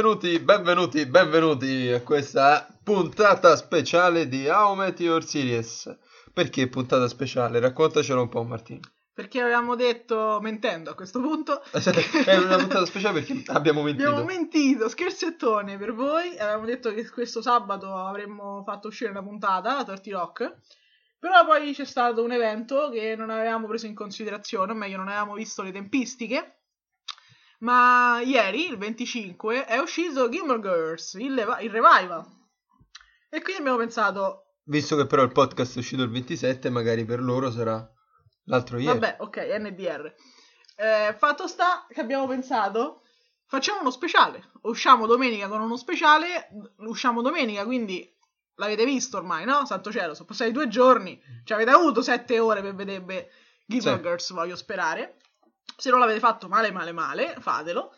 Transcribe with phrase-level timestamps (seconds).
[0.00, 5.94] Benvenuti, benvenuti, benvenuti a questa puntata speciale di How Met Your Series.
[6.32, 7.60] Perché puntata speciale?
[7.60, 8.80] Raccontacelo un po', Martino.
[9.12, 14.08] Perché avevamo detto, mentendo a questo punto, È una puntata speciale perché abbiamo mentito.
[14.08, 19.74] abbiamo mentito, scherzettone per voi, avevamo detto che questo sabato avremmo fatto uscire una puntata,
[19.74, 20.60] la Torti Rock,
[21.18, 25.08] però poi c'è stato un evento che non avevamo preso in considerazione, o meglio non
[25.08, 26.59] avevamo visto le tempistiche,
[27.60, 32.24] ma ieri, il 25, è uscito Gilmore Girls, il, leva- il revival.
[33.28, 37.20] E quindi abbiamo pensato, Visto che però il podcast è uscito il 27, magari per
[37.20, 37.84] loro sarà
[38.44, 38.98] l'altro ieri.
[38.98, 40.14] Vabbè, ok, NDR.
[40.76, 43.02] Eh, fatto sta che abbiamo pensato,
[43.46, 44.50] facciamo uno speciale.
[44.62, 46.48] Usciamo domenica con uno speciale,
[46.86, 48.08] usciamo domenica, quindi
[48.56, 49.66] l'avete visto ormai, no?
[49.66, 53.30] Santo cielo, sono passati due giorni, ci avete avuto sette ore per vedere
[53.66, 54.02] Gilmore Sì.
[54.02, 55.16] Girls, voglio sperare.
[55.80, 57.94] Se non l'avete fatto male, male, male, fatelo.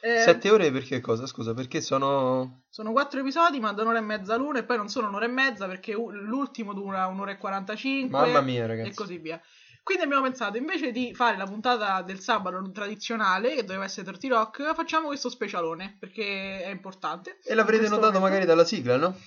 [0.00, 1.26] Eh, Sette ore perché cosa?
[1.26, 2.64] Scusa, perché sono...
[2.68, 5.28] Sono quattro episodi, ma da un'ora e mezza l'uno, e poi non sono un'ora e
[5.28, 8.18] mezza perché l'ultimo dura un'ora e 45.
[8.18, 8.90] Mamma mia, ragazzi.
[8.90, 9.40] e così via.
[9.82, 14.28] Quindi abbiamo pensato, invece di fare la puntata del sabato tradizionale, che doveva essere 30
[14.36, 17.38] Rock, facciamo questo specialone, perché è importante.
[17.44, 18.20] E l'avrete notato momento.
[18.20, 19.18] magari dalla sigla, no?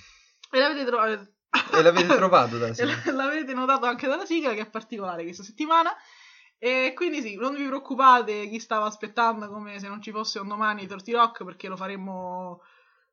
[0.52, 1.28] E l'avete trovato...
[1.74, 3.12] E l'avete trovato dalla E sigla.
[3.12, 5.92] l- l'avrete notato anche dalla sigla, che è particolare questa settimana.
[6.60, 10.48] E quindi sì, non vi preoccupate chi stava aspettando come se non ci fosse un
[10.48, 12.62] domani 30 Rock, perché lo faremo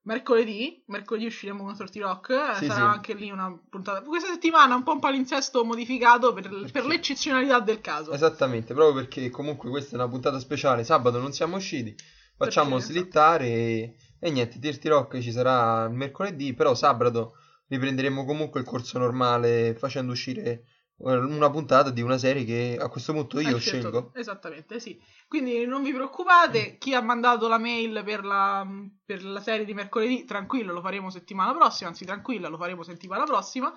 [0.04, 0.82] mercoledì.
[0.86, 2.56] Mercoledì usciremo con 30 Rock.
[2.56, 2.96] Sì, Sarà sì.
[2.96, 4.00] anche lì una puntata.
[4.02, 8.12] Questa settimana un po' un palinsesto modificato per, per l'eccezionalità del caso.
[8.12, 11.94] Esattamente, proprio perché comunque questa è una puntata speciale, sabato non siamo usciti,
[12.36, 12.92] facciamo Perché?
[12.92, 17.34] slittare e, e niente, Dirty Rock ci sarà mercoledì, però sabato
[17.68, 20.64] riprenderemo comunque il corso normale facendo uscire eh,
[20.96, 24.10] una puntata di una serie che a questo punto io Hai scelto scelgo.
[24.14, 25.00] Esattamente, sì.
[25.26, 28.66] Quindi non vi preoccupate, chi ha mandato la mail per la,
[29.04, 33.24] per la serie di mercoledì, tranquillo, lo faremo settimana prossima, anzi tranquilla, lo faremo settimana
[33.24, 33.76] prossima.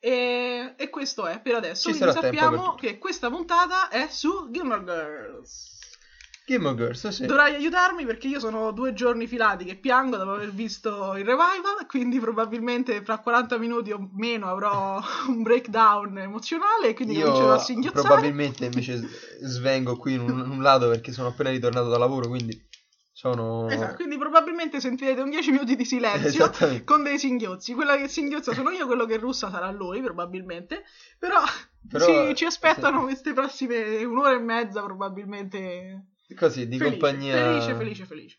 [0.00, 1.90] E, e questo è per adesso.
[1.90, 5.77] Ci Quindi sappiamo che questa puntata è su Gilmore Girls.
[6.48, 7.26] Game of Girls, sì.
[7.26, 11.86] Dovrai aiutarmi perché io sono due giorni filati che piango dopo aver visto il revival,
[11.86, 14.98] quindi probabilmente fra 40 minuti o meno avrò
[15.28, 18.06] un breakdown emozionale e quindi comincerò Io a singhiozzare.
[18.06, 18.98] probabilmente invece
[19.44, 22.66] svengo qui in un, un lato perché sono appena ritornato da lavoro, quindi
[23.12, 23.68] sono...
[23.68, 26.50] Esatto, quindi probabilmente sentirete un 10 minuti di silenzio
[26.86, 27.74] con dei singhiozzi.
[27.74, 30.84] Quella che singhiozza sono io, quello che russa sarà lui, probabilmente.
[31.18, 31.42] Però,
[31.90, 36.04] Però, ci, ci aspettano queste prossime un'ora e mezza, probabilmente.
[36.36, 37.36] Così, di felice, compagnia...
[37.36, 38.38] Felice, felice, felice.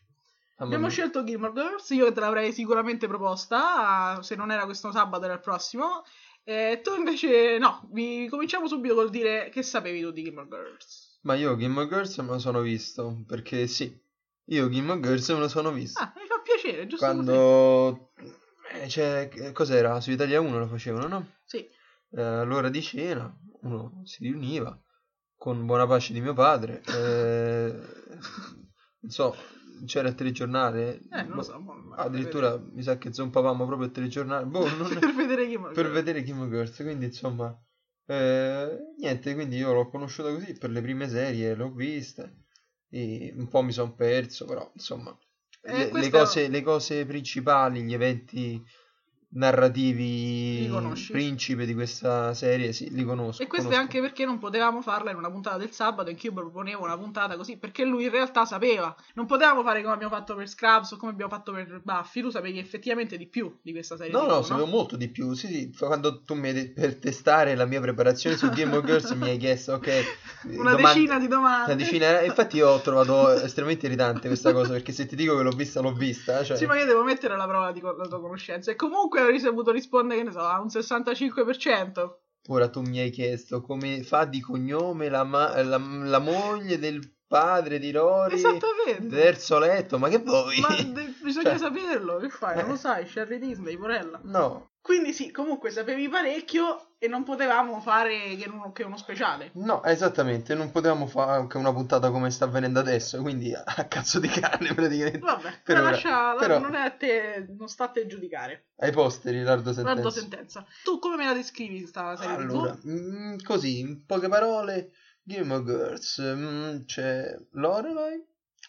[0.56, 0.94] Mamma Abbiamo mia.
[0.94, 5.40] scelto Gilmore Girls, io te l'avrei sicuramente proposta, se non era questo sabato era il
[5.40, 6.04] prossimo.
[6.44, 11.18] E tu invece no, vi cominciamo subito col dire che sapevi tu di Gilmore Girls.
[11.22, 13.98] Ma io of Girls me lo sono visto, perché sì,
[14.46, 14.70] io of
[15.00, 16.00] Girls me lo sono visto.
[16.00, 17.04] Ah, mi fa piacere, giusto.
[17.04, 18.12] Quando...
[18.72, 20.00] eh, cioè, cos'era?
[20.00, 21.26] Su Italia 1 lo facevano, no?
[21.44, 21.68] Sì,
[22.12, 24.76] Eh, all'ora di cena uno si riuniva
[25.40, 26.82] con buona pace di mio padre.
[26.86, 27.72] eh,
[29.00, 29.34] non so,
[29.86, 31.00] c'era il telegiornale.
[31.10, 31.58] eh, boh, so.
[31.58, 34.44] ma- Addirittura mi sa che zompavamo proprio il telegiornale.
[34.44, 36.76] Boh, non- per vedere Gilmore per vedere of Girls.
[36.76, 37.58] Quindi insomma,
[38.04, 42.30] eh, niente, quindi io l'ho conosciuta così per le prime serie, l'ho vista.
[42.90, 45.16] E un po' mi sono perso, però insomma,
[45.62, 48.62] Eh, le, le cose, le cose principali, gli eventi
[49.32, 50.68] narrativi
[51.10, 53.42] principe di questa serie, sì, li conosco.
[53.42, 53.96] E questo è conosco.
[53.96, 56.96] anche perché non potevamo farla in una puntata del sabato in cui io proponevo una
[56.96, 58.94] puntata così, perché lui in realtà sapeva.
[59.14, 62.30] Non potevamo fare come abbiamo fatto per Scrubs o come abbiamo fatto per Buffy, tu
[62.30, 64.12] sapevi effettivamente di più di questa serie.
[64.12, 65.32] No, TV, no, sapevo molto di più.
[65.34, 69.28] Sì, sì, quando tu mi per testare la mia preparazione su Game of Girls mi
[69.28, 70.04] hai chiesto, ok,
[70.58, 71.72] Una domande- decina di domande.
[71.72, 75.42] Una decina, infatti io ho trovato estremamente irritante questa cosa perché se ti dico che
[75.42, 76.42] l'ho vista, l'ho vista.
[76.42, 78.70] Cioè, Sì, ma io devo mettere alla prova di la tua conoscenza.
[78.70, 82.22] E comunque ho ricevuto rispondere, che ne so, a un 65%.
[82.48, 87.00] ora tu mi hai chiesto come fa di cognome la, ma- la- la moglie del
[87.30, 89.06] padre di Rory Esattamente.
[89.08, 90.58] terzo letto, ma che vuoi?
[90.60, 92.56] Ma de- bisogna Cioè, saperlo, che fai?
[92.56, 94.18] Non lo sai, Sherry Disney, porella.
[94.24, 99.52] No, Quindi sì, comunque sapevi parecchio e non potevamo fare che uno, che uno speciale.
[99.54, 103.84] no, esattamente, non potevamo fare anche una puntata come sta avvenendo adesso, quindi a a
[103.86, 105.18] cazzo di cane praticamente.
[105.18, 108.70] Vabbè, Per lascia, la- Però- non è a te, non sta a te giudicare.
[108.78, 109.92] Ai posteri, lardo sentenza.
[110.00, 110.66] Guardo sentenza.
[110.82, 112.34] Tu come me la descrivi sta serie?
[112.34, 114.90] Allora, mm, così, in poche parole,
[115.38, 118.22] Of Girls, mm, c'è Lorelai.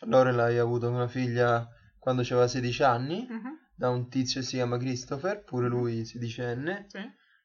[0.05, 1.67] Lorelai ha avuto una figlia
[1.97, 5.73] quando aveva 16 anni, Mhm, da un tizio che si chiama Christopher, pure Mhm.
[5.73, 6.99] lui sedicenne, sì.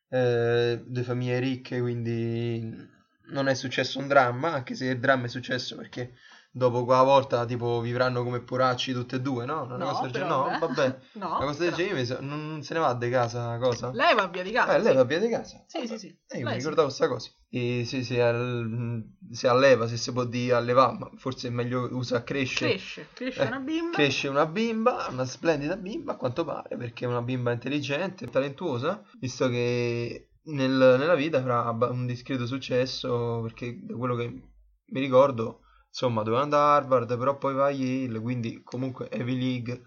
[0.08, 2.94] eh, due famiglie ricche, quindi
[3.28, 6.12] non è successo un dramma, anche se il dramma è successo perché
[6.56, 9.64] dopo quella volta tipo vivranno come poracci tutte e due, no?
[9.64, 10.58] Una No, cosa del però genere.
[10.58, 10.98] No, vabbè.
[11.16, 13.90] No, Una cosa del genere, so- non, non se ne va di casa una cosa?
[13.92, 14.74] Lei va via di casa.
[14.74, 14.96] Eh, lei sì.
[14.96, 15.64] va via di casa.
[15.66, 15.88] Sì, Vabbè.
[15.88, 16.06] sì, sì.
[16.28, 16.56] Eh, io Lei mi sì.
[16.56, 17.30] ricordavo sta cosa.
[17.50, 21.88] E se, se, al- se alleva, se si può dire allevare, ma forse è meglio
[21.92, 22.68] usa cresce.
[22.68, 23.90] Cresce, cresce Eh, una bimba.
[23.96, 29.02] Cresce una bimba, una splendida bimba, a quanto pare, perché è una bimba intelligente, talentuosa,
[29.20, 35.60] visto che nel- nella vita avrà un discreto successo, perché da quello che mi ricordo,
[35.96, 39.82] insomma, doveva andare a Harvard, però poi va a Yale, quindi comunque Ivy League,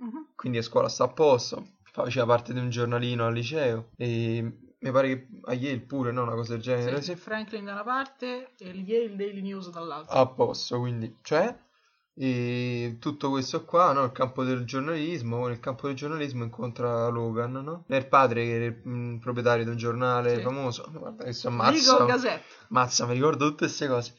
[0.00, 0.32] Mhm.
[0.34, 4.42] quindi a scuola sta a posto, faceva parte di un giornalino al liceo, e
[4.80, 6.22] mi pare che a Yale pure, no?
[6.22, 7.16] Una cosa del genere, Sì, sì.
[7.16, 10.18] Franklin da una parte e il Yale Daily News dall'altra.
[10.18, 11.56] a posto, quindi cioè
[12.14, 14.02] e tutto questo qua, no?
[14.04, 17.84] Il campo del giornalismo, nel campo del giornalismo incontra Logan, no?
[17.86, 20.42] Il padre che è il mm, proprietario di un giornale Sì.
[20.42, 22.42] famoso, guarda che si ammazza, Gazette.
[22.68, 24.14] mazza, mi ricordo tutte queste cose.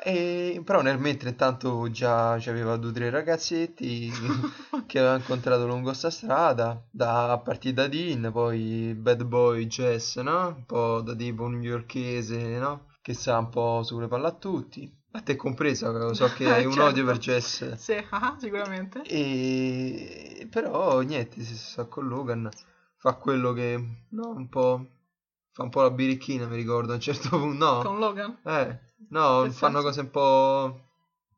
[0.00, 4.10] E, però nel mentre intanto già aveva due o tre ragazzetti
[4.86, 10.18] che aveva incontrato lungo sta strada, da, a partire da Dean, poi Bad Boy Jess,
[10.20, 10.48] no?
[10.56, 12.86] Un po' da tipo newyorkese, no?
[13.02, 14.94] Che sa un po' sulle palle a tutti.
[15.12, 16.88] A te compresa, so che hai un Certo.
[16.90, 17.72] odio per Jess.
[17.72, 19.02] Sì, ah, sicuramente.
[19.02, 22.48] E però niente, si sta con Logan,
[22.96, 24.86] fa quello che no, un po'
[25.50, 27.64] fa un po' la birichina, mi ricordo a un certo punto.
[27.64, 28.38] No, Con Logan.
[28.44, 28.78] eh,
[29.10, 29.82] no, Che fanno senso?
[29.88, 30.80] cose un po'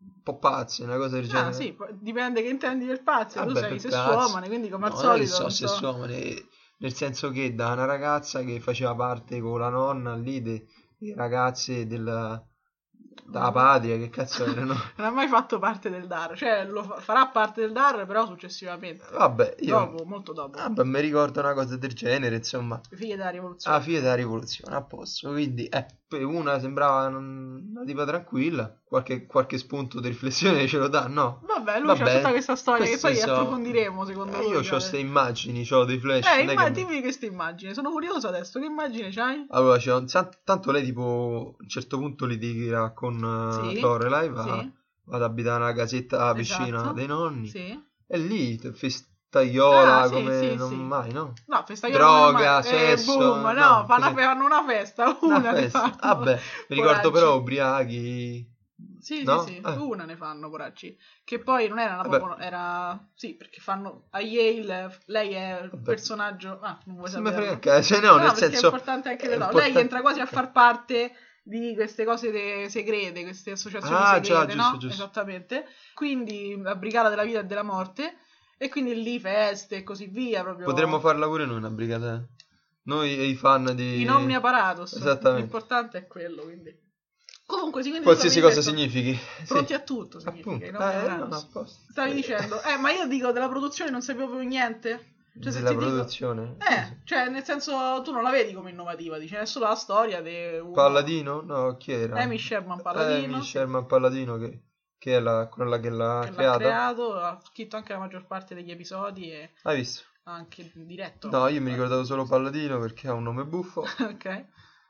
[0.03, 1.49] un po' pazze, una cosa del genere.
[1.49, 3.41] Ah, sì, poi dipende che intendi per pazzo.
[3.41, 5.35] tu Vabbè, sei per sessuomane, quindi come al No, non è che solito.
[5.37, 5.67] so non so.
[5.67, 6.47] sessuomane,
[6.79, 10.67] nel senso che da una ragazza che faceva parte con la nonna lì de-
[10.99, 12.43] delle ragazze della,
[13.27, 14.75] della patria, che cazzo erano?
[14.97, 18.27] Non ha mai fatto parte del DAR, cioè lo fa- farà parte del DAR, però
[18.27, 19.05] successivamente.
[19.12, 20.59] Vabbè, io Dopo, molto dopo.
[20.59, 22.81] vabbè, mi ricordo una cosa del genere, insomma.
[22.91, 23.77] Le figlie della rivoluzione.
[23.77, 25.87] alla fine della rivoluzione a posto quindi eh,
[26.19, 31.41] una sembrava un- una tipa tranquilla qualche, qualche spunto di riflessione ce lo dà no
[31.47, 34.51] Vabbè, lui c'ha Vabbè, tutta questa storia che poi so- approfondiremo secondo Eh, lui.
[34.53, 34.71] io ho cioè.
[34.79, 38.29] queste immagini ho dei flash Eh, non è imma- che- dimmi questa immagine, sono curioso
[38.29, 39.45] adesso, che immagine c'hai?
[39.51, 39.93] allora c'è
[40.45, 43.17] tanto lei tipo a un certo punto litigherà con
[43.73, 44.73] Sì, uh, Lorelai va, Sì,
[45.05, 46.93] va ad abitare nella casetta vicina Esatto.
[46.93, 47.83] dei nonni sì.
[48.07, 48.73] e lì t-
[49.31, 50.75] festaiola Ah, sì, come sì, non sì.
[50.77, 55.37] mai no No, festa Droga, eh, sesso, boom, no, no, fanno, fanno una festa, Una
[55.38, 55.81] una ne festa.
[55.91, 56.15] fanno.
[56.15, 58.49] vabbè mi ricordo però ubriachi
[58.99, 59.43] Sì, no?
[59.43, 59.73] sì, sì, Eh.
[59.77, 60.97] una ne fanno, poracci.
[61.25, 63.09] Che poi non era una proprio, era...
[63.15, 64.06] Sì, perché fanno...
[64.11, 65.83] A Yale, lei è Vabbè.
[65.83, 66.59] personaggio...
[66.61, 67.35] Ah, non vuoi sapere.
[67.35, 69.44] frega un cazzo, no, nel perché senso è importante anche le no.
[69.44, 71.12] importante- Lei entra quasi a far parte
[71.43, 74.79] di queste cose de- segrete, queste associazioni Ah, già, segrete, giusto, no?
[74.79, 75.03] giusto.
[75.03, 75.67] Esattamente.
[75.94, 78.17] Quindi la brigata della vita e della morte.
[78.62, 80.67] E quindi lì feste e così via, proprio...
[80.67, 82.23] Potremmo farla pure noi una brigata.
[82.83, 84.03] Noi e i fan di...
[84.03, 84.93] In omnia parados.
[84.93, 85.41] Esattamente.
[85.45, 86.79] L'importante è quello, quindi...
[87.47, 89.19] Comunque, sì, Qualsiasi cosa detto- significhi.
[89.49, 89.73] Pronti Sì.
[89.73, 90.77] a tutto, significa.
[90.79, 91.35] Appunto.
[91.35, 91.67] Eh, no.
[91.91, 95.15] Stavi Eh, dicendo, eh, ma io dico della produzione non sai proprio niente.
[95.41, 96.57] Cioè, della ti dico- produzione.
[96.59, 100.21] Eh, cioè, nel senso, tu non la vedi come innovativa, dici, è solo la storia
[100.21, 101.41] di uno- Palladino?
[101.41, 102.21] No, chi era?
[102.21, 104.61] Amy Sherman Palladino, Amy Sherman Palladino che,
[105.00, 108.54] che è la, quella che l'ha che l'ha creato, ha scritto anche la maggior parte
[108.54, 110.04] degli episodi e Hai visto?
[110.25, 111.30] anche diretto.
[111.30, 114.45] No, io mi ricordavo solo Palladino perché ha un nome buffo ok.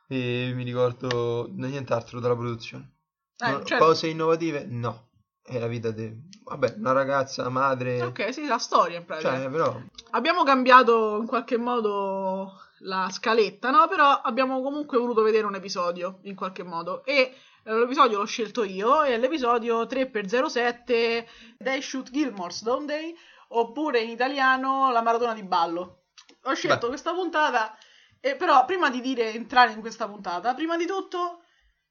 [0.09, 2.97] e mi ricordo nient'altro dalla produzione.
[3.38, 4.67] Eh, No, cioè- Cose innovative?
[4.67, 5.11] No.
[5.43, 6.12] È la vita di...
[6.45, 8.02] Vabbè, una ragazza, madre...
[8.02, 9.37] Ok, sì, la storia in pratica.
[9.37, 9.81] Cioè, però...
[10.11, 13.88] Abbiamo cambiato in qualche modo la scaletta, no?
[13.88, 17.05] Però abbiamo comunque voluto vedere un episodio in qualche modo.
[17.05, 21.25] E l'episodio l'ho scelto io, è l'episodio 3x07
[21.59, 23.14] They Shoot Gilmore's Don't They?
[23.49, 26.05] Oppure in italiano La maratona di ballo.
[26.45, 26.88] Ho scelto Beh.
[26.88, 27.76] questa puntata,
[28.21, 31.43] e però prima di dire entrare in questa puntata, prima di tutto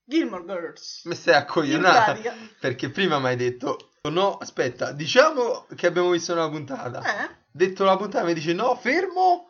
[0.03, 1.03] Gilmore Girls.
[1.05, 5.85] Mi stai a In coglionare pratica, perché prima mi hai detto no, aspetta, diciamo che
[5.88, 7.01] abbiamo visto una puntata.
[7.01, 7.38] eh?
[7.51, 9.49] Detto la puntata mi dice no, fermo,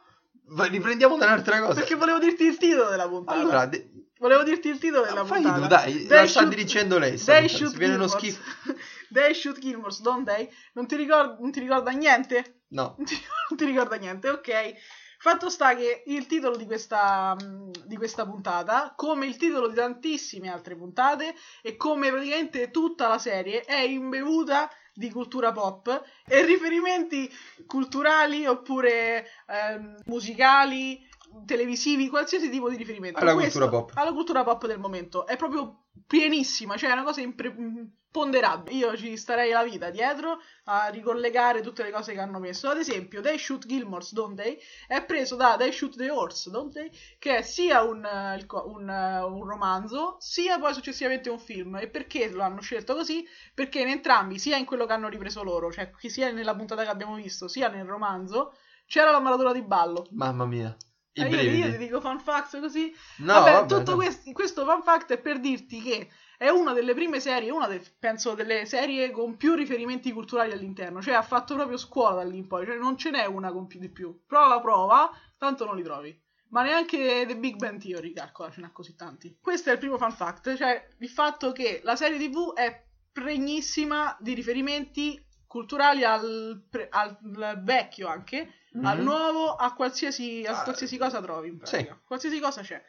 [0.58, 1.76] riprendiamo da un'altra cosa.
[1.76, 3.40] Perché volevo dirti il titolo della puntata.
[3.40, 5.62] Allora, de- Volevo dirti il titolo della fai puntata.
[5.62, 7.18] tu, dai, They la sta dirigendo lei.
[7.18, 8.42] They shoot viene uno schifo.
[9.12, 10.50] They shoot Gilmores, don't they?
[10.74, 12.64] Non ti, ricorda, non ti ricorda niente?
[12.70, 13.16] No, Non ti,
[13.50, 14.74] non ti ricorda niente, ok.
[15.22, 19.76] Fatto sta che il titolo di questa, mh, di questa puntata, come il titolo di
[19.76, 26.46] tantissime altre puntate, e come praticamente tutta la serie, è imbevuta di cultura pop e
[26.46, 27.32] riferimenti
[27.66, 31.09] culturali oppure ehm, musicali
[31.46, 33.20] televisivi, qualsiasi tipo di riferimento.
[33.20, 33.92] Alla Questo- cultura pop.
[33.98, 35.26] Alla cultura pop del momento.
[35.26, 38.76] È proprio pienissima, cioè è una cosa imponderabile.
[38.76, 42.70] Io ci starei la vita dietro a ricollegare tutte le cose che hanno messo.
[42.70, 44.58] Ad esempio, They Shoot Gilmore's Don't They
[44.88, 46.90] è preso da They Shoot the Horse, Don't They?
[47.18, 51.76] Che è sia un, eh, un, eh, un romanzo, sia poi successivamente un film.
[51.78, 53.26] E perché lo hanno scelto così?
[53.54, 56.90] Perché in entrambi, sia in quello che hanno ripreso loro, cioè sia nella puntata che
[56.90, 58.54] abbiamo visto, sia nel romanzo,
[58.86, 60.08] c'era la maratura di ballo.
[60.12, 60.76] Mamma mia.
[61.14, 62.94] I io, io ti dico fun facts così.
[63.18, 63.98] No, vabbè, vabbè, tutto no.
[63.98, 67.84] questi- questo fun fact è per dirti che è una delle prime serie, una de-
[68.00, 71.02] penso delle serie con più riferimenti culturali all'interno.
[71.02, 72.66] Cioè ha fatto proprio scuola da lì in poi.
[72.66, 74.22] Cioè non ce n'è una con più di più.
[74.26, 76.18] Prova prova, tanto non li trovi.
[76.52, 79.38] Ma neanche The Big Bang Theory, calcola, ce n'ha così tanti.
[79.42, 84.16] Questo è il primo fun fact, cioè il fatto che la serie TV è pregnissima
[84.20, 87.18] di riferimenti culturali al, pre- al
[87.64, 88.54] vecchio anche,
[88.84, 89.04] al Mhm.
[89.04, 91.90] nuovo, a qualsiasi, a Ah, qualsiasi cosa trovi sì.
[92.06, 92.80] Qualsiasi cosa c'è.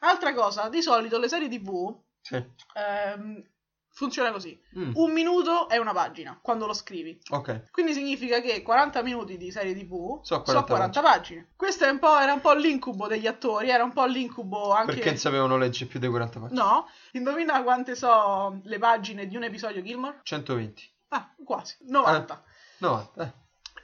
[0.00, 2.42] Altra cosa, di solito le serie TV Sì.
[2.74, 3.42] ehm,
[3.90, 4.58] funziona così.
[4.78, 7.18] Mm, Un minuto è una pagina quando lo scrivi.
[7.30, 7.70] Ok.
[7.70, 11.48] Quindi significa che 40 minuti di serie TV So sono 40 40 pagine.
[11.54, 14.94] Questo è un po', era un po' l'incubo degli attori, era un po' l'incubo anche...
[14.94, 16.60] Perché non sapevano leggere più di 40 pagine?
[16.60, 20.20] No, indovina quante so le pagine di un episodio Gilmore?
[20.22, 20.94] 120.
[21.08, 22.42] Ah, quasi, 90.
[22.78, 23.32] No, eh.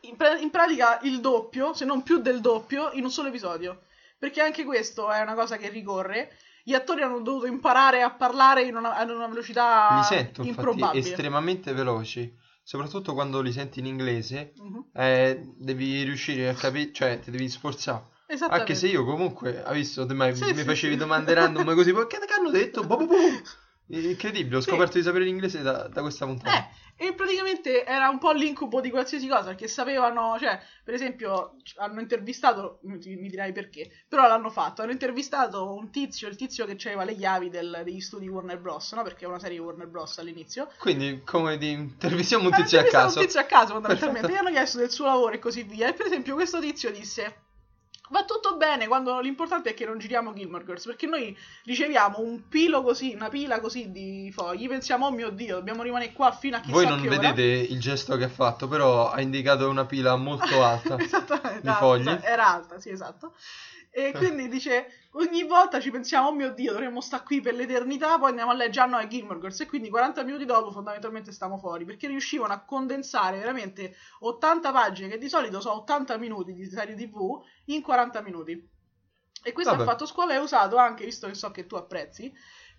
[0.02, 3.83] in, pra- in pratica il doppio, se non più del doppio, in un solo episodio.
[4.19, 6.37] Perché anche questo è una cosa che ricorre.
[6.64, 10.49] Gli attori hanno dovuto imparare a parlare in una, ad una velocità Li sento infatti
[10.69, 11.05] improbabile.
[11.09, 14.85] estremamente veloci, soprattutto quando li senti in inglese, Mhm.
[14.95, 18.11] eh, devi riuscire a capire, cioè ti devi sforzare.
[18.49, 20.99] Anche se io comunque, hai visto, te mai- Sì, mi sì, facevi sì.
[20.99, 22.85] domande random così, che che hanno detto?
[22.85, 23.17] Boh, boh, boh.
[23.89, 24.71] Incredibile, ho Sì.
[24.71, 26.57] scoperto di sapere l'inglese da, da questa puntata.
[26.97, 31.57] Eh, e praticamente era un po' l'incubo di qualsiasi cosa, perché sapevano, cioè, per esempio,
[31.77, 36.65] hanno intervistato, mi mi dirai perché, però l'hanno fatto, hanno intervistato un tizio, il tizio
[36.65, 39.03] che aveva le chiavi del- degli studi Warner Bros., no?
[39.03, 40.17] Perché è una serie Warner Bros.
[40.19, 40.69] all'inizio.
[40.79, 43.19] Quindi, come di intervistiamo un tizio a caso.
[43.19, 44.21] un tizio a caso, fondamentalmente.
[44.21, 44.43] Perfetto.
[44.43, 45.89] Gli hanno chiesto del suo lavoro e così via.
[45.89, 47.37] E per esempio questo tizio disse...
[48.12, 52.47] Va tutto bene quando l'importante è che non giriamo Gilmore Girls perché noi riceviamo un
[52.47, 56.57] pilo così, una pila così di fogli, pensiamo oh mio dio, dobbiamo rimanere qua fino
[56.57, 59.66] a chissà Voi non che ora." vedete il gesto che ha fatto, però ha indicato
[59.66, 60.97] una pila molto alta.
[61.62, 62.07] Di fogli.
[62.21, 63.33] Era alta, sì, esatto.
[63.94, 68.18] E quindi dice, ogni volta ci pensiamo, oh mio Dio, dovremmo stare qui per l'eternità,
[68.18, 71.30] poi andiamo a leggere, ah no, è Gilmore Girls, e quindi 40 minuti dopo fondamentalmente
[71.30, 76.54] stiamo fuori, perché riuscivano a condensare veramente 80 pagine, che di solito sono 80 minuti
[76.54, 78.70] di serie tv, in 40 minuti.
[79.44, 79.82] E questo Vabbè.
[79.82, 82.32] ha fatto scuola è usato anche, visto che so che tu apprezzi,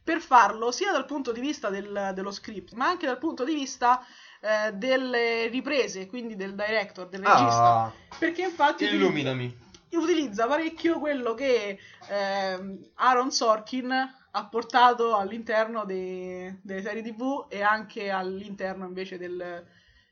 [0.04, 3.54] per farlo sia dal punto di vista del- dello script, ma anche dal punto di
[3.54, 4.04] vista
[4.42, 7.84] eh, delle riprese, quindi del director, del regista.
[7.84, 9.63] Ah, Perché infatti illuminami.
[9.98, 13.92] Utilizza parecchio quello che ehm, Aaron Sorkin
[14.36, 19.64] ha portato all'interno dei- delle serie TV e anche all'interno invece del-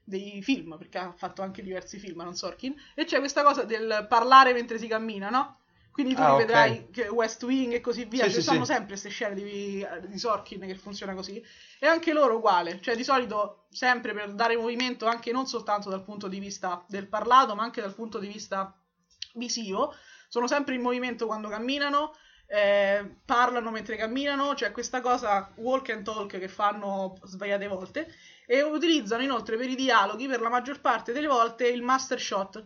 [0.03, 2.75] dei film, perché ha fatto anche diversi film Aaron Sorkin.
[2.95, 5.57] E c'è questa cosa del parlare mentre si cammina, no?
[5.91, 8.65] Quindi tu Ah, vedrai che West Wing e così via, Sì, ci sì, stanno sì.
[8.65, 11.43] sempre queste scene di, di Sorkin che funziona così.
[11.79, 16.03] E anche loro uguale, cioè di solito sempre per dare movimento anche non soltanto dal
[16.03, 18.73] punto di vista del parlato, ma anche dal punto di vista
[19.35, 19.95] visivo,
[20.27, 22.13] sono sempre in movimento quando camminano,
[22.47, 28.13] eh, parlano mentre camminano, c'è questa cosa walk and talk che fanno svariate volte
[28.45, 32.65] e utilizzano inoltre per i dialoghi per la maggior parte delle volte il master shot,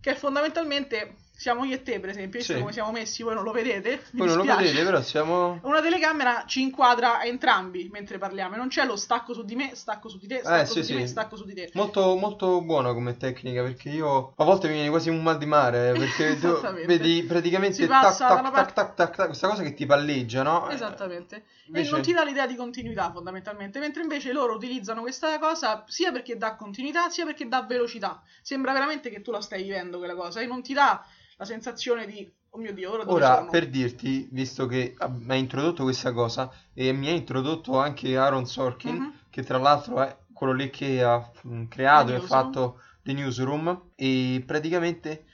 [0.00, 2.58] che è fondamentalmente siamo io e te per esempio, Sì.
[2.58, 5.58] come siamo messi, voi non lo vedete, Voi non lo vedete, però siamo...
[5.62, 9.72] Una telecamera ci inquadra entrambi mentre parliamo, e non c'è lo stacco su di me,
[9.74, 10.94] stacco su di te, stacco Eh, sì, su di sì.
[10.94, 11.70] me, stacco su di te.
[11.74, 15.46] Molto, molto buona come tecnica perché io a volte mi viene quasi un mal di
[15.46, 19.74] mare eh, perché tu vedi praticamente tac, tac, parte- tac, tac, tac, questa cosa che
[19.74, 20.68] ti palleggia, no?
[20.70, 21.44] Eh, Esattamente.
[21.66, 25.84] invece- E non ti dà l'idea di continuità fondamentalmente, mentre invece loro utilizzano questa cosa
[25.88, 28.22] sia perché dà continuità sia perché dà velocità.
[28.42, 31.04] Sembra veramente che tu la stai vivendo quella cosa e non ti dà
[31.42, 33.50] la sensazione di oh mio dio, ora dove Ora, sono?
[33.50, 38.46] per dirti, visto che mi hai introdotto questa cosa e mi ha introdotto anche Aaron
[38.46, 39.12] Sorkin, Mhm.
[39.30, 44.42] che tra l'altro è quello lì che ha mm, creato e fatto The Newsroom, e
[44.46, 45.24] praticamente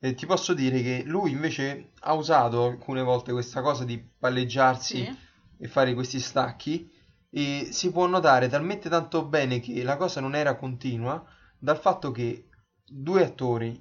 [0.00, 4.96] eh, ti posso dire che lui invece ha usato alcune volte questa cosa di palleggiarsi
[4.98, 5.16] Sì.
[5.56, 6.90] e fare questi stacchi
[7.30, 11.24] e si può notare talmente tanto bene che la cosa non era continua
[11.58, 12.48] dal fatto che
[12.86, 13.80] due attori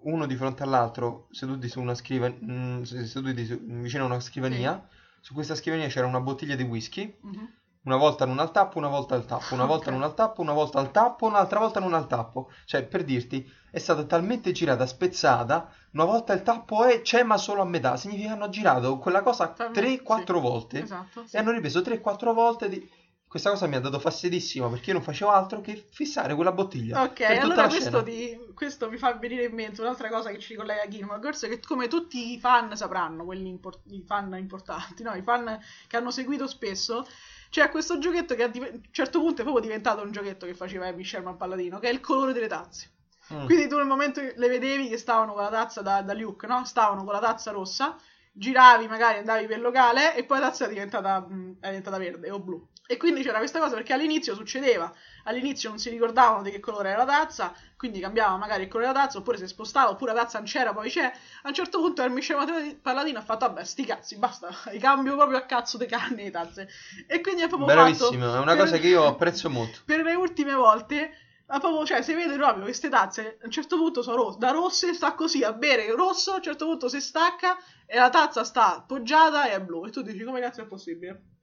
[0.00, 4.86] uno di fronte all'altro seduti su una scrivania seduti su- vicino a una scrivania
[5.20, 7.52] su questa scrivania c'era una bottiglia di whisky Mhm.
[7.86, 9.92] una volta non al tappo, una volta al tappo, una volta Ok.
[9.94, 12.50] non al tappo, una volta al tappo, un'altra volta non al tappo.
[12.64, 17.36] Cioè, per dirti, è stata talmente girata, spezzata, una volta il tappo è, c'è ma
[17.36, 17.96] solo a metà.
[17.96, 21.26] Significa che hanno girato quella cosa Fa- 3-4 sì, volte Esatto.
[21.26, 21.36] sì.
[21.36, 22.90] e hanno ripreso 3-4 volte di...
[23.28, 27.02] Questa cosa mi ha dato fastidissimo perché io non facevo altro che fissare quella bottiglia
[27.02, 30.82] Ok, allora questo, ti- questo mi fa venire in mente un'altra cosa che ci ricollega
[30.82, 35.12] a Gilmore Girls, che come tutti i fan sapranno, quelli impor- i fan importanti, no?
[35.14, 37.06] i fan che hanno seguito spesso,
[37.50, 40.86] c'è questo giochetto che a, un certo punto è proprio diventato un giochetto che faceva
[40.86, 42.90] Amy Sherman Palladino, che è il colore delle tazze.
[43.32, 43.46] Mm.
[43.46, 46.46] Quindi tu nel momento che le vedevi che stavano con la tazza da, da Luke,
[46.46, 46.64] no?
[46.64, 47.96] Stavano con la tazza rossa,
[48.36, 52.30] giravi, magari andavi per locale e poi la tazza è diventata, mh, è diventata verde
[52.30, 52.66] o blu.
[52.88, 54.92] E quindi c'era questa cosa perché all'inizio succedeva,
[55.24, 58.92] all'inizio non si ricordavano di che colore era la tazza, quindi cambiava magari il colore
[58.92, 61.04] della tazza, oppure si spostava, oppure la tazza non c'era, poi c'è.
[61.42, 65.38] A un certo punto il Michele Palladino ha fatto, vabbè, sti cazzi, basta, ricambio proprio
[65.38, 66.68] a cazzo di carne le tazze.
[67.08, 69.80] E quindi è proprio Bravissimo, è una cosa che io apprezzo molto.
[69.84, 71.10] per le ultime volte
[71.46, 74.50] ma proprio, cioè, si vede proprio queste tazze a un certo punto sono rosse, da
[74.50, 78.44] rosse sta così a bere rosso, a un certo punto si stacca e la tazza
[78.44, 79.86] sta appoggiata e è blu.
[79.86, 81.35] E tu dici come cazzo è possibile?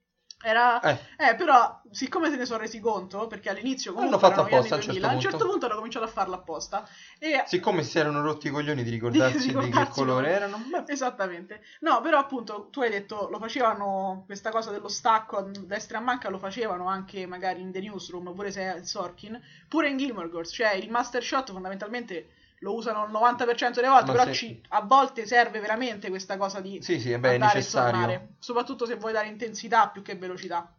[0.43, 0.79] Era...
[0.81, 4.49] Eh, Eh, però, siccome se ne sono resi conto, perché all'inizio comunque Hanno fatto erano
[4.49, 5.51] gli anni apposta a un certo 2000, a un certo punto.
[5.51, 6.87] punto hanno cominciato a farlo apposta.
[7.17, 10.35] E siccome si erano rotti i coglioni di ricordarsi di, che ricordarsi colore no.
[10.35, 11.61] erano, beh, Esattamente.
[11.79, 16.01] No, però appunto tu hai detto lo facevano questa cosa dello stacco a destra e
[16.01, 19.97] a manca lo facevano anche magari in The Newsroom, pure se è Sorkin, pure in
[19.97, 22.27] Gilmore Girls, cioè il master shot fondamentalmente
[22.63, 26.37] lo usano il 90% delle volte, Ma però se- ci- a volte serve veramente questa
[26.37, 30.15] cosa di sì, sì, beh, andare e tornare, soprattutto se vuoi dare intensità più che
[30.15, 30.73] velocità.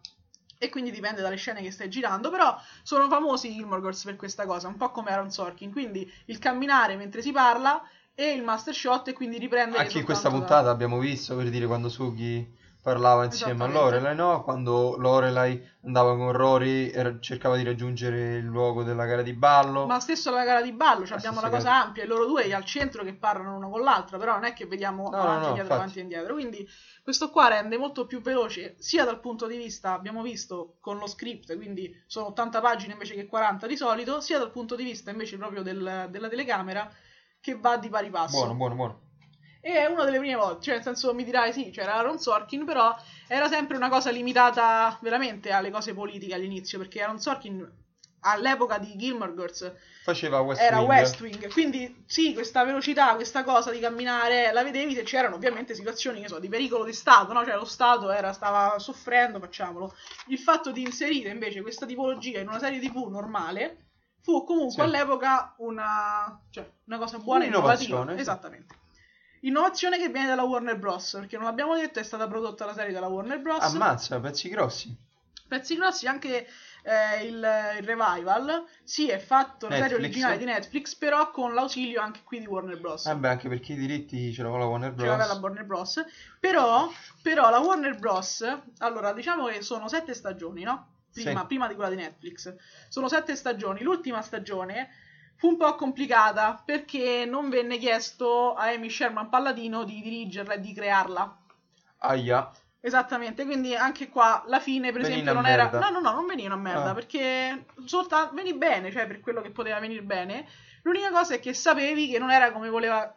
[0.56, 4.16] E quindi dipende dalle scene che stai girando, però sono famosi i Gilmore Girls per
[4.16, 7.82] questa cosa, un po' come Aaron Sorkin, quindi il camminare mentre si parla
[8.14, 11.36] e il master shot e quindi riprendere Anche in questa soltanto da- puntata abbiamo visto
[11.36, 13.66] per dire quando Sugi parlava insieme a.
[13.66, 14.42] Lorelai, no?
[14.42, 19.86] Quando Lorelai andava con Rory e cercava di raggiungere il luogo della gara di ballo.
[19.86, 21.82] Ma stesso la gara di ballo, cioè abbiamo la cosa gara.
[21.84, 24.66] ampia e loro due al centro che parlano uno con l'altra, però non è che
[24.66, 25.80] vediamo No, avanti no, e no, indietro, infatti.
[25.80, 26.34] avanti e indietro.
[26.34, 26.68] Quindi
[27.02, 31.06] questo qua rende molto più veloce, sia dal punto di vista, abbiamo visto, con lo
[31.06, 35.10] script, quindi sono 80 pagine invece che 40 di solito, sia dal punto di vista
[35.10, 36.90] invece proprio del- della telecamera,
[37.40, 38.36] che va di pari passo.
[38.38, 39.00] Buono, buono, buono.
[39.66, 42.66] E è una delle prime volte, cioè nel senso mi dirai sì, c'era Aaron Sorkin,
[42.66, 42.94] però
[43.26, 47.66] era sempre una cosa limitata veramente alle cose politiche all'inizio, perché Aaron Sorkin
[48.26, 49.72] all'epoca di Gilmore Girls
[50.02, 50.88] Faceva West era Wing.
[50.90, 55.74] West Wing, quindi sì, questa velocità, questa cosa di camminare, la vedevi se c'erano ovviamente
[55.74, 57.42] situazioni, che so, di pericolo di Stato, no?
[57.42, 59.94] Cioè lo Stato era, stava soffrendo, facciamolo.
[60.26, 63.86] Il fatto di inserire invece questa tipologia in una serie TV normale
[64.20, 64.80] fu comunque Sì.
[64.82, 68.14] all'epoca una, cioè, una cosa buona e innovativa.
[68.14, 68.82] Esattamente.
[69.46, 71.16] Innovazione che viene dalla Warner Bros.
[71.18, 73.62] Perché non l'abbiamo detto, è stata prodotta la serie dalla Warner Bros.
[73.62, 74.94] Ammazza, pezzi grossi.
[75.46, 76.46] Pezzi grossi, anche
[76.82, 77.34] eh, il,
[77.78, 78.64] il revival.
[78.82, 82.80] Sì, è fatto la serie originale di Netflix, però con l'ausilio anche qui di Warner
[82.80, 83.04] Bros.
[83.04, 85.28] Vabbè, anche perché i diritti ce l'aveva la Warner Ce l'aveva Bros.
[85.28, 86.04] la Warner Bros.
[86.40, 86.90] Però,
[87.22, 88.58] però la Warner Bros.
[88.78, 90.88] Allora, diciamo che sono sette stagioni, no?
[91.12, 91.46] Prima, Sì.
[91.46, 92.54] prima di quella di Netflix.
[92.88, 93.82] Sono sette stagioni.
[93.82, 94.88] L'ultima stagione
[95.36, 100.60] fu un po' complicata perché non venne chiesto a Amy Sherman Palladino di dirigerla e
[100.60, 101.36] di crearla.
[101.98, 102.50] Aia.
[102.80, 105.62] Esattamente, quindi anche qua la fine, per Venì esempio, non era.
[105.70, 105.78] merda.
[105.78, 106.94] No, no, no, non veniva una merda Ah.
[106.94, 110.46] perché soltanto veni bene, cioè per quello che poteva venire bene.
[110.82, 113.14] L'unica cosa è che sapevi che non era come voleva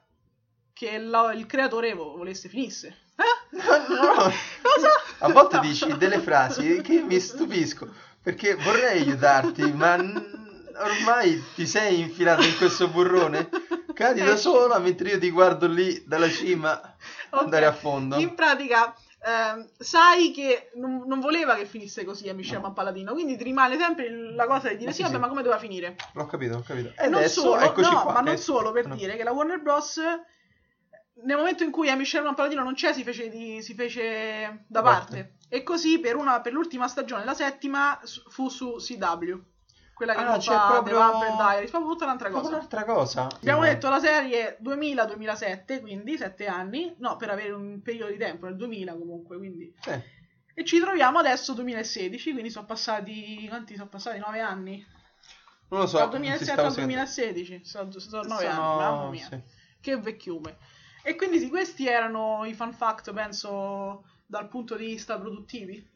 [0.71, 2.95] che la- il creatore vo- volesse finisse.
[3.17, 3.58] Eh?
[3.58, 4.13] No, no.
[4.62, 4.89] Cosa?
[5.19, 5.62] A volte No.
[5.63, 9.97] dici delle frasi che mi stupisco perché vorrei aiutarti, ma
[10.80, 13.50] ormai ti sei infilato in questo burrone.
[13.94, 16.80] Cadi da Eh, sola mentre io ti guardo lì dalla cima
[17.32, 17.42] Ok.
[17.42, 18.16] andare a fondo.
[18.18, 18.94] In pratica,
[19.26, 22.74] ehm, sai che non, non voleva che finisse così a Michel No.
[22.74, 25.42] Palladino, quindi ti rimane sempre la cosa di dire Eh, sì, sì, vabbè, ma come
[25.42, 25.96] doveva finire?
[26.13, 26.94] L'ho capito, ho capito.
[26.96, 28.13] E non adesso solo, eccoci no, qua.
[28.13, 28.96] ma non Eh, solo per no.
[28.96, 30.00] dire che la Warner Bros.
[31.24, 34.82] nel momento in cui Amy Sherman Palladino non c'è, si fece, di- si fece da
[34.84, 35.16] parte.
[35.18, 35.36] parte.
[35.50, 39.34] E così per, una, per l'ultima stagione, la settima, fu su CW.
[39.97, 42.47] Quella che Ah, non c'è fa proprio- The Vampire Diaries, proprio tutta un'altra cosa.
[42.49, 43.27] un'altra cosa.
[43.36, 48.17] Abbiamo Sì, detto la serie 2000-2007, quindi 7 anni, no, per avere un periodo di
[48.17, 49.73] tempo, nel 2000 comunque, quindi.
[49.81, 49.99] Sì.
[50.53, 54.19] E ci troviamo adesso 2016, quindi sono passati, quanti sono passati?
[54.19, 54.86] 9 anni?
[55.69, 55.97] Non lo so.
[55.97, 56.93] Dal ti 2007 stavo al seguendo.
[57.03, 59.25] 2016, sono, sono 9 Sono- anni, mamma mia.
[59.27, 59.41] sì.
[59.81, 60.57] Che vecchiume.
[61.03, 65.95] E quindi sì, questi erano i fun fact, penso, dal punto di vista produttivi.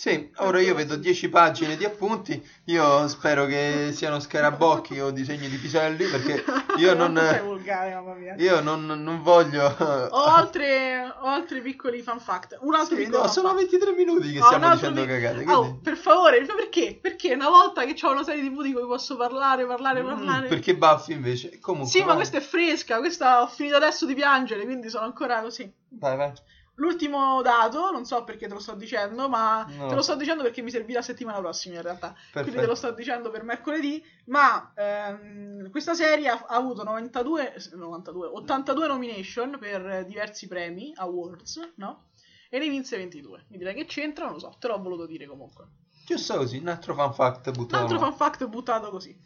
[0.00, 5.46] Sì, ora io vedo 10 pagine di appunti, io spero che siano scarabocchi o disegni
[5.50, 6.42] di piselli perché
[6.78, 8.34] io non, sei volgare, mamma mia.
[8.38, 9.66] io non, non voglio...
[9.66, 12.56] Ho altre, ho altri piccoli fan fact.
[12.60, 13.60] Un altro Sì, piccolo no, sono fact.
[13.60, 15.44] 23 minuti che Ho stiamo dicendo pic- cagate.
[15.52, 16.98] Oh, quindi- per favore, ma perché?
[16.98, 20.48] Perché una volta che ho una serie TV di cui posso parlare, parlare, Mm, parlare.
[20.48, 21.58] perché Buffy invece?
[21.60, 25.42] Comunque, Sì, ma questa è fresca, questa ho finito adesso di piangere, quindi sono ancora
[25.42, 25.70] così.
[25.90, 26.32] Vai, vai.
[26.80, 29.88] L'ultimo dato, non so perché te lo sto dicendo, ma No.
[29.88, 32.08] te lo sto dicendo perché mi servirà settimana prossima in realtà.
[32.14, 32.66] Quindi te Perfetto.
[32.66, 38.86] lo sto dicendo per mercoledì, ma ehm, questa serie ha, ha avuto 92, 92, 82
[38.86, 42.06] nomination per diversi premi, awards, no?
[42.48, 43.44] E ne vinse 22.
[43.48, 45.66] Mi direi che c'entra, non lo so, te l'ho voluto dire comunque.
[46.06, 47.82] Giusto così, un altro fan fact Un buttato.
[47.82, 49.16] altro fan fact buttato così.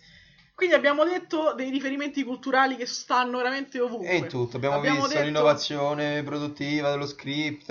[0.55, 4.09] Quindi abbiamo detto dei riferimenti culturali che stanno veramente ovunque.
[4.09, 7.71] E in tutto, abbiamo, Abbiamo visto detto- l'innovazione produttiva dello script,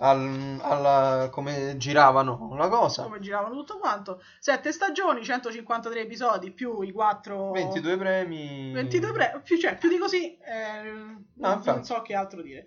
[0.00, 3.04] al- alla, come giravano la cosa.
[3.04, 4.20] come giravano tutto quanto.
[4.40, 8.72] Sette stagioni, 153 episodi più i 4 22 premi.
[8.72, 11.68] 22 pre- più, cioè, più di così eh, non, infatti.
[11.70, 12.66] non so che altro dire.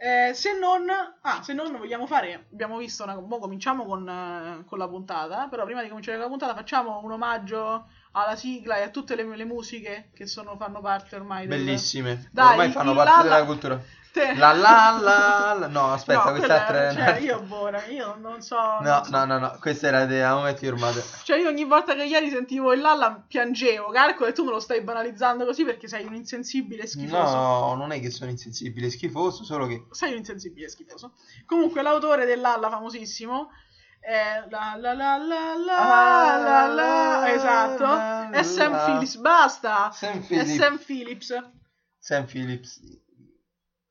[0.00, 0.86] Eh, se non,
[1.22, 5.48] ah, se non vogliamo fare, abbiamo visto una, mo cominciamo con, eh, con la puntata,
[5.48, 7.88] però prima di cominciare con la puntata facciamo un omaggio
[8.24, 11.58] alla sigla e a tutte le, le musiche che sono, fanno parte ormai del...
[11.64, 12.28] Bellissime.
[12.32, 13.82] Dai, Ormai fanno parte la- della la- cultura.
[14.10, 15.66] Te- La la la la.
[15.66, 18.56] No, aspetta, No, questa è cioè, io, buona, io non so...
[18.56, 19.10] No, non so.
[19.10, 21.04] no, no, no, questa era di Aumenti Urmate.
[21.24, 24.60] Cioè io ogni volta che ieri sentivo il Lalla piangevo, calcolo e tu me lo
[24.60, 27.36] stai banalizzando così perché sei un insensibile schifoso.
[27.36, 31.12] No, non è che sono insensibile, schifoso, solo che Sei un insensibile schifoso.
[31.44, 33.50] Comunque l'autore dell'Alla famosissimo
[34.00, 37.82] è la la la la la Ah, la la esatto.
[37.84, 38.84] la, È Sam la.
[38.84, 39.90] Phillips, basta.
[39.92, 40.54] Sam È Phillips.
[40.56, 41.44] Sam Phillips.
[41.98, 42.80] Sam Phillips.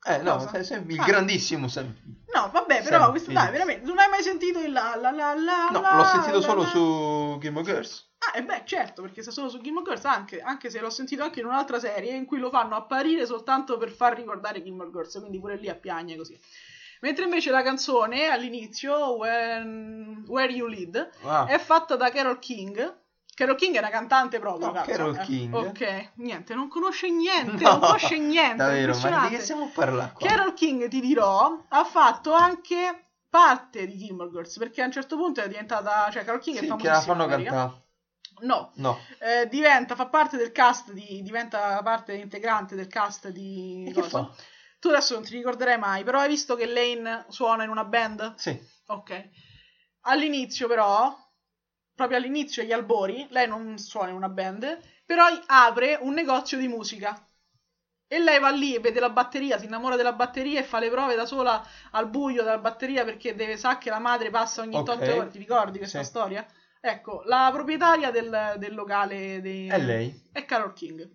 [0.08, 0.64] Eh, no, Cosa?
[0.64, 1.04] Sam- il Ah.
[1.06, 1.94] grandissimo Sam.
[2.34, 5.34] No, vabbè, però Sam questo, dai, veramente, non hai mai sentito il la la la
[5.34, 8.06] la No, la, l'ho sentito solo su Gilmore Girls.
[8.20, 11.24] Ah, e beh, certo, perché sta solo su Gilmore Girls, anche, anche se l'ho sentito
[11.24, 15.20] anche in un'altra serie in cui lo fanno apparire soltanto per far ricordare Gilmore Girls,
[15.20, 16.40] quindi pure lì a piagne così.
[17.02, 23.02] Mentre invece la canzone all'inizio, When, Where You Lead, Ah, è fatta da Carol King.
[23.36, 25.22] Carol King è una cantante proprio, No, cazzo, Carol eh.
[25.22, 25.54] King?
[25.54, 28.56] Ok, niente, non conosce niente, no, non conosce niente.
[28.56, 30.12] Davvero, ma di che stiamo qua?
[30.18, 35.18] Carol King, ti dirò, ha fatto anche parte di Gilmore Girls, perché a un certo
[35.18, 36.98] punto è diventata, cioè Carol King è Sì, che famosissima.
[36.98, 37.82] la fanno cantare.
[38.40, 39.00] No, No.
[39.20, 44.02] eh, diventa, fa parte del cast di, diventa parte integrante del cast di E che
[44.02, 44.10] cosa?
[44.26, 44.36] fa?
[44.80, 48.36] Tu adesso non ti ricorderai mai, però hai visto che Lane suona in una band?
[48.36, 48.60] Sì.
[48.88, 49.30] Ok.
[50.02, 51.16] All'inizio però,
[51.94, 56.68] proprio all'inizio, agli albori, lei non suona in una band, però apre un negozio di
[56.68, 57.22] musica.
[58.10, 60.90] E lei va lì e vede la batteria, si innamora della batteria e fa le
[60.90, 61.62] prove da sola
[61.92, 64.86] al buio della batteria perché deve, sa che la madre passa ogni Ok.
[64.86, 65.30] tot ore.
[65.30, 66.10] Ti ricordi questa Sì.
[66.10, 66.46] storia?
[66.80, 70.22] Ecco, la proprietaria del, del locale dei- È lei.
[70.32, 71.10] è Carol King.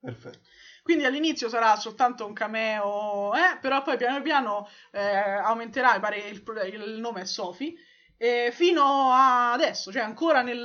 [0.00, 0.38] Perfetto.
[0.86, 6.44] Quindi all'inizio sarà soltanto un cameo, eh, però poi piano piano eh, aumenterà, pare il,
[6.72, 7.74] il nome è Sophie,
[8.16, 10.64] e fino a adesso, cioè ancora nel,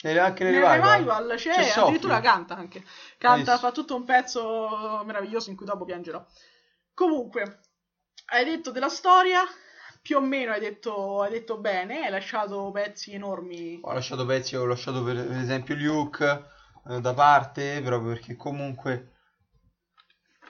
[0.00, 0.92] E anche nel nel revival.
[0.92, 2.84] revival c'è, C'è addirittura canta anche,
[3.18, 6.24] canta, fa tutto un pezzo meraviglioso in cui dopo piangerò.
[6.94, 7.58] Comunque,
[8.26, 9.42] hai detto della storia,
[10.00, 13.80] più o meno hai detto, hai detto bene, hai lasciato pezzi enormi.
[13.82, 16.44] Ho lasciato pezzi, ho lasciato per per esempio Luke
[16.88, 19.08] eh, da parte, proprio perché comunque...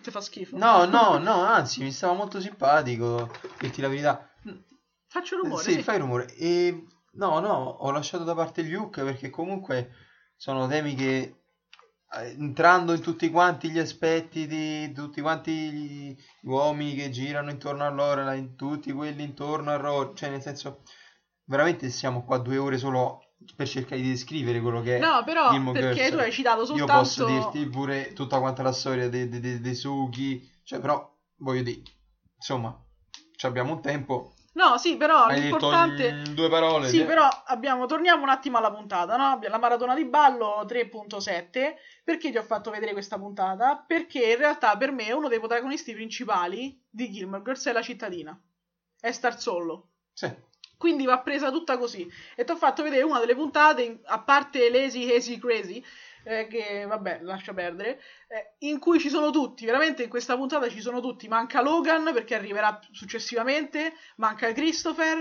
[0.03, 0.57] Ti fa schifo.
[0.57, 4.31] No, no, no, anzi, mi stava molto simpatico, dirti la verità.
[5.07, 5.83] Faccio rumore, sì, sì.
[5.83, 6.35] fai rumore.
[6.35, 9.91] E no, no, ho lasciato da parte Luke perché comunque
[10.37, 11.43] sono temi che
[12.15, 17.85] eh, entrando in tutti quanti gli aspetti di tutti quanti gli uomini che girano intorno
[17.85, 20.83] a in tutti quelli intorno a Rory, cioè nel senso
[21.45, 25.51] veramente siamo qua due ore solo per cercare di descrivere quello che è No, però
[25.51, 26.11] Gilmore perché Girls.
[26.17, 26.93] tu hai citato Io soltanto...
[26.93, 31.63] posso dirti pure tutta quanta la storia dei, dei, dei, dei Suki, cioè però voglio
[31.63, 31.83] dire,
[32.37, 32.79] insomma,
[33.37, 34.35] ci abbiamo un tempo.
[34.55, 36.13] No, sì, però Hai detto l'importante...
[36.13, 36.89] mm, due parole.
[36.89, 37.05] Sì, sì.
[37.05, 39.39] però abbiamo, torniamo un attimo alla puntata, no?
[39.49, 41.75] La maratona di ballo 3.7.
[42.05, 43.83] Perché ti ho fatto vedere questa puntata?
[43.87, 48.39] Perché in realtà per me uno dei protagonisti principali di Gilmore Girls è la cittadina.
[49.01, 49.89] È Star Solo.
[50.13, 50.31] Sì.
[50.83, 52.11] Quindi va presa tutta così.
[52.35, 55.81] E ti ho fatto vedere una delle puntate, in- a parte Lazy Hazy Crazy,
[56.25, 60.69] eh, che vabbè, lascia perdere, eh, in cui ci sono tutti, veramente in questa puntata
[60.69, 61.29] ci sono tutti.
[61.29, 65.19] Manca Logan perché arriverà successivamente, manca Christopher.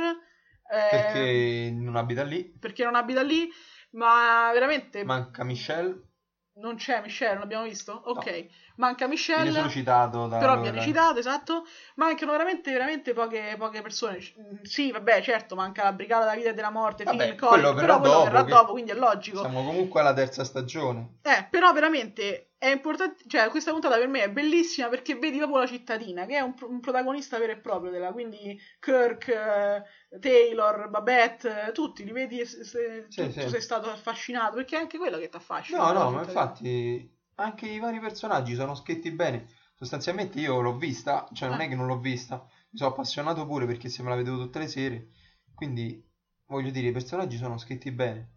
[0.72, 2.52] eh, Perché non abita lì.
[2.60, 3.48] perché non abita lì,
[3.92, 6.10] ma veramente Manca Michelle.
[6.54, 7.94] Non c'è Michelle, non l'abbiamo visto?
[8.06, 9.52] Ok, manca Viene Michelle.
[9.52, 11.66] solo citato da Però viene citato, esatto.
[11.96, 14.18] Mancano veramente, veramente poche, poche persone.
[14.18, 17.52] Mm, Sì, vabbè, certo, manca la Brigata della Vita e della Morte, Vabbè, Finn, quello
[17.52, 19.40] Coy, verrà però quello dopo, verrà dopo, quindi è logico.
[19.40, 21.20] Siamo comunque alla terza stagione.
[21.22, 25.60] Eh, però veramente è importante, cioè questa puntata per me è bellissima perché vedi proprio
[25.60, 30.90] la cittadina, che è un, un protagonista vero e proprio della, quindi Kirk, eh, Taylor,
[30.90, 33.40] Babette, eh, tutti li vedi se, se- Sì, tu, sì.
[33.40, 35.80] tu sei stato affascinato, perché è anche quello che ti affascina.
[35.80, 36.22] No, no, ma cittadina.
[36.24, 39.48] infatti anche i vari personaggi sono scritti bene.
[39.76, 41.66] Sostanzialmente io l'ho vista, cioè non Eh.
[41.66, 44.60] è che non l'ho vista, mi sono appassionato pure perché se me la vedevo tutte
[44.60, 45.10] le sere.
[45.56, 46.04] Quindi
[46.46, 48.30] voglio dire, i personaggi sono scritti bene.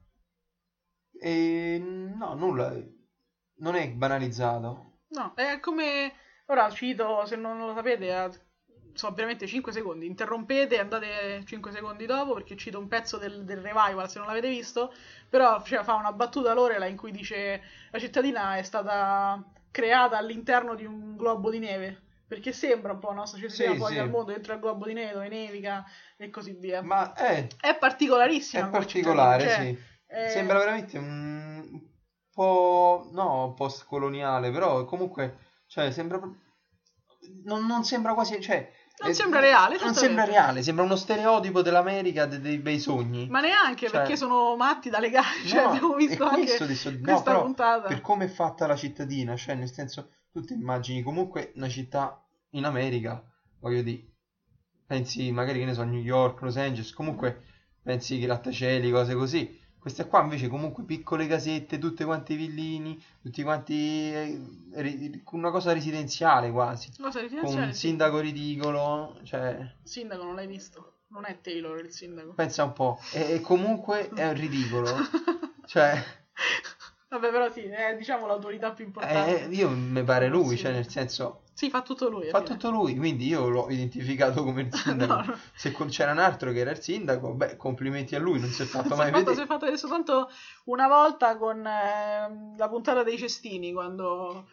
[1.32, 1.78] E
[2.20, 2.66] no, nulla,
[3.56, 4.92] non è banalizzato.
[5.08, 6.12] No, è come...
[6.46, 8.30] Ora cito, se non lo sapete, a-
[8.92, 10.06] sono veramente 5 secondi.
[10.06, 14.26] Interrompete e andate 5 secondi dopo perché cito un pezzo del, del revival se non
[14.28, 14.92] l'avete visto.
[15.28, 20.74] Però cioè, fa una battuta Lorela in cui dice la cittadina è stata creata all'interno
[20.74, 22.02] di un globo di neve.
[22.26, 23.98] Perché sembra un po' la nostra cittadina Sì, fuori sì.
[24.00, 25.84] dal mondo, dentro al globo di neve dove nevica
[26.16, 26.82] e così via.
[26.82, 29.84] Ma è, È particolarissima è particolare, cittadina, sì.
[30.06, 31.80] cioè, è- Sembra veramente un
[32.35, 36.20] po', no, post-coloniale, però comunque, cioè, sembra...
[37.44, 38.70] Non, non sembra quasi, cioè...
[38.97, 43.27] Non eh, sembra reale, Non sembra reale, sembra uno stereotipo dell'America de- dei bei sogni.
[43.29, 45.44] Ma neanche Cioè- perché sono matti da legare.
[45.44, 47.88] Cioè, No, abbiamo visto anche questo no, questa però puntata.
[47.88, 52.25] Per come è fatta la cittadina, cioè, nel senso, tu ti immagini comunque una città
[52.51, 53.20] in America,
[53.59, 54.12] voglio dire,
[54.87, 57.42] pensi magari che ne so, New York, Los Angeles, comunque
[57.83, 59.61] pensi grattacieli, cose così.
[59.85, 63.75] Queste qua invece comunque piccole casette, tutte quante villini, tutti quanti
[64.14, 67.66] eh, una cosa residenziale quasi, Cosa con residenziale?
[67.66, 67.79] un sì.
[67.81, 70.92] sindaco ridicolo, cioè sindaco non l'hai visto.
[71.09, 72.33] Non è Taylor il sindaco.
[72.33, 74.88] pensa un po', e, e comunque è ridicolo,
[75.66, 76.03] cioè
[77.09, 79.44] Vabbè, però sì, è diciamo l'autorità più importante.
[79.44, 80.62] eh, io mi pare lui, Sì.
[80.62, 82.28] cioè nel senso Sì, fa tutto lui.
[82.30, 85.30] fa tutto lui, quindi io l'ho identificato come il sindaco.
[85.30, 85.38] No.
[85.54, 88.64] Se c'era un altro che era il sindaco, beh, complimenti a lui, non si è
[88.64, 89.34] fatto Si mai fatto, vedere.
[89.36, 90.28] si è fatto vedere soltanto
[90.64, 94.48] una volta con ehm, la puntata dei cestini, quando,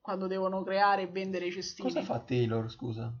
[0.00, 1.92] quando devono creare e vendere i cestini.
[1.92, 3.12] Cosa fa Taylor, scusa?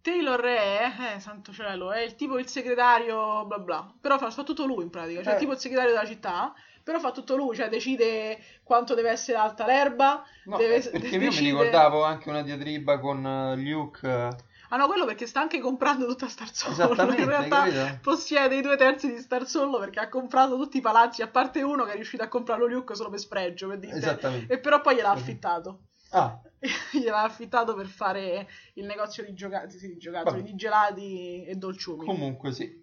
[0.00, 3.94] Taylor è, eh, santo cielo, è il tipo il segretario, bla bla.
[4.00, 5.38] Però fa, fa tutto lui in pratica, cioè Eh.
[5.38, 6.52] tipo il segretario della città,
[6.84, 11.06] però fa tutto lui, cioè decide quanto deve essere alta l'erba, No, deve, eh, perché
[11.14, 14.06] io mi decide- ricordavo anche una diatriba con eh, Luke.
[14.06, 14.28] eh,
[14.70, 16.94] Ah no, quello perché sta anche comprando tutta Star Solo.
[17.12, 17.98] In realtà capito?
[18.02, 21.62] possiede i due terzi di Star Solo perché ha comprato tutti i palazzi, a parte
[21.62, 24.46] uno che è riuscito a comprarlo Luke solo per spregio, per dire.
[24.48, 25.84] E però poi gliel'ha affittato.
[26.10, 26.40] Ah,
[26.92, 30.50] gliel'ha affittato per fare il negozio di giocattoli, sì, di, giocattoli, Vabbè.
[30.50, 32.04] di gelati e dolciumi.
[32.04, 32.82] comunque sì.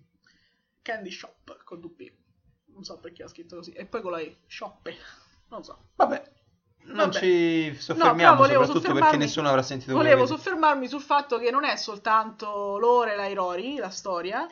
[0.82, 2.12] Candy Shop con P.
[2.82, 3.72] Non so perché ha scritto così.
[3.74, 4.38] E poi con la E.
[4.48, 4.96] Shoppe.
[5.50, 5.78] Non so.
[5.98, 6.24] Vabbè,
[6.86, 7.20] non Vabbè.
[7.20, 11.64] ci No, soffermiamo volevo soprattutto perché nessuno avrà sentito Volevo soffermarmi sul fatto che non
[11.64, 14.48] è soltanto Lorela e Rory, la storia,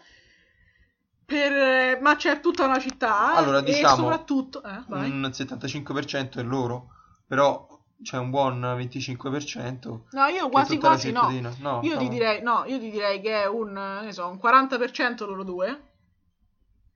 [1.26, 4.62] per- ma c'è tutta una città Allora, e diciamo, soprattutto...
[4.62, 4.84] Eh.
[4.90, 6.90] Un 75% è loro,
[7.26, 7.68] però
[8.04, 10.02] c'è un buon 25%.
[10.12, 11.32] No, io quasi quasi no.
[11.58, 11.80] no.
[11.82, 12.10] Io ti no.
[12.10, 15.88] direi, no, io ti direi che è un, ne so, un 40% loro due.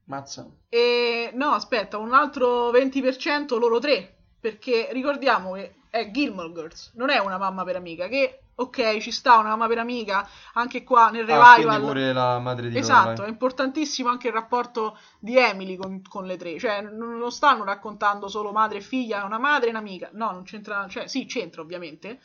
[0.05, 0.49] Mazza.
[0.69, 4.17] E no, aspetta, un altro 20% loro tre.
[4.39, 8.07] Perché ricordiamo che è Gilmore Girls, non è una mamma per amica.
[8.07, 11.81] Che ok, ci sta una mamma per amica anche qua nel Ah, revival.
[11.81, 13.29] pure la madre di Esatto, vai.
[13.29, 17.63] è importantissimo anche il rapporto di Emily con, con le tre, cioè non non stanno
[17.63, 21.61] raccontando solo madre e figlia, una madre e un'amica, no, non c'entra, cioè sì, c'entra
[21.61, 22.19] ovviamente,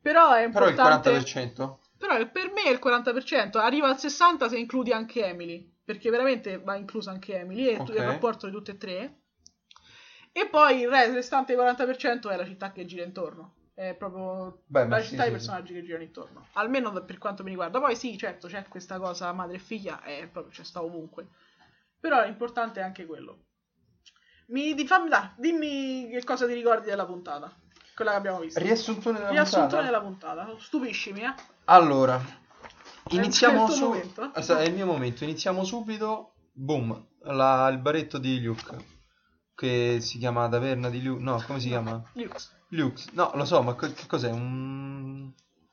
[0.00, 1.78] però è Però il importante, 40%?
[1.96, 6.58] però per me è il 40%, arriva al 60% se includi anche Emily, perché veramente
[6.58, 7.88] va incluso anche Emily e Ok.
[7.88, 9.20] il rapporto di tutte e tre,
[10.32, 13.54] e poi il re- il restante 40% è la città che gira intorno.
[13.74, 16.46] È proprio Beh, la sì, città e i sì, personaggi che girano intorno.
[16.54, 17.80] Almeno da- per quanto mi riguarda.
[17.80, 21.28] Poi sì, certo, c'è questa cosa madre e figlia, è proprio, c'è sta ovunque.
[22.00, 23.44] Però l'importante è anche quello.
[24.48, 27.52] Mi, di, fammi, dai, dimmi che cosa ti ricordi della puntata.
[27.94, 28.60] Quella che abbiamo visto.
[28.62, 29.84] Riassuntone della Riassuntone puntata?
[29.84, 30.56] della puntata.
[30.58, 31.34] Stupiscimi, eh.
[31.64, 32.20] Allora,
[33.10, 34.30] iniziamo il tuo su...
[34.34, 35.24] Esatto, È il mio momento.
[35.24, 36.34] Iniziamo subito.
[36.52, 37.06] Boom.
[37.22, 39.00] La- il baretto di Luke.
[39.54, 41.22] Che si chiama Taverna di Luke.
[41.22, 42.02] No, come si chiama?
[42.14, 42.50] Lux.
[42.68, 43.02] Luke.
[43.12, 44.30] No, lo so, ma che cos'è?
[44.30, 45.30] Un...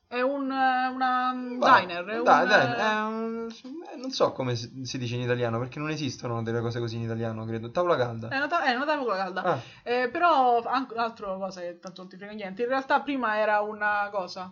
[0.07, 2.03] È un, eh, una un Bah, diner.
[2.03, 3.47] È dai, un, eh, è un-
[3.93, 6.95] eh, non so come si, si dice in italiano, perché non esistono delle cose così
[6.95, 7.69] in italiano, credo.
[7.69, 8.27] Tavola calda.
[8.29, 9.43] È una, ta- è una tavola calda.
[9.43, 12.63] Ah, Eh, però, anche un'altra cosa che tanto non ti frega niente.
[12.63, 14.51] In realtà prima era una cosa.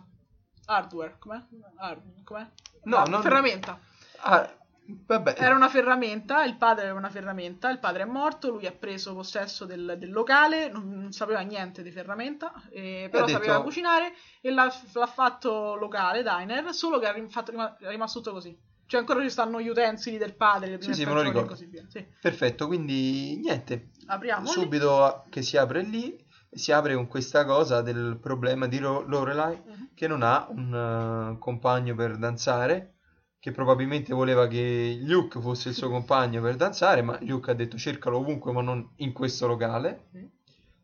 [0.72, 1.40] Hardware, com'è?
[1.76, 2.46] Hard- com'è?
[2.84, 3.78] No, Una non- ferramenta.
[4.20, 4.52] ah,
[4.90, 8.72] Vabbè, Era una ferramenta, il padre era una ferramenta, il padre è morto, lui ha
[8.72, 13.60] preso possesso del, del locale, non, non sapeva niente di ferramenta, eh, però detto- sapeva
[13.62, 18.20] cucinare e l'ha, l'ha fatto locale, diner, solo che è rim- fatto- rima- è rimasto
[18.20, 18.58] tutto così.
[18.86, 21.42] Cioè ancora ci stanno gli utensili del padre, le prime sì, me lo stagioni e
[21.42, 21.48] ricordo.
[21.54, 21.84] così via.
[21.86, 22.06] Sì.
[22.22, 26.18] perfetto, quindi niente, Apriamo subito che si apre lì,
[26.50, 29.87] si apre con questa cosa del problema di Lorelai Mhm.
[29.98, 32.94] Che non ha un eh, compagno per danzare,
[33.40, 37.76] che probabilmente voleva che Luke fosse il suo compagno per danzare, ma Luke ha detto
[37.76, 40.06] cercalo ovunque ma non in questo locale.
[40.12, 40.30] Mhm.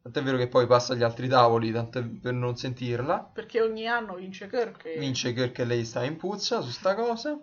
[0.02, 3.30] Tant'è vero che poi passa agli altri tavoli, tanto per non sentirla.
[3.32, 4.84] Perché ogni anno vince Kirk.
[4.84, 7.38] e- Vince Kirk e lei sta in puzza su sta cosa.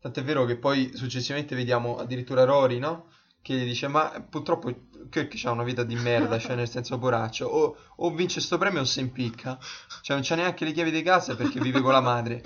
[0.00, 3.10] Tant'è vero che poi successivamente vediamo addirittura Rory, no?
[3.40, 4.72] Che gli dice, ma purtroppo
[5.08, 8.80] Kirk ha una vita di merda, cioè nel senso poraccio, o, o vince sto premio
[8.80, 9.58] o si impicca.
[10.02, 12.42] Cioè non c'ha neanche le chiavi di casa perché vive con la madre.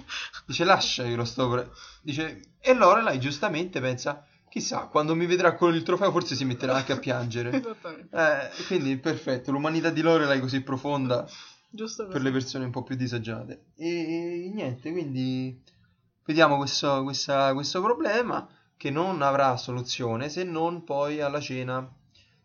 [0.46, 1.72] Dice, lascialo sto premio.
[2.02, 6.74] Dice, e Lorelai giustamente pensa, chissà, quando mi vedrà con il trofeo forse si metterà
[6.74, 7.50] anche a piangere.
[7.59, 8.16] Esattamente.
[8.16, 11.26] Eh, quindi perfetto, l'umanità di Lorelai così profonda
[12.11, 13.66] per le persone un po' più disagiate.
[13.76, 15.61] E niente, quindi
[16.24, 18.46] vediamo questo, questa- questo problema
[18.83, 21.88] che non avrà soluzione se non poi alla cena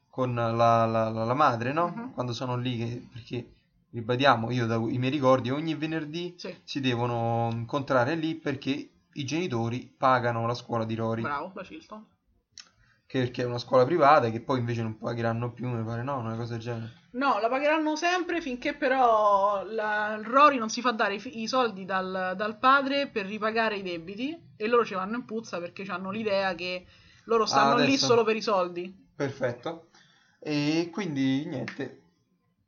[0.08, 1.88] con la, la- la- la madre, no?
[1.96, 2.14] Mhm.
[2.14, 3.54] Quando sono lì, che- perché
[3.90, 9.92] ribadiamo, io dai miei ricordi, ogni venerdì Sì, si devono incontrare lì perché i genitori
[9.98, 12.06] pagano la scuola di Rory, bravo, la Chilton.
[13.08, 16.20] che perché è una scuola privata che poi invece non pagheranno più, mi pare, no?
[16.20, 16.97] Una cosa del genere.
[17.18, 21.84] No, la pagheranno sempre finché però la, Rory non si fa dare i, i soldi
[21.84, 26.12] dal, dal padre per ripagare i debiti e loro ci vanno in puzza perché hanno
[26.12, 26.86] l'idea che
[27.26, 29.06] loro stanno lì adesso- solo per i soldi.
[29.16, 29.90] Perfetto.
[30.40, 32.02] E quindi niente,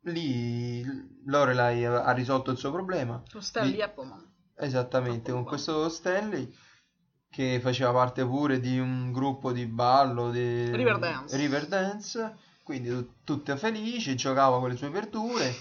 [0.06, 0.84] lì
[1.26, 3.22] Lorelai ha risolto il suo problema.
[3.32, 4.28] Lo Stanley Lì- Appleman.
[4.58, 5.50] Esattamente, con Appunto.
[5.50, 6.52] questo Stanley
[7.30, 11.38] che faceva parte pure di un gruppo di ballo di Riverdance.
[11.38, 12.36] Riverdance,
[12.70, 15.54] quindi tu- tutte felici, giocava con le sue verdure.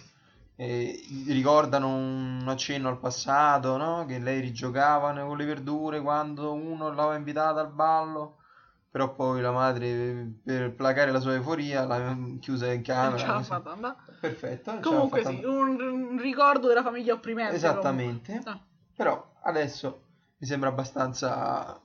[0.61, 4.05] e ricordano un accenno al passato, no?
[4.07, 8.39] Che lei rigiocava con le verdure quando uno l'aveva invitata al ballo,
[8.91, 13.41] però poi la madre per placare la sua euforia l'ha chiusa in camera.
[13.43, 13.97] fatta.
[14.21, 17.55] Perfetto, Comunque fatta sì, un, un ricordo della famiglia opprimente.
[17.55, 18.41] Esattamente.
[18.45, 18.59] Ah,
[18.97, 20.03] Però adesso
[20.39, 21.81] mi sembra abbastanza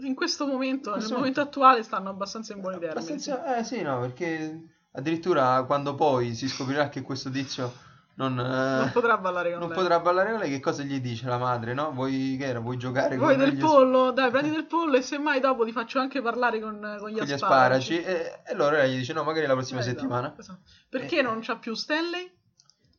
[0.00, 2.98] in questo momento, nel Questo- momento attuale, stanno abbastanza in buoni termini.
[3.00, 7.72] Abbastanza, eh sì, no, perché addirittura quando poi si scoprirà che questo tizio
[8.14, 8.42] non, eh,
[8.78, 9.78] Non potrà ballare con non lei.
[9.78, 11.92] potrà ballare con lei, che cosa gli dice la madre, no?
[11.92, 14.10] Vuoi, che era, vuoi giocare Vuoi con del gli, pollo?
[14.10, 17.26] Dai, prendi del pollo e semmai dopo ti faccio anche parlare con, con gli con
[17.26, 17.94] gli asparagi.
[17.96, 18.02] asparaci?
[18.02, 20.34] E, e allora lei gli dice no, magari la prossima Eh, esatto, settimana.
[20.36, 20.60] esatto.
[20.88, 21.22] Perché Eh.
[21.22, 22.32] non c'ha più Stanley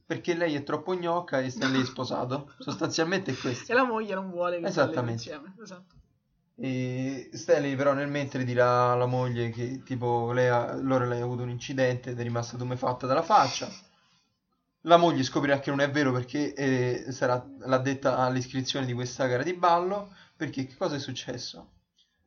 [0.05, 2.51] Perché lei è troppo gnocca e Stanley è sposato.
[2.59, 3.73] Sostanzialmente è e questo.
[3.73, 5.12] la moglie non vuole che Esattamente.
[5.12, 5.53] insieme.
[5.62, 5.95] Esatto.
[6.61, 11.43] E Stanley però nel mentre dirà alla moglie che tipo lei ha, Lorelai ha avuto
[11.43, 13.69] un incidente ed è rimasta tumefatta dalla faccia.
[14.81, 19.43] La moglie scoprirà che non è vero perché eh, sarà l'addetta all'iscrizione di questa gara
[19.43, 20.13] di ballo.
[20.35, 21.71] Perché che cosa è successo?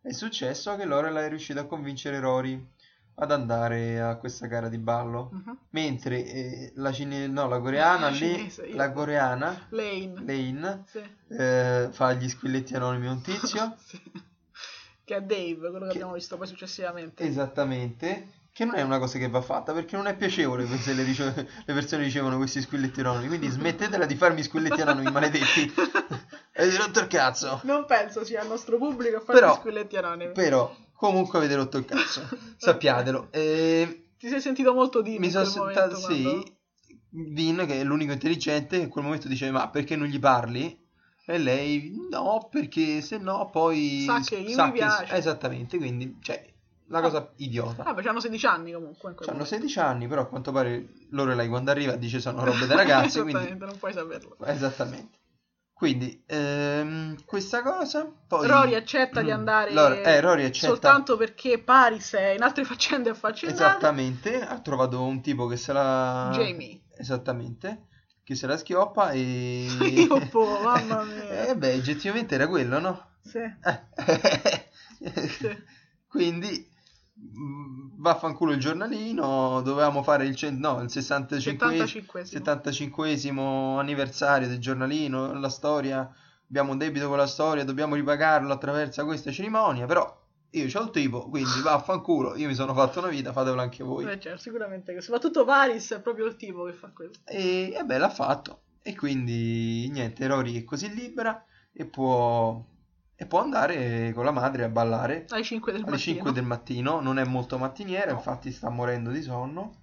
[0.00, 2.70] È successo che Lorelai è riuscita a convincere Rory
[3.14, 5.31] ad andare a questa gara di ballo.
[5.33, 5.59] Mhm.
[5.70, 8.77] Mentre eh, la, cine- no, la coreana La cinese, io.
[8.77, 10.14] la coreana, Lane.
[10.25, 11.03] Lane, Sì.
[11.29, 13.75] eh, fa gli squilletti anonimi a un tizio.
[13.85, 14.01] Sì.
[15.05, 17.25] Che è Dave, quello che, Che- abbiamo visto poi successivamente.
[17.25, 21.03] Esattamente, che non è una cosa che va fatta perché non è piacevole se le,
[21.03, 21.35] rice-
[21.66, 23.27] le persone ricevono questi squilletti anonimi.
[23.29, 25.72] Quindi smettetela di farmi squilletti anonimi, maledetti.
[26.55, 27.61] Avete rotto il cazzo.
[27.64, 30.33] Non penso sia il nostro pubblico a fare Però- squilletti anonimi.
[30.33, 30.72] Però,
[31.08, 32.22] comunque avete rotto il cazzo.
[32.56, 33.28] Sappiatelo.
[33.34, 36.56] E Ti sei sentito molto Dean mi sono sentato, momento quando- sì,
[37.10, 40.78] Dean, che è l'unico intelligente, in quel momento dice, ma perché non gli parli?
[41.26, 44.02] E lei, no, perché se no poi...
[44.06, 45.14] Sa che gli mi piace.
[45.14, 46.50] Esattamente, quindi, cioè,
[46.86, 47.02] la Ah.
[47.02, 47.84] cosa idiota.
[47.84, 49.08] Ah, hanno 16 anni comunque.
[49.10, 49.44] Hanno momento.
[49.44, 53.32] 16 anni, però a quanto pare Lorelai quando arriva dice sono robe da ragazzi, quindi
[53.32, 54.36] Esattamente, non puoi saperlo.
[54.46, 55.18] esattamente.
[55.82, 61.58] Quindi ehm, questa cosa, poi Rory accetta di andare Lor- eh, Rory accetta soltanto perché
[61.58, 63.62] Paris è in altre faccende affaccendate.
[63.62, 66.82] esattamente, ha trovato un tipo che se la Jamie.
[66.96, 67.86] Esattamente,
[68.22, 69.66] che se la schioppa e
[70.06, 71.48] Io, po', mamma mia.
[71.50, 73.06] Eh beh, oggettivamente era quello, no?
[73.24, 73.38] Sì.
[73.38, 74.70] Eh.
[75.02, 75.62] Sì.
[76.06, 76.71] Quindi
[77.96, 82.90] vaffanculo il giornalino, dovevamo fare il, cen- no, il 65 75esimo.
[82.92, 86.12] 75esimo anniversario del giornalino, la storia,
[86.48, 90.90] abbiamo un debito con la storia, dobbiamo ripagarlo attraverso questa cerimonia, però io c'ho il
[90.90, 94.04] tipo, quindi vaffanculo, io mi sono fatto una vita, fatelo anche voi.
[94.04, 97.20] Beh, certo, sicuramente soprattutto Paris è proprio il tipo che fa questo.
[97.24, 98.61] E, e beh, l'ha fatto.
[98.82, 101.42] E quindi niente, Rory è così libera
[101.73, 102.62] e può,
[103.23, 106.14] e può andare con la madre a ballare Alle 5 del alle mattino.
[106.14, 108.16] 5 del mattino, non è molto mattiniera, No.
[108.16, 109.77] infatti sta morendo di sonno.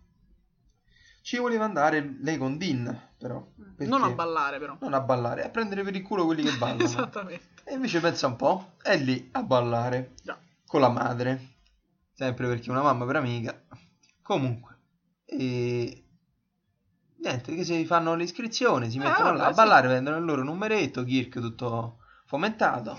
[1.22, 3.46] Ci voleva andare lei con Dean, però.
[3.78, 4.76] perché- Non a ballare però.
[4.82, 6.84] Non a ballare, a prendere per il culo quelli che ballano.
[6.84, 7.62] Esattamente.
[7.64, 10.38] E invece pensa un po', è lì a ballare Già.
[10.66, 11.56] con la madre.
[12.14, 13.62] Sempre perché una mamma per amica.
[14.22, 14.78] Comunque.
[15.26, 16.04] E...
[17.22, 19.56] Niente, che si fanno l'iscrizione, si Eh, mettono là vabbè, a sì.
[19.56, 22.98] ballare, vendono il loro numeretto, Kirk tutto fomentato.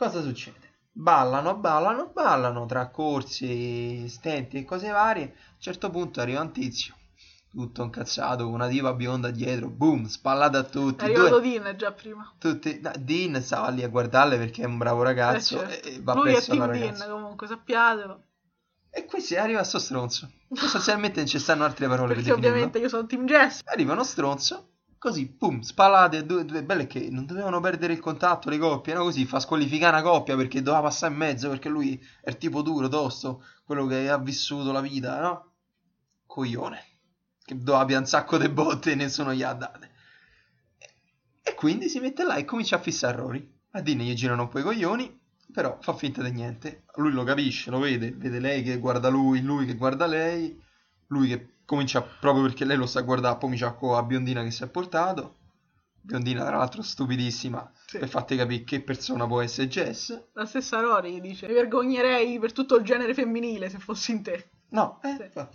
[0.00, 0.76] Cosa succede?
[0.92, 5.24] Ballano, ballano, ballano tra corsi, stenti e cose varie.
[5.24, 6.94] A un certo punto arriva un tizio,
[7.50, 11.02] tutto incazzato, una diva bionda dietro, boom, spallata a tutti.
[11.02, 12.32] È arrivato due- Dean già prima.
[12.38, 15.88] tutti, no, Dean stava lì a guardarle perché è un bravo ragazzo Eh, certo.
[15.88, 17.04] e, va Lui è presso alla Team ragazza.
[17.04, 18.22] Dean comunque, sappiatelo.
[18.88, 20.30] E qui si arriva a sto stronzo.
[20.50, 23.60] Sostanzialmente non ci stanno altre parole Perché per ovviamente io sono Team Jess.
[23.64, 24.69] Arriva uno stronzo,
[25.00, 29.04] così, pum, spallate, due, due belle che non dovevano perdere il contatto le coppie, no?
[29.04, 32.60] Così fa squalificare una coppia perché doveva passare in mezzo, perché lui è il tipo
[32.60, 35.52] duro, tosto, quello che ha vissuto la vita, no?
[36.26, 36.84] Coglione.
[37.42, 39.90] Che doveva un sacco di botte e nessuno gli ha date.
[41.42, 43.58] E quindi si mette là e comincia a fissare Rory.
[43.70, 45.18] A Dean gli girano un po' i coglioni,
[45.50, 46.84] però fa finta di niente.
[46.96, 50.62] Lui lo capisce, lo vede, vede lei che guarda lui, lui che guarda lei,
[51.06, 54.64] lui che comincia proprio perché lei lo sta guardando, comincia con la biondina che si
[54.64, 55.36] è portato.
[56.02, 57.98] Biondina, tra l'altro, stupidissima, Sì.
[57.98, 60.30] per farti capire che persona può essere Jess.
[60.32, 64.50] La stessa Rory dice: Mi vergognerei per tutto il genere femminile se fossi in te.
[64.70, 65.46] No, eh, Sì.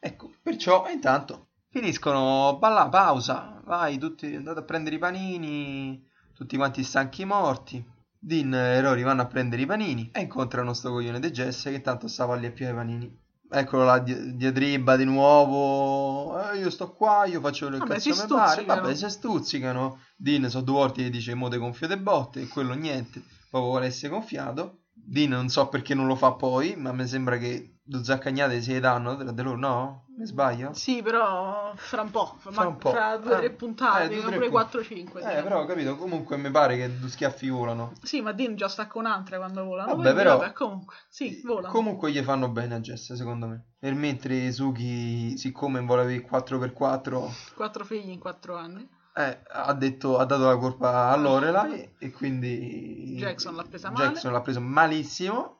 [0.00, 6.04] Ecco, perciò intanto finiscono, balla, pausa, vai, tutti andate a prendere i panini,
[6.34, 7.84] tutti quanti stanchi morti.
[8.18, 11.80] Dean e Rory vanno a prendere i panini e incontrano sto coglione di Jess che
[11.80, 13.19] tanto stava lì a più i panini.
[13.52, 18.10] Eccolo là, di- diatriba di nuovo, eh, io sto qua, io faccio il Vabbè, cazzo
[18.10, 19.98] mi pare, vabbè, si stuzzicano.
[20.16, 23.70] Dean sono due volte che dice mo te gonfio de botte e quello niente, proprio
[23.72, 24.79] vuole essere gonfiato.
[25.04, 28.78] Dean non so perché non lo fa poi, ma mi sembra che due zaccagnate si
[28.80, 30.04] danno tra di loro, no?
[30.16, 30.72] Mi sbaglio?
[30.74, 32.90] Sì, però fra un po', fra, Fra un po'.
[32.90, 34.78] fra due o Eh, tre puntate, eh, o tre pure puntate.
[34.78, 35.20] 4-5.
[35.22, 37.92] Eh, però ho capito, comunque mi pare che due schiaffi volano.
[38.02, 39.96] Sì, ma Dean già sta con un'altra quando volano.
[39.96, 41.72] Vabbè, però- vabbè, comunque, sì, volano.
[41.72, 43.64] Comunque gli fanno bene a Jess, secondo me.
[43.80, 48.86] E mentre Suki, siccome vuole avere 4x4, Quattro figli in quattro anni.
[49.28, 54.06] Eh, ha, detto, ha dato la colpa a Lorelai e quindi Jackson l'ha presa male.
[54.06, 55.58] Jackson l'ha preso malissimo.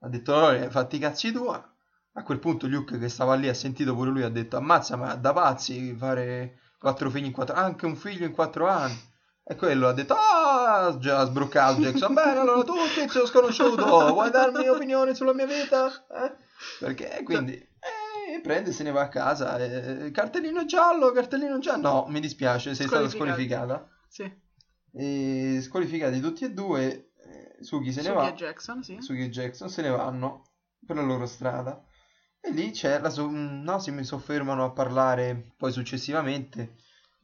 [0.00, 1.68] Ha detto Lorelai, fatti i cazzi tua.
[2.16, 5.16] A quel punto Luke che stava lì ha sentito pure lui ha detto ammazza ma
[5.16, 9.12] da pazzi fare quattro figli in quattro anche un figlio in quattro anni.
[9.46, 14.66] E quello ha detto ah già sbroccato Jackson bene allora tu tizio sconosciuto vuoi darmi
[14.68, 15.86] opinione sulla mia vita?
[15.86, 16.36] Eh?
[16.78, 17.73] Perché quindi
[18.40, 22.74] prende e se ne va a casa eh, cartellino giallo cartellino giallo no mi dispiace
[22.74, 24.30] sei stata squalificata Sì.
[24.92, 28.96] e squalificati tutti e due eh, Suki se ne Suki va e Jackson, sì.
[29.00, 30.44] Suki e Jackson se ne vanno
[30.86, 31.82] per la loro strada
[32.40, 36.74] e lì c'è la so- mm, no, si mi soffermano a parlare poi successivamente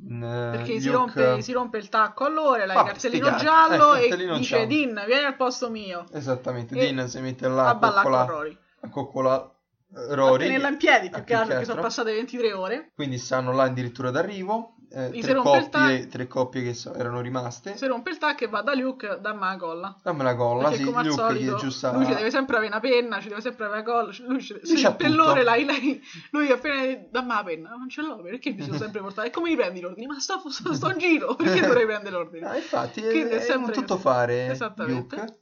[0.02, 3.44] mm, Perché si rompe, si rompe il tacco allora, la Vabbè, cartellino sti cazzi.
[3.44, 4.66] giallo Eh, e cartellino dice giallo.
[4.94, 6.06] Dean, vieni al posto mio.
[6.12, 8.40] esattamente E- Dean si mette là a a ballare con coccola
[8.82, 9.54] a coccola A
[9.92, 12.90] Rory tenerla in piedi a più che altro, che sono passate 23 ore.
[12.94, 17.76] quindi stanno là addirittura d'arrivo eh, tre, il coppie, tre coppie che so- erano rimaste
[17.76, 19.96] Si rompe il tacco e va da Luke, dammi la colla.
[20.02, 23.20] dammi la colla Perché sì, Luke solito aggiusta lui ci deve sempre avere una penna,
[23.20, 25.08] ci deve sempre avere la colla, lui ci tutto.
[25.08, 29.00] l'ore lei, lei, lui appena dammi la penna, non ce l'ho, perché mi sono sempre
[29.00, 29.28] portato?
[29.28, 30.06] E come li prendi l'ordine?
[30.08, 32.46] Ma sto, sto, sto in giro, perché dovrei prendere l'ordine?
[32.50, 35.16] Ah, infatti Quindi è è, sempre tutto fare Esattamente.
[35.16, 35.38] Luke.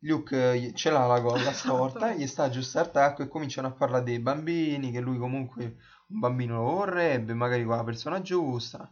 [0.00, 3.68] Luke eh, ce l'ha la colla storta, gli sta a aggiustare il tacco e cominciano
[3.68, 5.64] a parlare dei bambini, che lui comunque
[6.08, 8.90] un bambino lo vorrebbe, magari con la persona giusta.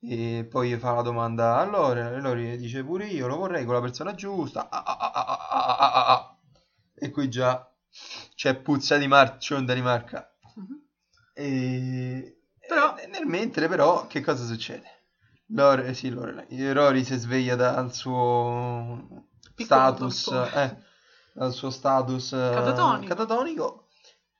[0.00, 3.64] E poi gli fa la domanda a Lore, e Lore dice pure io lo vorrei
[3.64, 4.68] con la persona giusta.
[4.68, 6.36] Ah, ah, ah, ah, ah, ah, ah, ah.
[6.94, 7.66] E qui già
[8.34, 10.30] c'è puzza di marcio in Danimarca.
[10.56, 10.80] Mhm.
[11.34, 12.38] E...
[12.66, 14.84] Però- e nel mentre però che cosa succede?
[15.48, 16.72] Lore, sì, Lorelai.
[16.72, 19.26] Rory si sveglia dal suo
[19.56, 20.76] status, eh,
[21.32, 23.06] dal suo status eh, Catatonico.
[23.08, 23.88] catatonico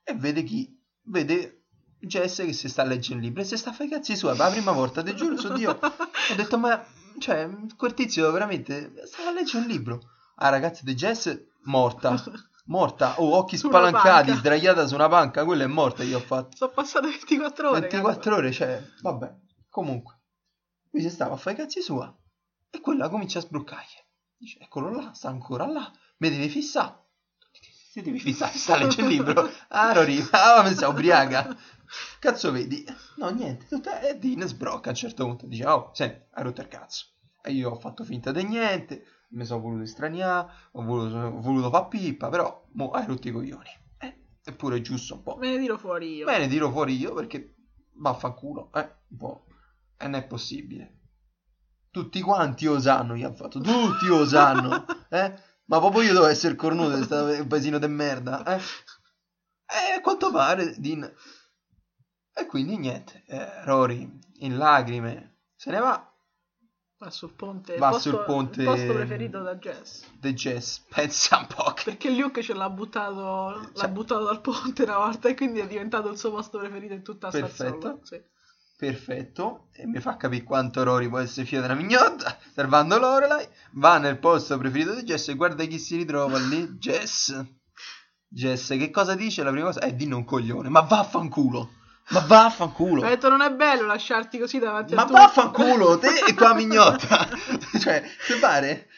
[0.02, 0.80] e vede chi?
[1.06, 1.64] Vede
[2.00, 4.16] Jess che si sta a leggere un libro e si sta a fare i cazzi
[4.16, 5.70] suoi per la prima volta, ti giuro su Dio.
[5.80, 6.84] Ho detto, ma
[7.18, 10.00] cioè, quel tizio veramente stava a leggere un libro.
[10.36, 12.22] Ah, ragazzi, di Jess morta.
[12.66, 16.56] Morta, oh, occhi Su spalancati, sdraiata su una panca, quella è morta, io ho fatto.
[16.56, 17.80] Sono passate 24 ore.
[17.80, 19.34] 24 ore, cioè, vabbè,
[19.68, 20.20] comunque.
[20.90, 22.14] Lui si stava a fare i cazzi sua
[22.70, 24.02] e quella comincia a sbroccargli.
[24.36, 27.02] Dice, eccolo là, sta ancora là, mi devi fissare.
[27.94, 29.48] Si devi fissare, sta a leggere il libro.
[29.68, 31.56] Ah, Rory, ah, mi sa ubriaca.
[32.18, 32.84] Cazzo vedi?
[33.16, 34.00] No, niente, tutta...
[34.00, 35.46] e Dean sbrocca a un certo punto.
[35.46, 37.06] Dice, oh, senti, hai rotto il cazzo.
[37.40, 41.70] E io ho fatto finta di niente, mi sono voluto estraniare, ho voluto, ho voluto
[41.70, 43.70] fare pippa, però mo hai rotto i coglioni.
[43.98, 45.36] Eh, eppure è giusto un po'.
[45.36, 46.26] Me ne tiro fuori io.
[46.26, 47.54] Me ne tiro fuori io perché
[47.92, 49.46] vaffanculo, eh, un po'.
[49.96, 51.02] E non è possibile.
[51.94, 55.32] Tutti quanti lo sanno, gli ha fatto, tutti lo sanno, eh?
[55.66, 58.56] Ma proprio io devo essere cornuto di questo paesino de merda, eh?
[58.56, 61.08] E a quanto pare, Din...
[62.36, 66.12] E quindi niente, eh, Rory, in lacrime, se ne va,
[66.98, 67.76] Va sul ponte.
[67.76, 70.04] Va posto, sul ponte- Il posto preferito da Jess.
[70.18, 71.82] The Jazz, pensa un po' che...
[71.84, 75.66] Perché Luke ce l'ha buttato, l'ha Cioè- buttato dal ponte una volta e quindi è
[75.68, 77.80] diventato il suo posto preferito in tutta Perfetto.
[77.80, 78.00] Sassuolo.
[78.02, 78.20] Sì.
[78.76, 83.98] Perfetto, e mi fa capire quanto Rory può essere figlio della mignotta, servando Lorelai, va
[83.98, 87.40] nel posto preferito di Jess e guarda chi si ritrova lì, Jess.
[88.26, 89.80] Jess, che cosa dice la prima cosa?
[89.80, 91.70] Eh, dinne un coglione, ma vaffanculo,
[92.08, 95.18] ma vaffanculo, Ha detto non è bello lasciarti così davanti ma a tutti.
[95.20, 97.28] vaffanculo, te e tua mignotta,
[97.80, 98.88] cioè, te pare?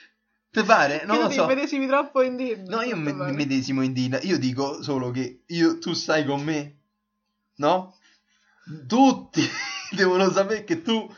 [0.51, 1.03] Te pare?
[1.05, 1.41] Non Che lo tu so.
[1.43, 2.67] ti medesimi troppo in Disney.
[2.67, 4.19] No, io mi medesimo in Dina.
[4.23, 6.79] Io dico solo che io, tu stai con me,
[7.57, 7.95] no?
[8.87, 9.43] Tutti
[9.95, 11.09] devono sapere che tu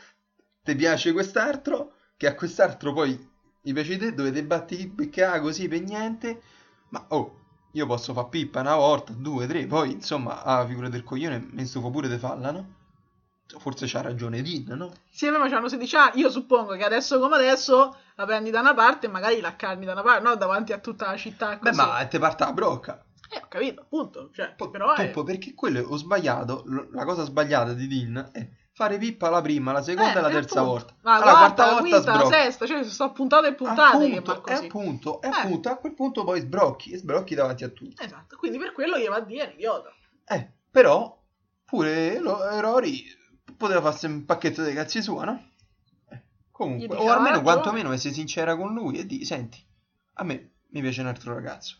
[0.63, 3.27] ti piace quest'altro, che a quest'altro poi
[3.61, 6.41] gli piace te, dovete batti beccare così per niente.
[6.89, 7.39] Ma oh,
[7.71, 11.65] io posso fare pippa una volta, due, tre, poi insomma, a figura del coglione mi
[11.65, 12.77] stufo pure di falla, no?
[13.57, 14.93] Forse c'ha ragione Din, no?
[15.09, 16.21] Sì, ma c'hanno 16 anni.
[16.21, 19.85] Io suppongo che adesso come adesso la prendi da una parte e magari la carni
[19.85, 20.35] da una parte, no?
[20.35, 21.75] Davanti a tutta la città Beh, così.
[21.75, 23.03] ma te parta la brocca.
[23.31, 24.29] Eh, ho capito, appunto.
[24.33, 25.05] Cioè, Po- però è...
[25.05, 26.63] Tuppo, perché quello ho sbagliato.
[26.65, 30.29] l- La cosa sbagliata di Dean è fare pippa la prima, la seconda e la
[30.29, 30.77] Eh, terza appunto.
[30.79, 30.95] volta.
[31.01, 32.33] Ma Alla la quarta la volta quinta, la sbrocchi.
[32.43, 34.65] sesta, cioè sono puntate e puntate che Appunto, va e così.
[34.65, 35.31] appunto, e Eh.
[35.31, 38.03] appunto, a quel punto poi sbrocchi e sbrocchi davanti a tutti.
[38.03, 39.89] Esatto, quindi per quello gli va a dire idiota.
[40.25, 41.21] Eh, però,
[41.65, 43.03] pure lo, Rory
[43.57, 45.49] poteva farsi un pacchetto dei cazzi sua, no?
[46.09, 49.61] Eh, comunque, o almeno quantomeno essere sincera con lui e di, senti,
[50.13, 51.75] a me mi piace un altro ragazzo.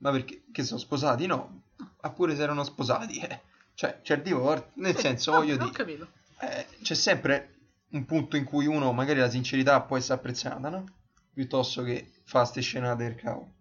[0.00, 0.42] Cioè, ma perché?
[0.50, 1.26] Che sono sposati?
[1.26, 1.62] No.
[2.00, 3.40] Ah, pure se erano sposati, eh.
[3.74, 6.04] Cioè, c'è il divorzio, nel Sì, senso, voglio dire,
[6.40, 7.54] eh, c'è sempre
[7.90, 10.84] un punto in cui uno, magari la sincerità può essere apprezzata, no?
[11.32, 13.52] Piuttosto che fa ste scenate del cavolo.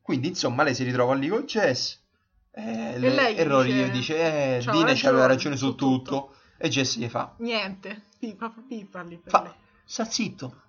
[0.00, 1.98] Quindi, insomma, lei si ritrova lì con Jess.
[2.52, 4.16] Eh, le- lei e Rory dice, gli dice,
[4.56, 6.36] eh, "C'ha Dina ragione aveva ragione su su tutto.
[6.58, 8.04] E Jess gli fa, Niente.
[8.18, 9.52] Pippa, pippa lì per fa, lei.
[9.84, 10.62] sta zitto.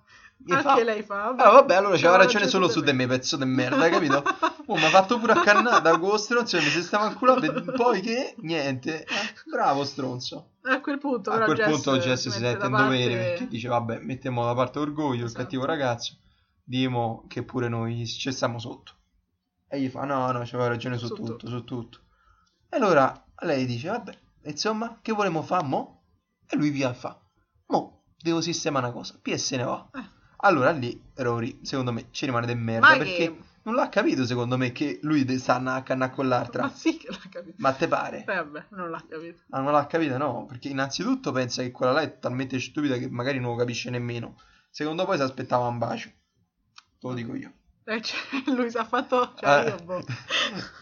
[0.50, 1.28] Anche fa, lei fa.
[1.30, 3.06] Ah, vabbè, allora c'aveva ragione solo su di me.
[3.06, 4.22] pezzo di merda, capito?
[4.66, 8.00] Oh, mi ha fatto pure accannata con lo stronzo mi si stava anculato e poi
[8.00, 8.34] che?
[8.38, 9.04] Niente.
[9.50, 10.52] Bravo stronzo.
[10.62, 13.68] A quel punto, A quel Jess punto Jess si sente in parte- dovere perché dice
[13.68, 15.42] vabbè mettiamo da parte orgoglio il Esatto.
[15.42, 16.18] cattivo ragazzo
[16.62, 18.92] dimo che pure noi ci stiamo sotto
[19.66, 21.46] e gli fa no no c'aveva ragione su, Su tutto, tutto.
[21.48, 21.98] su tutto
[22.68, 26.02] e allora lei dice vabbè insomma che volemo fare mo?
[26.46, 27.18] e lui via fa
[27.68, 30.16] mo devo sistemare una cosa P se ne va Eh.
[30.40, 34.24] Allora lì Rory secondo me ci rimane de merda Ma perché che- non l'ha capito
[34.24, 37.56] secondo me che lui sta a cannà con l'altra Ma sì che l'ha capito.
[37.58, 38.20] ma te pare?
[38.20, 39.42] Eh, vabbè, non l'ha capito.
[39.50, 43.10] Ah, non l'ha capita, no, perché innanzitutto pensa che quella là è talmente stupida che
[43.10, 44.40] magari non lo capisce nemmeno.
[44.70, 46.08] Secondo poi si aspettava un bacio.
[46.08, 47.52] Te lo dico io.
[47.84, 48.18] Eh, cioè,
[48.54, 49.34] lui si ha fatto...
[49.36, 50.00] Cioè, Eh, io, boh.
[50.06, 50.14] te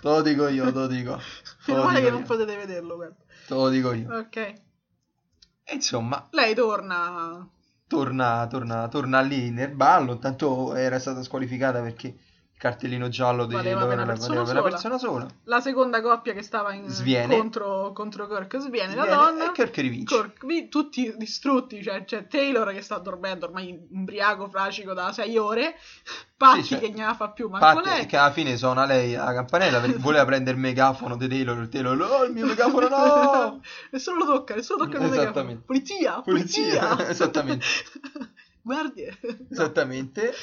[0.03, 1.19] lo dico io, te lo dico.
[1.67, 2.27] Meno male che dico non io.
[2.27, 3.17] potete vederlo, guarda.
[3.49, 4.17] Te lo dico io.
[4.17, 4.37] Ok.
[4.37, 7.49] E insomma, Lei torna...
[7.87, 10.19] torna, torna, torna lì nel ballo.
[10.19, 12.17] Tanto era stata squalificata perché
[12.57, 15.27] il cartellino giallo di Valeva dove per una persona valeva per persona sola.
[15.45, 16.89] La seconda coppia che stava in...
[16.89, 17.37] Sviene.
[17.37, 19.51] contro, contro Kirk sviene, la Viene donna.
[19.51, 20.33] E Kirk rivince.
[20.39, 25.75] Kirk, tutti distrutti, cioè c'è Taylor che sta dormendo ormai ubriaco, fracico da 6 ore,
[26.35, 28.07] Patti Sì, cioè, che non la fa più, manco Infatti, lei.
[28.07, 32.25] che alla fine suona lei la campanella, voleva prendere il megafono di Taylor, Taylor, no,
[32.25, 33.61] il mio megafono no!
[33.91, 35.61] nessuno lo tocca, nessuno tocca il megafono.
[35.67, 37.09] Polizia, Polizia, polizia.
[37.13, 37.67] esattamente.
[38.63, 39.19] Guardie.
[39.21, 39.37] No.
[39.51, 40.35] Esattamente.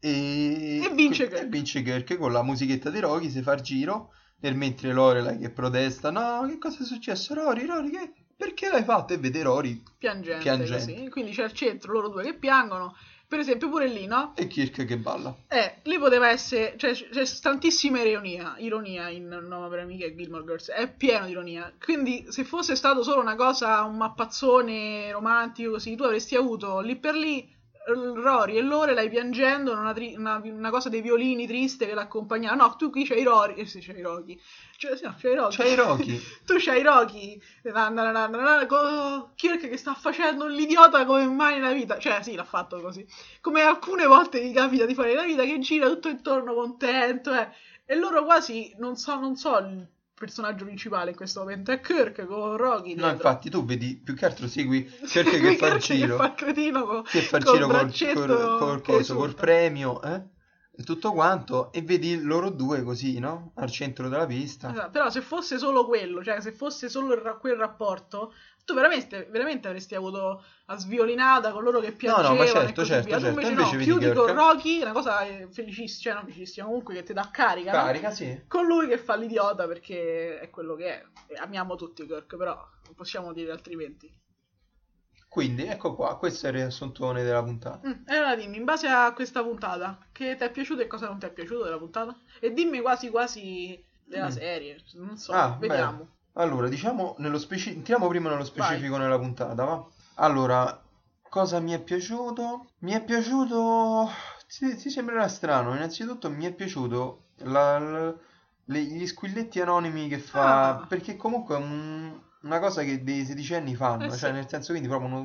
[0.00, 1.48] E, E vince e Kirk.
[1.48, 5.50] vince Kirk con la musichetta di Rocky, si fa il giro, nel mentre Lorelai che
[5.50, 7.34] protesta, no, che cosa è successo?
[7.34, 8.12] Rory, Rory, che...
[8.36, 9.12] perché l'hai fatto?
[9.12, 10.94] E vede Rory Piangente, Piangente.
[10.94, 11.08] così.
[11.08, 12.94] Quindi c'è al centro loro due che piangono.
[13.28, 14.32] Per esempio pure lì, no?
[14.36, 15.36] e Kirk che balla.
[15.48, 20.44] Eh, lì poteva essere, cioè c'è tantissima ironia, ironia in Nome per Amiche e Gilmore
[20.44, 21.70] Girls, è pieno di ironia.
[21.78, 26.96] Quindi se fosse stato solo una cosa, un mappazzone romantico così, tu avresti avuto lì
[26.96, 27.54] per lì
[27.92, 32.54] Rory e Lorelai piangendo, una, tri- una- una cosa dei violini triste che l'accompagnava.
[32.56, 34.38] No, tu qui c'hai Rory, eh sì, c'hai Rocky.
[34.76, 35.56] Cioè, no, c'hai Rocky.
[35.56, 36.20] C'hai Rocky.
[36.46, 41.54] tu c'hai Rocky, na- na- na- na- con Kirk che sta facendo l'idiota come mai
[41.58, 41.98] nella vita.
[41.98, 43.06] Cioè, sì, l'ha fatto così.
[43.40, 47.48] Come alcune volte gli capita di fare nella vita che gira tutto intorno contento, eh.
[47.86, 49.58] E loro quasi, non so, non so
[50.18, 52.94] personaggio principale in questo momento è Kirk con Rocky.
[52.94, 53.10] No, dietro.
[53.10, 56.16] infatti tu vedi più che altro segui Kirk che fa il giro.
[56.16, 60.36] Che fa cretino con, che fa il col giro col, col, coso, col premio, eh?
[60.78, 63.50] E tutto quanto, e vedi loro due così, no?
[63.56, 64.70] Al centro della pista.
[64.70, 68.32] Esatto, Però se fosse solo quello, cioè se fosse solo ra- quel rapporto,
[68.68, 72.80] tu veramente, veramente avresti avuto la sviolinata con loro che no, piangevano ma e certo,
[72.82, 73.28] così certo, certo.
[73.28, 77.02] invece, Invece no, chiudi con Rocky, una cosa eh, felicissima, cioè non felicissima, comunque che
[77.02, 77.82] ti dà carica, no?
[77.84, 78.42] Carica, sì.
[78.46, 81.04] Con lui che fa l'idiota perché è quello che è.
[81.40, 82.54] Amiamo tutti Kirk, però
[82.84, 84.14] non possiamo dire altrimenti.
[85.30, 87.80] Quindi, ecco qua, questo è il riassuntone della puntata.
[87.86, 91.06] Mm, e allora dimmi, in base a questa puntata, che ti è piaciuto e cosa
[91.06, 92.14] non ti è piaciuto della puntata?
[92.38, 94.30] E dimmi quasi quasi della Mm.
[94.30, 96.16] serie, non so, Ah, vediamo.
[96.34, 99.84] Allora, diciamo, nello speci- entriamo prima nello specifico nella puntata, va?
[100.14, 100.80] Allora,
[101.28, 102.70] cosa mi è piaciuto?
[102.80, 104.08] Mi è piaciuto...
[104.46, 108.14] Ti, ti sembrerà strano, innanzitutto mi è piaciuto la- la-
[108.64, 110.76] le- gli squilletti anonimi che fa...
[110.76, 110.86] Ah.
[110.86, 114.30] Perché comunque è un- una cosa che dei sedicenni fanno, Eh cioè sì.
[114.30, 115.20] nel senso quindi proprio uno,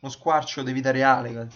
[0.00, 1.48] uno squarcio di vita reale.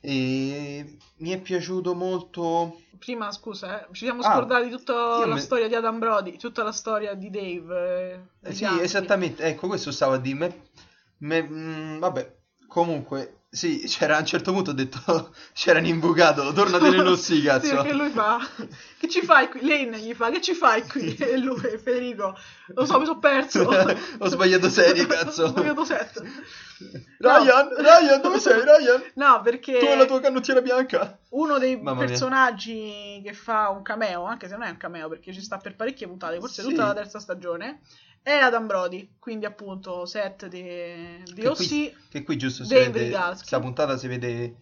[0.00, 2.80] E mi è piaciuto molto...
[2.98, 6.36] Prima, scusa, eh, ci siamo Ah, scordati tutta io la me- storia di Adam Brody,
[6.36, 8.12] tutta la storia di Dave.
[8.42, 8.84] eh, Eh, sì, altri.
[8.84, 10.36] esattamente, ecco, questo stavo a dire.
[10.38, 10.62] Me-
[11.18, 12.36] me- mm, vabbè,
[12.66, 17.36] comunque, sì, c'era a un certo punto ho detto, c'era un imbucato, tornatene non sì,
[17.36, 17.76] Sì, cazzo.
[17.76, 18.38] perché lui fa,
[18.98, 19.66] che ci fai qui?
[19.66, 21.14] Lane gli fa, che ci fai qui?
[21.16, 22.36] E lui, Federico,
[22.74, 23.68] lo so, mi sono perso.
[24.18, 25.44] Ho sbagliato serie, cazzo.
[25.44, 26.22] Ho sbagliato set.
[27.18, 29.02] Ryan, Ryan, dove sei, Ryan?
[29.14, 31.18] No, perché Tu e la tua canottiera bianca.
[31.30, 32.06] uno dei Mamma mia.
[32.06, 35.74] personaggi che fa un cameo, anche se non è un cameo perché ci sta per
[35.74, 36.68] parecchie puntate, forse Sì.
[36.68, 37.80] tutta la terza stagione,
[38.22, 40.62] è Adam Brody, quindi appunto set di,
[41.24, 44.56] di Che qui, che qui giusto si vede, questa puntata si vede,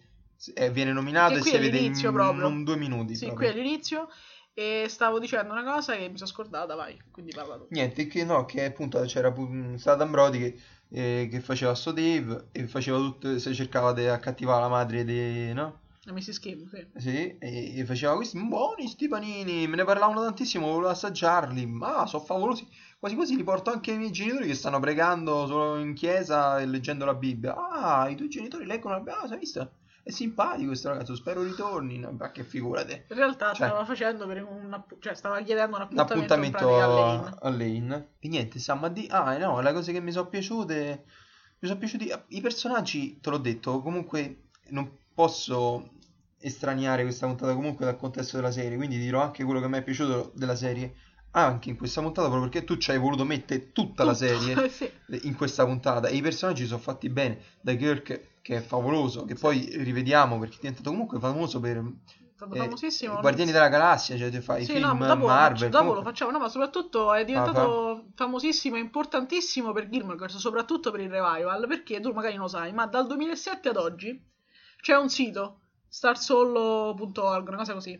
[0.53, 2.63] eh, viene nominato Che e si vede in proprio.
[2.63, 3.15] due minuti.
[3.15, 3.51] Sì, proprio.
[3.51, 4.07] qui all'inizio.
[4.53, 7.67] E stavo dicendo una cosa che mi sono scordata, vai, quindi parla tu.
[7.69, 12.47] Niente, che no, che appunto c'era pu- stato Ambrodi che, eh, che faceva sto Dave
[12.53, 15.81] e faceva tutto, se cercava di accattivare la madre di, no?
[16.05, 16.39] La Mrs.
[16.39, 16.87] Kim, sì.
[16.95, 22.07] Sì, e, e faceva questi buoni sti panini, me ne parlavano tantissimo, volevo assaggiarli, ma
[22.07, 22.67] sono favolosi,
[22.99, 26.65] quasi quasi li porto anche ai miei genitori che stanno pregando solo in chiesa e
[26.65, 27.55] leggendo la Bibbia.
[27.55, 29.71] Ah, i tuoi genitori leggono la Bibbia, ah, sai visto?
[30.07, 33.07] È simpatico questo ragazzo, spero ritorni, no, ma che figurate.
[33.09, 36.63] In realtà Cioè- stava facendo per un cioè stava chiedendo un un appuntamento, appuntamento in
[36.63, 37.37] pratica a a, Lane.
[37.41, 38.09] a Lane.
[38.19, 39.05] E niente, siamo a di...
[39.11, 41.03] Ah, no, le cose che mi sono piaciute...
[41.59, 42.09] Mi sono piaciuti...
[42.27, 45.89] I personaggi, te l'ho detto, comunque non posso
[46.39, 49.83] estraniare questa puntata comunque dal contesto della serie, quindi dirò anche quello che mi è
[49.83, 50.95] piaciuto della serie
[51.45, 54.89] anche in questa puntata proprio perché tu ci hai voluto mettere tutta la serie sì.
[55.23, 56.07] in questa puntata.
[56.07, 57.39] E i personaggi sono fatti bene.
[57.61, 61.83] Da Kirk che è favoloso che poi rivediamo perché è diventato comunque famoso per eh,
[62.35, 63.17] famosissimo.
[63.17, 65.83] i Guardiani della Galassia cioè ti fa i Sì, film no, dopo, lo Marvel dopo
[65.83, 70.91] lo comunque- facciamo, no, ma soprattutto è diventato famosissimo e importantissimo per Gilmore Girls, soprattutto
[70.91, 74.23] per il revival, perché tu magari non lo sai, ma dal 2007 ad oggi
[74.79, 75.59] c'è un sito,
[75.89, 77.99] starsolo.org, una cosa così,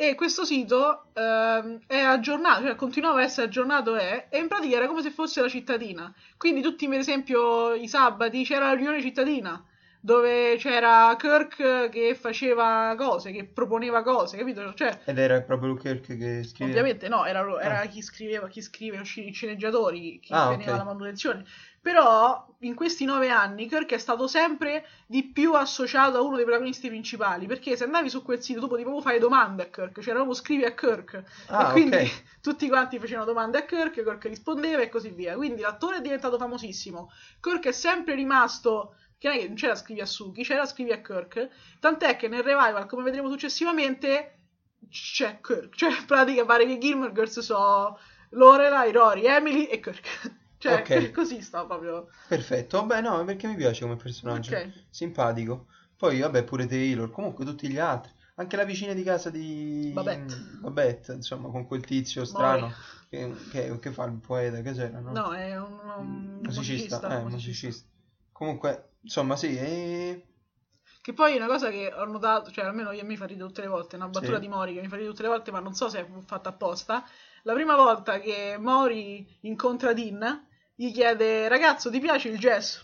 [0.00, 4.76] e questo sito ehm, è aggiornato, cioè continuava a essere aggiornato è, e in pratica
[4.76, 9.02] era come se fosse la cittadina, quindi tutti per esempio i sabati c'era la riunione
[9.02, 9.62] cittadina,
[10.00, 14.72] dove c'era Kirk che faceva cose, che proponeva cose, capito?
[14.72, 17.86] Cioè, ed era proprio Kirk che scriveva Ovviamente no, era, era Ah.
[17.86, 20.78] chi scriveva, chi scrive, i sceneggiatori, chi Ah, teneva ok.
[20.78, 21.44] la manutenzione.
[21.82, 26.44] Però in questi nove anni Kirk è stato sempre di più associato a uno dei
[26.44, 27.46] protagonisti principali.
[27.46, 30.34] Perché se andavi su quel sito tu potevi proprio fare domande a Kirk, cioè proprio
[30.34, 31.22] scrivi a Kirk.
[31.46, 32.40] Ah, e quindi ok.
[32.42, 35.36] tutti quanti facevano domande a Kirk, Kirk rispondeva e così via.
[35.36, 37.10] Quindi l'attore è diventato famosissimo.
[37.40, 38.96] Kirk è sempre rimasto.
[39.16, 41.48] Che non è che non c'era scrivi a Suki, c'era scrivi a Kirk.
[41.78, 44.38] Tant'è che nel revival, come vedremo successivamente,
[44.90, 45.74] c'è Kirk.
[45.74, 47.98] Cioè, in pratica pare che Gilmore Girls so
[48.30, 50.38] Lorelai, Rory, Emily e Kirk.
[50.60, 51.10] Cioè, Ok.
[51.12, 52.08] così sta proprio.
[52.26, 54.72] perfetto vabbè no perché mi piace come personaggio Ok.
[54.88, 59.90] simpatico poi vabbè pure Taylor comunque tutti gli altri anche la vicina di casa di
[59.94, 60.34] Babette.
[60.60, 62.74] Babette, insomma con quel tizio strano
[63.08, 65.12] che, che- che fa il poeta che c'era no?
[65.12, 67.88] No, è un, un musicista, musicista, eh, un musicista.
[68.32, 70.24] Comunque, insomma, sì, e...
[71.02, 73.62] Che poi è una cosa che ho notato, cioè almeno io mi fa ridere tutte
[73.62, 74.40] le volte, una battuta Sì.
[74.40, 76.50] di Mori che mi fa ridere tutte le volte, ma non so se è fatta
[76.50, 77.04] apposta.
[77.42, 80.46] La prima volta che Mori incontra Dean,
[80.80, 82.78] gli chiede, ragazzo, ti piace il jazz?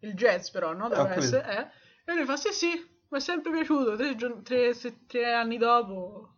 [0.00, 0.88] Il jazz però, no?
[0.88, 1.20] Deve capito.
[1.20, 2.10] essere, eh?
[2.10, 3.96] E lui fa, sì, sì, mi è sempre piaciuto.
[3.96, 6.36] Tre, tre- tre anni dopo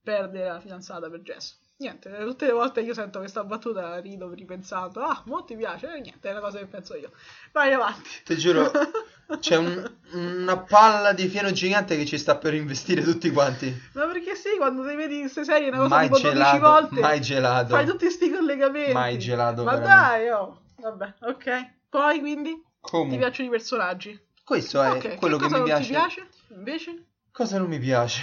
[0.00, 1.50] perde la fidanzata per jazz.
[1.78, 5.92] Niente, tutte le volte che io sento questa battuta rido ripensando, ah, mo ti piace?
[5.92, 7.10] E niente, è una cosa che penso io.
[7.50, 8.08] Vai avanti.
[8.24, 8.70] Ti giuro,
[9.40, 13.66] C'è un- una palla di fieno gigante che ci sta per investire tutti quanti.
[13.92, 16.58] Ma perché sì, quando ti vedi in queste serie una cosa Mai tipo 12 gelato,
[16.60, 17.74] volte, mai gelato.
[17.74, 18.92] fai tutti sti collegamenti.
[18.92, 19.96] Mai gelato, Ma veramente.
[20.02, 20.60] dai, oh.
[20.76, 21.70] Vabbè, ok.
[21.90, 24.18] Poi, quindi, ti Comunque, piacciono i personaggi?
[24.44, 25.82] questo è Ok, quello che che mi piace.
[25.82, 26.28] ti piace?
[26.54, 27.04] Invece?
[27.30, 28.22] Cosa non mi piace?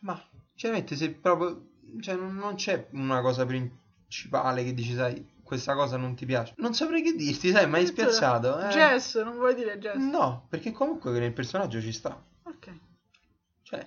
[0.00, 0.20] Ma,
[0.50, 1.68] sinceramente, se proprio...
[2.00, 6.54] Cioè, non non c'è una cosa principale che dici, sai, questa cosa non ti piace.
[6.56, 8.58] Non saprei che dirti, sai, mi hai spiazzato.
[8.58, 8.68] eh.
[8.68, 9.96] Jess, non vuoi dire Jess?
[9.96, 12.20] No, perché comunque nel personaggio ci sta.
[12.44, 12.70] Ok,
[13.62, 13.86] Cioè,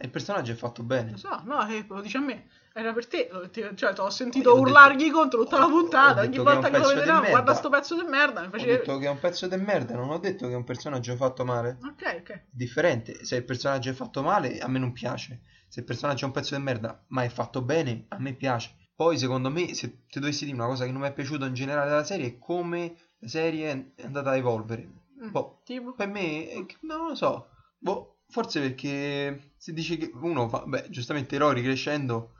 [0.00, 1.12] il personaggio è fatto bene.
[1.12, 2.46] lo so, no, eh, lo dici a me.
[2.76, 3.28] Era per te,
[3.76, 6.66] cioè, ti ho sentito ho urlargli contro tutta la ho puntata, detto ogni che volta
[6.66, 8.70] un che lo vedevamo, guarda sto pezzo di merda, mi Ho facevi...
[8.72, 11.44] detto che è un pezzo di merda, non ho detto che è un personaggio fatto
[11.44, 11.78] male.
[11.84, 12.42] Ok, ok.
[12.50, 15.42] Differente, se il personaggio è fatto male, a me non piace.
[15.68, 18.74] Se il personaggio è un pezzo di merda, ma è fatto bene, a me piace.
[18.96, 21.54] Poi, secondo me, se ti dovessi dire una cosa che non mi è piaciuta in
[21.54, 24.88] generale della serie, è come la serie è andata a evolvere.
[25.22, 25.94] Mm, Boh, Tipo?
[25.94, 27.48] per me, è non lo so.
[27.78, 32.32] Boh, forse perché se dici che uno fa, beh, giustamente Rory crescendo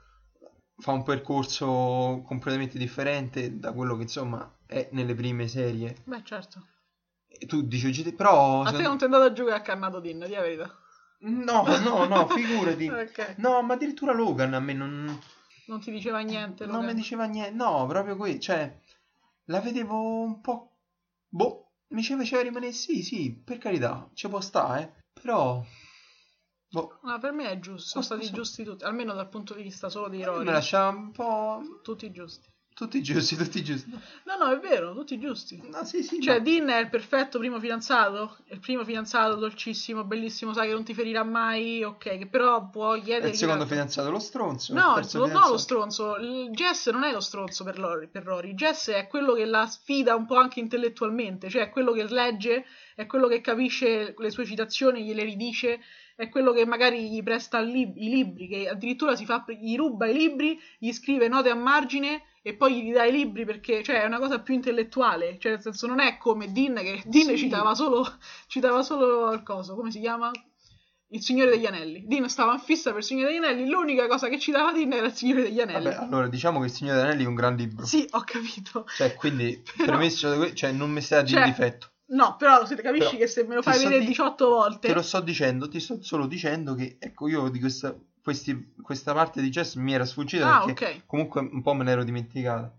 [0.77, 5.95] fa un percorso completamente differente da quello che insomma è nelle prime serie.
[6.05, 6.67] Beh, certo.
[7.27, 8.61] E tu dici, "Oggi te- però...
[8.61, 10.73] A te non ti è andato a giocare a Cannato Din, di la verità.
[11.19, 12.87] No, no, no, figurati.
[12.89, 13.35] ok.
[13.37, 15.19] No, ma addirittura Logan a me non,
[15.67, 17.51] Non ti diceva niente, non mi diceva niente.
[17.55, 18.79] No, proprio qui, cioè,
[19.45, 20.71] la vedevo un po'...
[21.27, 25.03] Boh, mi ci faceva rimanere sì, sì, per carità, ci può stare, eh.
[25.21, 25.63] Però...
[26.69, 29.63] Boh, No, per me è giusto, sono So- stati giusti tutti, almeno dal punto di
[29.63, 30.45] vista solo di mi Rory.
[30.45, 31.61] lasciava un po'...
[31.83, 32.47] Tutti giusti.
[32.75, 33.89] Tutti giusti, tutti giusti.
[34.25, 35.61] No, no, è vero, tutti giusti.
[35.71, 36.43] No, sì, sì, Cioè, no.
[36.43, 40.93] Dean è il perfetto primo fidanzato, il primo fidanzato dolcissimo, bellissimo, sai che non ti
[40.93, 43.29] ferirà mai, ok, che però può chiedere...
[43.29, 44.73] il secondo fidanzato, lo stronzo.
[44.73, 46.17] il No, terzo lo- no, lo stronzo.
[46.17, 48.53] Il Jess non è lo stronzo per Rory, per Rory.
[48.55, 52.65] Jess è quello che la sfida un po' anche intellettualmente, cioè è quello che legge,
[52.93, 55.79] è quello che capisce le sue citazioni, gliele ridice,
[56.17, 59.77] è quello che magari gli presta il lib- i libri, che addirittura si fa, gli
[59.77, 63.81] ruba i libri, gli scrive note a margine e poi gli dà i libri perché
[63.81, 67.29] cioè, è una cosa più intellettuale, cioè nel senso non è come Dean che Dean
[67.29, 67.37] Sì.
[67.37, 68.05] citava solo
[68.45, 70.29] citava solo il coso, come si chiama?
[71.09, 72.03] Il Signore degli Anelli.
[72.05, 75.07] Dean stava in fissa per il Signore degli Anelli, l'unica cosa che citava Dean era
[75.07, 75.85] il Signore degli Anelli.
[75.85, 77.85] Vabbè, allora diciamo che il Signore degli Anelli è un gran libro.
[77.85, 78.85] Sì, ho capito.
[78.95, 81.89] Cioè, quindi, Però- premesso cioè, non mi stai a dire Cioè, difetto.
[82.07, 84.87] No, però se capisci Però che se me lo fai vedere di- 18 volte...
[84.87, 89.13] Te lo sto dicendo, ti sto solo dicendo che, ecco, io di questa, questi- questa
[89.13, 91.03] parte di Jess mi era sfuggita Ah, perché ok.
[91.05, 92.75] comunque un po' me l'ero dimenticata.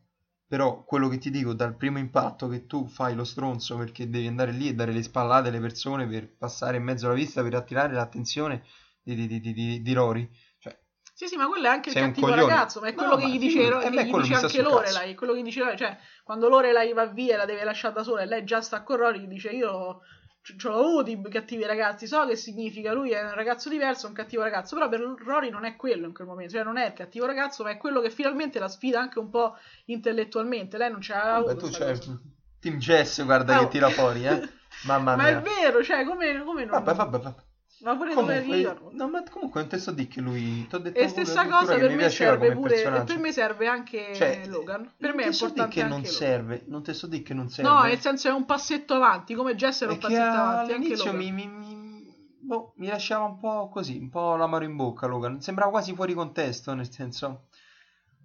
[0.48, 4.26] Però quello che ti dico dal primo impatto che tu fai lo stronzo perché devi
[4.26, 7.54] andare lì e dare le spallate alle persone per passare in mezzo alla vista per
[7.54, 8.64] attirare l'attenzione
[9.02, 10.28] di, di, di, di, di- di Rory.
[10.58, 10.76] Cioè,
[11.12, 13.28] Sì, sì, ma quello è anche il cattivo ragazzo, ma è No, quello che ma
[13.28, 16.48] gli dice, figurati, che me gli dice anche Lorelai, quello che dice Lorelai, cioè quando
[16.48, 19.20] Lorelai va via e la deve lasciare da sola e lei già sta con Rory,
[19.20, 20.00] gli dice io
[20.46, 24.06] ce ce l'ho avuto i cattivi ragazzi, so che significa, lui è un ragazzo diverso,
[24.06, 26.86] un cattivo ragazzo, però per Rory non è quello in quel momento, cioè non è
[26.86, 30.90] il cattivo ragazzo, ma è quello che finalmente la sfida anche un po' intellettualmente, lei
[30.92, 32.20] non ce l'aveva vabbè, avuto tu c'hai cosa.
[32.60, 33.64] Team Jess, guarda Oh.
[33.64, 34.48] che tira fuori, eh.
[34.86, 35.40] Mamma Ma è mia.
[35.40, 36.82] vero, cioè come, come non...
[36.82, 37.42] Vabbè, vabbè, vabbè.
[37.78, 38.88] Ma pure dove Comunque, arrivano?
[38.92, 40.66] no, ma comunque non te so di che lui.
[40.66, 43.04] T'ho detto E stessa cosa per me serve pure, personaggio.
[43.04, 44.92] per me serve anche Cioè, Logan.
[44.96, 46.16] Per me è te so di importante che anche non Logan.
[46.16, 47.70] serve, non te so di che non serve.
[47.70, 50.96] No, nel senso è un passetto avanti, come Jess era È un passetto avanti, anche
[50.96, 51.16] Logan.
[51.16, 55.42] mi, mi, mi- boh, mi lasciava un po' così, un po' l'amaro in bocca Logan.
[55.42, 57.48] Sembrava quasi fuori contesto, nel senso.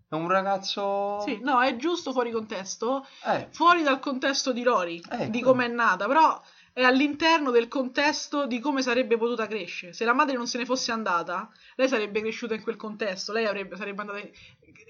[0.07, 1.21] È un ragazzo.
[1.25, 5.65] Sì, no, è giusto fuori contesto, Eh, fuori dal contesto di Rory, Eh, di come
[5.65, 6.41] è nata, però
[6.73, 9.93] è all'interno del contesto di come sarebbe potuta crescere.
[9.93, 13.45] Se la madre non se ne fosse andata, lei sarebbe cresciuta in quel contesto, lei
[13.45, 14.29] avrebbe, sarebbe andata in...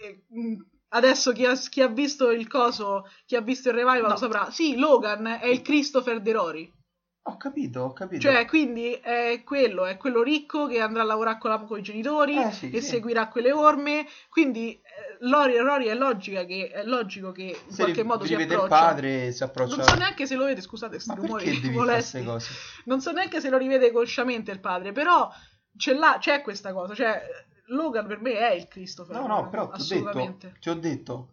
[0.03, 0.61] eh, mm,
[0.93, 4.07] Adesso chi ha, chi ha visto il coso, chi ha visto il revival No.
[4.09, 4.51] lo saprà.
[4.51, 6.71] Sì, Logan è il Christopher De Rory.
[7.23, 8.21] ho capito, ho capito.
[8.21, 11.81] Cioè, quindi è quello, è quello ricco che andrà a lavorare con, la- con i
[11.81, 12.87] genitori Eh, sì, e sì.
[12.87, 14.05] seguirà quelle orme.
[14.29, 14.81] Quindi
[15.23, 18.59] Lori, Rory è, logica che, è logico che in Se qualche modo si rivede il
[18.61, 18.87] approccia.
[18.87, 19.75] padre si approccia.
[19.75, 22.23] Non so neanche se lo vede, scusate, sti rumori molesti.
[22.23, 22.47] queste cose?
[22.85, 25.31] Non so neanche se lo rivede consciamente il padre, però
[25.77, 26.95] ce l'ha, c'è questa cosa.
[26.95, 27.21] Cioè,
[27.67, 29.15] Logan per me è il Christopher.
[29.15, 31.29] No, no, però ti ho detto, ti ho detto,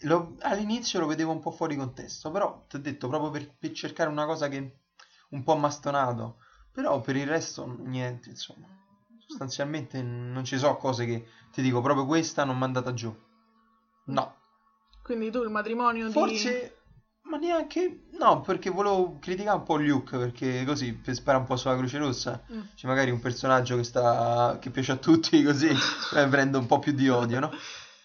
[0.00, 3.72] lo- all'inizio lo vedevo un po' fuori contesto, però ti ho detto proprio per, per
[3.72, 4.80] cercare una cosa che
[5.30, 6.40] un po' mastonato,
[6.72, 8.77] però per il resto niente, insomma.
[9.28, 13.14] Sostanzialmente non ci so cose che ti dico, proprio questa non mi è andata giù.
[14.06, 14.34] No,
[15.02, 16.12] Quindi tu il matrimonio di...
[16.12, 16.76] forse,
[17.22, 21.56] ma neanche, no, perché volevo criticare un po' Luke, perché così, per sparare un po'
[21.56, 22.62] sulla Croce Rossa, Mm.
[22.74, 26.78] c'è magari un personaggio che sta che piace a tutti così eh, prende un po'
[26.78, 27.50] più di odio no?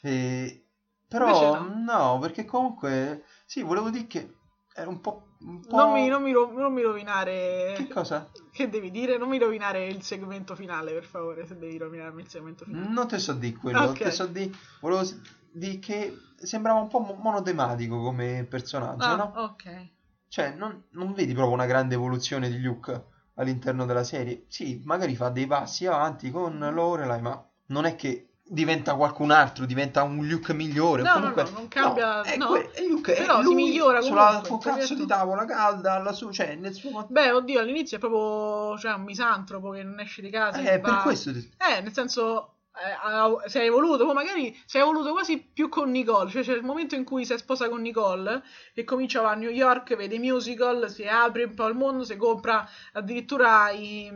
[0.02, 0.60] E-
[1.08, 2.18] però Invece no.
[2.20, 4.34] perché comunque sì volevo dire che
[4.74, 5.28] È un po'...
[5.42, 5.78] Un po'...
[5.78, 7.74] Non, mi, non, mi, non mi rovinare.
[7.76, 8.30] Che cosa?
[8.52, 9.18] Che devi dire?
[9.18, 12.88] Non mi rovinare il segmento finale, per favore, se devi rovinarmi il segmento finale.
[12.88, 13.98] Non te so di quello, Ok.
[13.98, 14.52] te so di...
[14.80, 15.08] Volevo
[15.52, 19.34] di che sembrava un po' mo- monotematico come personaggio, Ah, no?
[19.36, 19.92] ok.
[20.28, 23.06] Cioè, non, non vedi proprio una grande evoluzione di Luke
[23.36, 24.46] all'interno della serie.
[24.48, 29.66] Sì, magari fa dei passi avanti con Lorelai, ma non è che diventa qualcun altro,
[29.66, 31.02] diventa un Luke migliore.
[31.02, 32.48] No, no, comunque, no, non cambia- è no.
[32.48, 36.14] que- è Luke, Però è si lui migliora sulla comunque, cazzo di tavola calda, alla
[36.14, 37.06] sua, cioè, nel suo...
[37.10, 40.60] Beh, oddio, all'inizio è proprio cioè, un misantropo che non esce di casa.
[40.60, 41.32] Eh, per va- questo...
[41.32, 45.90] Eh, nel senso, eh, si è evoluto, poi magari si è evoluto quasi più con
[45.90, 48.44] Nicole, cioè c'è il momento in cui si è sposa con Nicole
[48.74, 51.76] e comincia a va a New York, vede i musical, si apre un po' al
[51.76, 54.12] mondo, si compra addirittura i,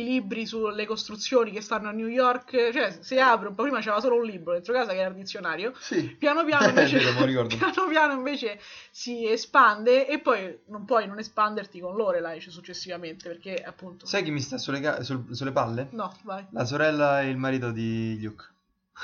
[0.00, 3.80] i libri sulle costruzioni che stanno a New York, cioè si apre un po', prima
[3.80, 6.02] c'era solo un libro dentro casa che era il dizionario, Sì.
[6.18, 6.98] piano piano È invece,
[7.56, 13.28] piano piano invece si espande e poi non puoi non espanderti con Lorelai cioè, successivamente
[13.28, 14.06] perché appunto...
[14.06, 15.88] Sai chi mi sta sulle, ga- sul- sulle palle?
[15.92, 16.46] No, vai.
[16.50, 18.44] La sorella e il marito di Luke.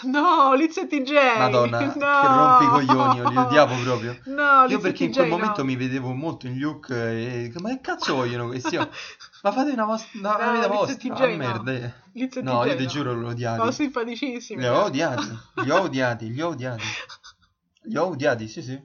[0.02, 1.38] No, Liz e TJ.
[1.38, 1.92] Madonna, no.
[1.92, 4.18] che rompi i coglioni, li odiavo proprio.
[4.24, 5.36] No, Io perché in TJ quel no.
[5.36, 7.52] momento mi vedevo molto in Luke e...
[7.60, 8.76] Ma che cazzo vogliono questi?
[9.42, 10.96] Ma fate una, vostra, una No, vita vostra.
[10.96, 11.36] TJ Ah, no.
[11.36, 11.72] merda.
[11.72, 11.92] eh.
[12.12, 13.58] Liz e No, TJ io ti giuro l'ho odiati.
[13.64, 14.60] No, simpaticissimi.
[14.60, 16.84] Li ho odiati, li ho odiati, li ho odiati.
[17.86, 18.80] Li ho odiati, sì sì.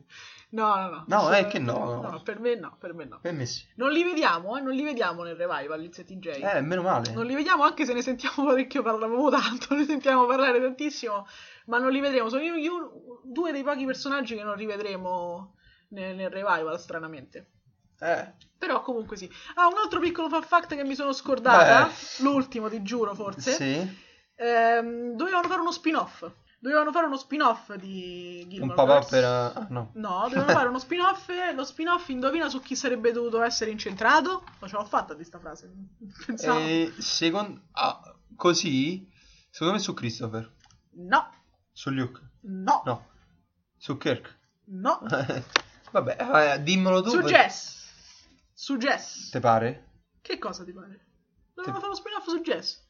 [0.51, 1.03] No, no, no.
[1.07, 1.61] No, è che assolutamente
[2.07, 2.09] no.
[2.11, 3.19] No, per me no, per me no.
[3.21, 3.63] Per me sì.
[3.75, 6.27] Non li vediamo, eh, non li vediamo nel revival, e TJ.
[6.41, 7.11] Eh, meno male.
[7.11, 11.27] Non li vediamo anche se ne sentiamo parecchio, parlavamo tanto, ne sentiamo parlare tantissimo,
[11.65, 12.29] ma non li vedremo.
[12.29, 15.53] Sono io, io- due dei pochi personaggi che non rivedremo
[15.89, 17.51] nel, nel revival, stranamente.
[17.99, 19.29] Eh, Però comunque sì.
[19.55, 21.93] Ah, un altro piccolo fun fact che mi sono scordata, Eh.
[22.23, 23.51] l'ultimo ti giuro forse.
[23.51, 24.07] sì.
[24.35, 26.25] Ehm, dovevano fare uno spin-off.
[26.61, 29.09] Dovevano fare uno spin-off di Un Gilmore papà Girls.
[29.09, 29.23] per...
[29.23, 29.91] Ah, no.
[29.93, 31.29] No, dovevano fare uno spin-off.
[31.55, 34.43] Lo spin-off indovina su chi sarebbe dovuto essere incentrato?
[34.59, 35.71] Ma ce l'ho fatta di sta frase.
[36.25, 36.59] Pensavo.
[36.59, 37.61] E secondo...
[37.71, 39.09] Ah, così?
[39.49, 40.53] Secondo me su Christopher.
[40.95, 41.31] No,
[41.71, 42.19] Su Luke.
[42.41, 43.07] no, No.
[43.77, 44.37] Su Kirk.
[44.65, 44.99] no.
[45.91, 46.17] Vabbè,
[46.55, 47.09] eh, dimmelo tu.
[47.09, 47.87] Su per- Jess.
[48.53, 49.29] Su Jess.
[49.29, 49.87] Te pare?
[50.21, 51.05] Che cosa ti pare?
[51.53, 52.87] Dovevano Te- fare uno spin-off su Jess.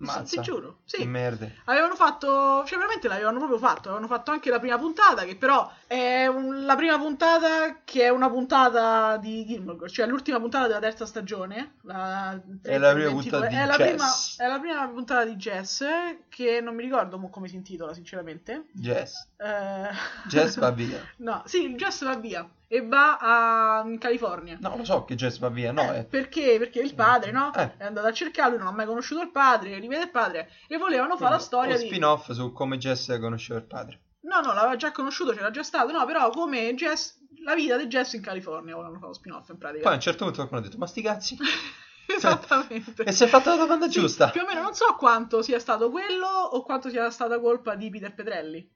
[0.00, 0.36] Mazza.
[0.36, 0.78] Ti giuro.
[0.84, 0.98] Sì.
[0.98, 1.46] Che merda.
[1.64, 5.70] Avevano fatto, cioè veramente l'avevano proprio fatto, avevano fatto anche la prima puntata, che però
[5.86, 10.80] è un- la prima puntata che è una puntata di Gilmore cioè l'ultima puntata della
[10.80, 11.74] terza stagione.
[11.82, 12.32] La
[12.62, 14.34] È la prima 22, puntata di è la Jess.
[14.36, 15.84] Prima, è la prima puntata di Jess,
[16.28, 18.66] che non mi ricordo come si intitola sinceramente.
[18.72, 19.28] Jess.
[19.36, 19.88] Eh,
[20.28, 20.98] Jess va via.
[21.18, 24.56] no, sì, Jess va via e va a, in California.
[24.60, 26.04] No, lo so che Jess va via, no, Eh, eh.
[26.04, 26.56] perché?
[26.56, 27.52] Perché il padre, no?
[27.52, 27.76] Eh.
[27.76, 31.16] È andato a cercarlo, non ha mai conosciuto il padre, rivede il padre e volevano
[31.16, 31.86] fare la storia di...
[31.86, 34.00] spin-off su come Jess conosceva il padre.
[34.20, 37.88] No, no, l'aveva già conosciuto, c'era già stato, no, però come Jess, la vita di
[37.88, 39.82] Jess in California volevano fare lo spin-off in pratica.
[39.82, 41.36] Poi a un certo punto qualcuno ha detto, ma sti cazzi.
[42.06, 43.02] Esattamente.
[43.02, 44.30] E si è fatta la domanda Sì, giusta.
[44.30, 47.90] Più o meno non so quanto sia stato quello o quanto sia stata colpa di
[47.90, 48.72] Peter Petrelli.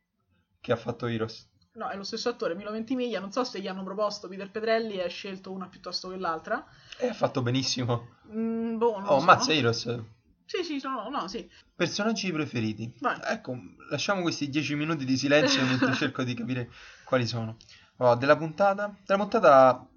[0.61, 1.49] Che ha fatto Heroes.
[1.75, 4.95] No, è lo stesso attore, Milo Ventimiglia, non so se gli hanno proposto Peter Petrelli
[4.95, 6.65] e ha scelto una piuttosto che l'altra.
[6.99, 8.17] E ha fatto benissimo.
[8.33, 9.25] Mm, boh, non Oh, so.
[9.25, 10.01] mazza Heroes.
[10.47, 11.51] Sì, sì, no, no, sì.
[11.75, 12.95] Personaggi preferiti.
[13.01, 13.19] Vai.
[13.25, 13.57] Ecco,
[13.91, 16.71] lasciamo questi 10 minuti di silenzio mentre cerco di capire
[17.05, 17.57] quali sono.
[17.97, 18.95] Allora, della puntata...
[19.05, 19.89] Della puntata...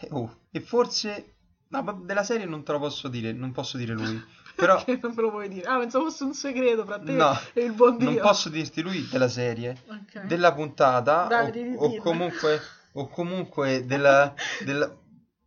[0.00, 1.34] eh, Oh, e forse...
[1.68, 4.20] No, della serie non te lo posso dire, non posso dire lui.
[4.54, 5.66] Però Perché non me lo puoi dire?
[5.66, 8.10] Ah, pensavo fosse un segreto fra te No, e il buon Dio.
[8.10, 9.76] non posso dirti lui della serie.
[9.88, 10.26] Ok.
[10.26, 12.60] della puntata Dai, o, o comunque
[12.92, 14.34] o comunque della,
[14.64, 14.94] della-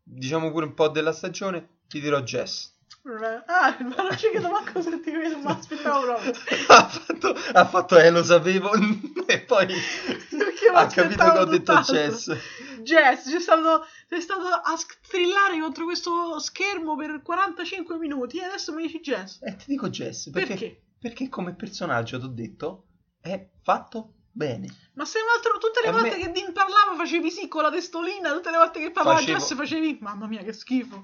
[0.03, 2.72] diciamo pure un po' della stagione ti dirò Jess
[3.05, 6.31] Ah, ma non ci credo manco se ti vedo, ma aspettavo proprio.
[6.69, 8.71] ha fatto, ha fatto eh lo sapevo
[9.27, 9.67] e poi
[10.73, 11.73] ha capito che ho detto.
[11.81, 12.33] Jess
[12.81, 18.73] Jess, c'è stato, sei stato a strillare contro questo schermo per 45 minuti e adesso
[18.73, 19.39] mi dici Jess.
[19.41, 20.81] e ti dico Jess perché, Perché?
[20.97, 22.85] perché come personaggio ti ho detto
[23.19, 26.95] è fatto bene Ma sei un altro, tutte le A volte me- che Dean parlava
[26.95, 30.41] facevi sì con la testolina, tutte le volte che parlava Facevo- Jess facevi, mamma mia
[30.41, 31.03] che schifo.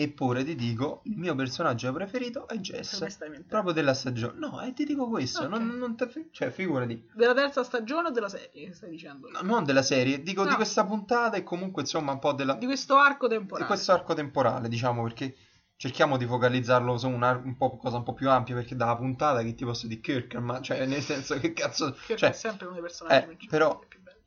[0.00, 3.46] Eppure ti dico il mio personaggio preferito è Jess mentendo.
[3.48, 5.48] proprio della stagione no e ti dico questo Ok.
[5.48, 9.28] non, non te cioè figurati Della terza stagione o della serie che stai dicendo?
[9.28, 10.54] No, non della serie, dico di No.
[10.56, 13.66] questa puntata e comunque insomma un po' della, Di questo arco di temporale.
[13.66, 15.34] questo arco temporale, diciamo, perché
[15.76, 18.96] cerchiamo di focalizzarlo su un, ar- un po' cosa un po' più ampia, perché dalla
[18.96, 22.32] puntata che ti posso dire Kirk, ma cioè nel senso che cazzo, Che cioè, è
[22.32, 24.20] sempre uno dei personaggi eh, principali però- più belli.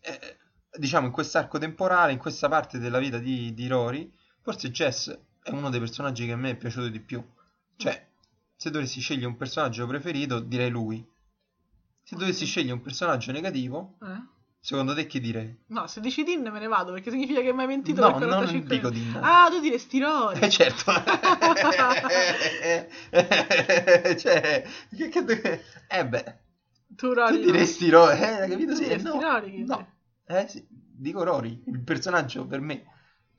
[0.00, 0.36] eh,
[0.78, 4.10] diciamo in quest'arco temporale, in questa parte della vita di, di Rory,
[4.42, 7.22] forse Jess è uno dei personaggi che a me è piaciuto di più.
[7.76, 8.06] Cioè,
[8.54, 11.04] se dovessi scegliere un personaggio preferito, direi lui.
[12.02, 14.30] Se dovessi scegliere un personaggio negativo, Eh?
[14.64, 15.52] Secondo te che direi?
[15.68, 18.28] No, se dici Din me ne vado perché significa che mi hai mentito No, per
[18.28, 19.10] non 45 dico minuti.
[19.12, 19.20] Din.
[19.24, 20.38] Ah, tu diresti Rory.
[20.38, 20.92] Eh certo.
[24.18, 24.64] cioè,
[24.96, 26.38] che, che, eh beh,
[26.94, 27.40] tu Rory.
[27.40, 28.76] tu diresti Rory, eh, capito?
[28.76, 29.84] Sì, no, Rory, no.
[30.26, 32.84] Eh, sì, dico Rory, il personaggio per me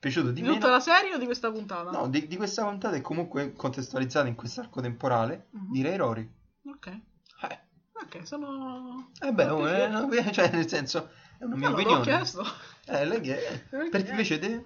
[0.04, 0.72] piaciuto di Di tutta meno.
[0.72, 1.90] la serie o di questa puntata?
[1.90, 5.70] No, di, di questa puntata è comunque contestualizzata in quest'arco temporale, Mhm.
[5.72, 6.30] direi Rory.
[6.66, 6.86] Ok.
[6.88, 7.62] Eh,
[8.02, 9.10] Ok, sono...
[9.20, 12.02] eh beh, oh, eh, no, cioè, nel senso, è una mia No, l'ho opinione.
[12.02, 12.44] chiesto.
[12.86, 13.64] Eh, lei che...
[13.70, 13.88] Perché?
[13.90, 14.64] Per invece te?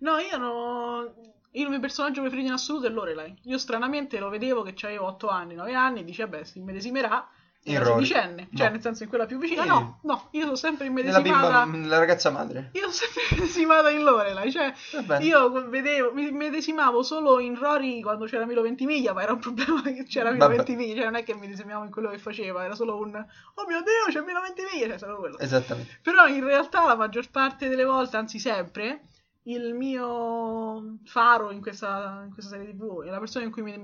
[0.00, 1.14] No, io no...
[1.52, 3.34] Il mio personaggio preferito in assoluto è Lorelai.
[3.44, 7.26] Io stranamente lo vedevo che avevo 8 anni, 9 anni, e dice, vabbè, si immedesimerà
[7.64, 8.04] Rory.
[8.06, 8.48] sedicenne.
[8.54, 8.72] Cioè, No.
[8.72, 9.62] nel senso, in quella più vicina.
[9.62, 9.68] Sì.
[9.68, 11.66] No, no, io sono sempre immedesimata...
[11.66, 12.70] bimba, la ragazza madre.
[12.72, 14.72] Io sono sempre immedesimata in Lorelai, cioè...
[15.20, 19.82] Io vedevo, mi medesimavo solo in Rory quando c'era Milo Ventimiglia, ma era un problema
[19.82, 20.56] che c'era Milo Vabbè.
[20.56, 23.66] Ventimiglia, cioè non è che mi medesimavo in quello che faceva, era solo un oh
[23.66, 25.38] mio Dio, c'è Milo Ventimiglia, cioè solo quello.
[25.38, 25.98] Esattamente.
[26.02, 29.02] Però in realtà la maggior parte delle volte, anzi sempre,
[29.44, 33.74] il mio faro in questa, in questa serie TV e la persona in cui mi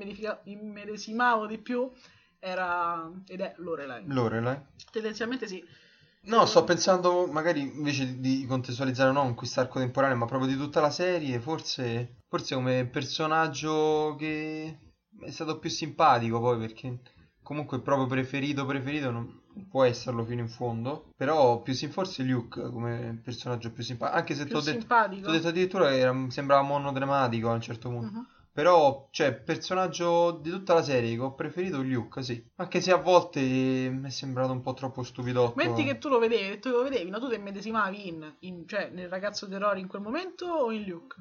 [0.45, 1.91] immedesimavo di più
[2.45, 4.05] era ed è Lorelai.
[4.07, 4.59] Lorelai.
[4.92, 5.64] Tendenzialmente sì.
[6.26, 10.90] No, sto pensando magari invece di, contestualizzare non quest'arco temporale, ma proprio di tutta la
[10.90, 14.78] serie, forse, forse come personaggio che
[15.20, 17.01] è stato più simpatico poi, perché
[17.42, 22.70] comunque proprio preferito, preferito non può esserlo fino in fondo, però più sim- forse Luke
[22.70, 27.51] come personaggio più simpatico, anche se ti ho detto, detto addirittura che era- sembrava monodramatico
[27.51, 28.07] a un certo punto.
[28.11, 28.26] Mhm.
[28.55, 32.40] Però, cioè, personaggio di tutta la serie che ho preferito Luke, sì.
[32.55, 35.55] Anche se a volte mi è sembrato un po' troppo stupidotto.
[35.57, 37.18] Metti che tu lo vedevi, tu lo vedevi, no?
[37.18, 40.84] Tu ti immedesimavi in, in- cioè, nel ragazzo di Rory in quel momento o in
[40.84, 41.16] Luke?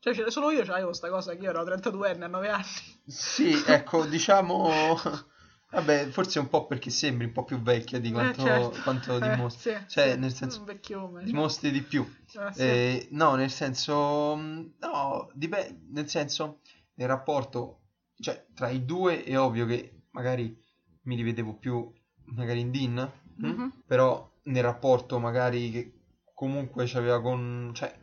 [0.00, 3.00] Cioè, c'era- solo io c'avevo sta cosa che io ero 32enne a 9 anni.
[3.06, 4.96] Sì, ecco, diciamo...
[5.72, 8.82] Vabbè, forse un po' perché sembri un po' più vecchia di quanto, Eh, certo.
[8.82, 9.70] quanto Eh, dimostri.
[9.72, 11.24] sì, Cioè, sì, nel senso, vecchione.
[11.24, 12.06] dimostri di più.
[12.36, 12.62] Ah, sì.
[12.62, 14.34] Eh, no, nel senso...
[14.36, 16.60] No, dipende, nel senso,
[16.94, 17.78] nel rapporto...
[18.18, 20.56] Cioè, tra i due è ovvio che magari
[21.04, 21.90] mi rivedevo più
[22.26, 23.46] magari in Dean, hm?
[23.46, 23.82] Mhm.
[23.86, 25.92] però nel rapporto magari che
[26.34, 27.72] comunque c'aveva con...
[27.74, 27.98] Cioè,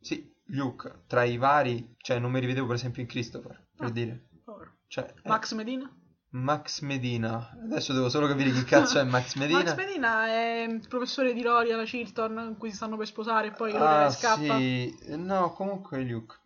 [0.00, 1.94] sì, Luke, tra i vari...
[1.98, 3.90] Cioè, non mi rivedevo per esempio in Christopher, per Ah.
[3.92, 4.24] dire.
[4.88, 5.88] Cioè, eh, Max Medina?
[6.32, 7.50] Max Medina.
[7.64, 9.62] Adesso devo solo capire chi cazzo è Max Medina.
[9.64, 13.48] Max Medina è il professore di Rory alla Chilton in cui si stanno per sposare
[13.48, 14.56] e poi Ah, Lorelai scappa.
[14.56, 14.94] sì.
[15.16, 16.36] No, comunque è Luke.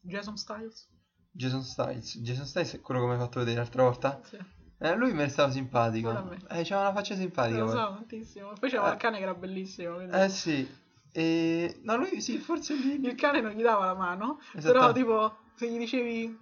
[0.00, 0.88] Jason Styles?
[1.32, 2.18] Jason Styles.
[2.18, 4.20] Jason Styles è quello che mi hai fatto vedere l'altra volta.
[4.24, 4.36] Sì.
[4.82, 6.10] Eh, lui mi stava simpatico.
[6.48, 7.58] Eh, c'aveva una faccia simpatica.
[7.60, 7.74] Lo poi.
[7.74, 8.52] so, tantissimo.
[8.58, 8.92] Poi c'era Eh.
[8.92, 9.94] il cane che era bellissimo.
[9.96, 10.68] quindi- Eh sì.
[11.12, 11.80] E...
[11.82, 12.72] No, lui sì, forse.
[12.74, 14.72] Il cane non gli dava la mano, Esatto.
[14.72, 16.38] però tipo se gli dicevi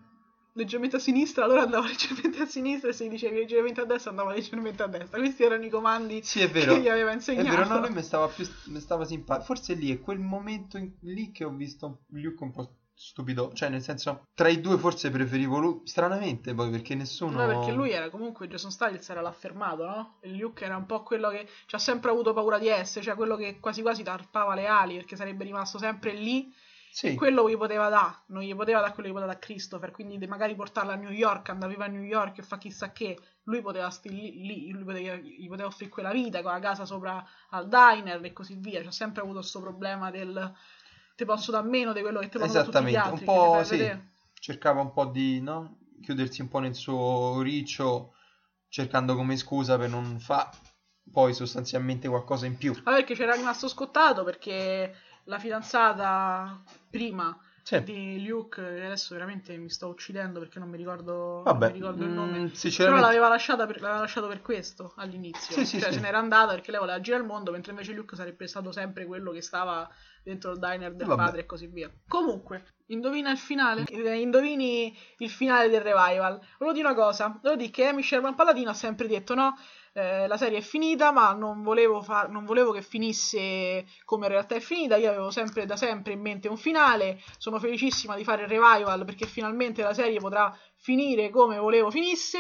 [0.53, 4.11] leggermente a sinistra, allora andava leggermente a sinistra e se gli dicevi leggermente a destra
[4.11, 5.19] andava leggermente a destra.
[5.19, 7.49] Questi erano i comandi Sì, è che gli aveva È insegnato.
[7.49, 9.47] vero, no, lui mi stava più mi stava simpatico.
[9.47, 13.53] Forse lì è quel momento in- lì che ho visto Luke un po' stupido.
[13.55, 15.81] Cioè, nel senso, tra i due forse preferivo lui.
[15.85, 17.41] Stranamente poi, perché nessuno.
[17.41, 20.17] No, perché lui era comunque Jason Styles era l'affermato, no?
[20.21, 23.15] E Luke era un po' quello che ci ha sempre avuto paura di essere, cioè
[23.15, 26.53] quello che quasi quasi tarpava le ali perché sarebbe rimasto sempre lì
[26.91, 27.15] Sì.
[27.15, 30.27] quello gli poteva dare, non gli poteva dare quello che gli poteva dare Christopher, quindi
[30.27, 33.89] magari portarla a New York, andava a New York e fa chissà che, lui poteva
[33.91, 37.69] stare lì, lì, lui poteva, gli poteva offrire quella vita con la casa sopra al
[37.69, 40.55] diner e così via, c'ha sempre avuto questo problema del
[41.19, 44.01] ti posso dar meno di quello che ti possono dare Esattamente, un po' sì.
[44.39, 45.79] Cercava un po' di, no?
[46.01, 48.15] Chiudersi un po' nel suo riccio,
[48.69, 50.51] cercando come scusa per non fare
[51.11, 52.73] poi sostanzialmente qualcosa in più.
[52.85, 54.95] Ma perché c'era rimasto scottato perché
[55.29, 56.61] la fidanzata
[56.91, 57.83] prima Sì.
[57.85, 61.75] di Luke, e adesso veramente mi sto uccidendo perché non mi ricordo, non Vabbè, mi
[61.75, 62.39] ricordo il nome.
[62.39, 62.49] mm,
[62.79, 65.55] Però l'aveva lasciata per, l'aveva lasciato per questo all'inizio.
[65.55, 68.17] Sì, sì, cioè se n'era andata perché lei voleva girare il mondo, mentre invece Luke
[68.17, 69.87] sarebbe stato sempre quello che stava
[70.23, 71.23] dentro il diner del Vabbè.
[71.23, 71.91] padre e così via.
[72.07, 73.85] Comunque, indovina il finale?
[73.85, 76.41] Eh, Indovini il finale del revival.
[76.59, 79.55] Volevo dire una cosa, volevo dire che Amy Sherman Paladino ha sempre detto no,
[79.93, 84.33] eh, la serie è finita, ma non volevo, far- non volevo che finisse come in
[84.33, 84.97] realtà è finita.
[84.97, 87.21] Io avevo sempre da sempre in mente un finale.
[87.39, 92.39] Sono felicissima di fare il revival perché finalmente la serie potrà finire come volevo finisse.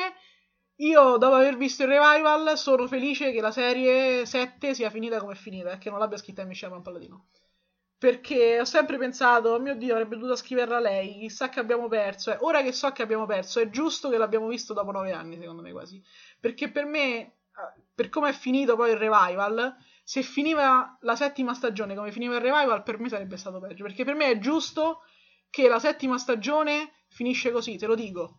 [0.80, 5.32] Io, dopo aver visto il revival, sono felice che la serie 7 sia finita come
[5.32, 7.26] è finita e che non l'abbia scritta Amy Sherman Paladino.
[7.98, 12.30] Perché ho sempre pensato, oh mio Dio, avrebbe dovuto scriverla lei, chissà che abbiamo perso.
[12.30, 15.36] E ora che so che abbiamo perso, è giusto che l'abbiamo visto dopo nove anni,
[15.36, 16.00] secondo me quasi.
[16.38, 17.37] Perché per me,
[17.94, 22.40] per come è finito poi il revival, se finiva la settima stagione come finiva il
[22.40, 23.84] revival, per me sarebbe stato peggio.
[23.84, 25.00] Perché per me è giusto
[25.50, 28.36] che la settima stagione finisce così, te lo dico.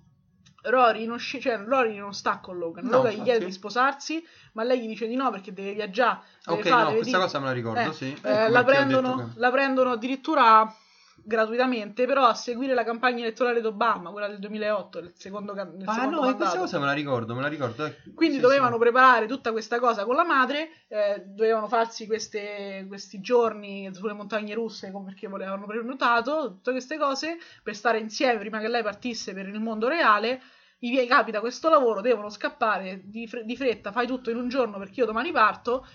[0.61, 2.83] Rory non, sci- cioè, Rory non sta con Logan.
[2.85, 4.21] No, Logan gli chiede di sposarsi,
[4.53, 6.19] ma lei gli dice di no perché deve viaggiare.
[6.45, 8.17] Deve Ok, fare, no, questa dire- cosa me la ricordo, Eh, sì.
[8.23, 10.75] eh, Ecco la, prendono, che- la prendono addirittura
[11.23, 15.83] gratuitamente, però a seguire la campagna elettorale d'Obama, quella del 2008, il secondo, ca- il
[15.85, 17.85] Ah no, e questa cosa me la ricordo, me la ricordo.
[17.85, 17.95] eh.
[18.13, 18.79] Quindi Sì, dovevano sì.
[18.79, 24.53] preparare tutta questa cosa con la madre, eh, dovevano farsi queste- questi giorni sulle montagne
[24.53, 29.47] russe perché volevano prenotato, tutte queste cose per stare insieme prima che lei partisse per
[29.47, 30.41] il mondo reale.
[30.81, 34.77] Gli capita questo lavoro, devono scappare di, fre- di fretta, fai tutto in un giorno
[34.77, 35.85] perché io domani parto.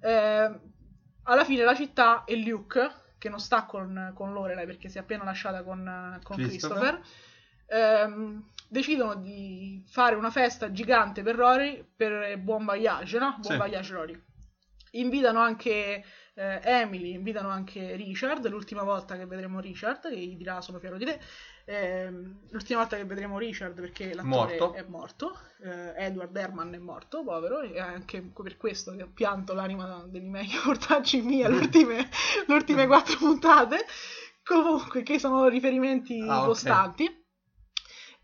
[0.00, 0.60] Eh,
[1.24, 5.00] alla fine la città e Luke, che non sta con, con Lorelai perché si è
[5.00, 7.00] appena lasciata con, con Christopher.
[7.00, 13.36] Christopher, ehm, decidono di fare una festa gigante per Rory per Buon Voyage, no?
[13.40, 13.56] Buon Sì.
[13.56, 14.22] Voyage Rory.
[14.92, 16.04] Invitano anche
[16.34, 20.96] eh, Emily, invitano anche Richard, l'ultima volta che vedremo Richard, che gli dirà sono fiero
[20.96, 21.20] di te.
[21.70, 24.72] Ehm, l'ultima volta che vedremo Richard perché l'attore Morto.
[24.72, 29.52] è morto, eh, Edward Herman è morto, povero, e anche per questo che ho pianto
[29.52, 32.08] l'anima dei miei portaggi mia le ultime,
[32.48, 33.84] ultime quattro puntate.
[34.42, 37.26] Comunque, che sono riferimenti Ah, costanti.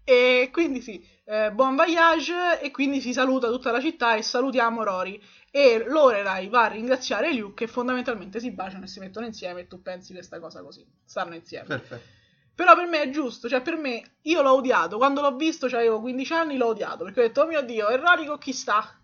[0.03, 4.83] E quindi sì, eh, buon voyage e quindi si saluta tutta la città e salutiamo
[4.83, 5.21] Rory.
[5.51, 9.67] E Lorelai va a ringraziare Luke e fondamentalmente si baciano e si mettono insieme e
[9.67, 11.67] tu pensi questa cosa così, stanno insieme.
[11.67, 12.23] Perfetto.
[12.55, 15.81] Però per me è giusto, cioè per me io l'ho odiato, quando l'ho visto, cioè
[15.81, 18.53] avevo 15 anni, l'ho odiato perché ho detto, oh mio Dio, e Rory con chi
[18.53, 18.97] sta?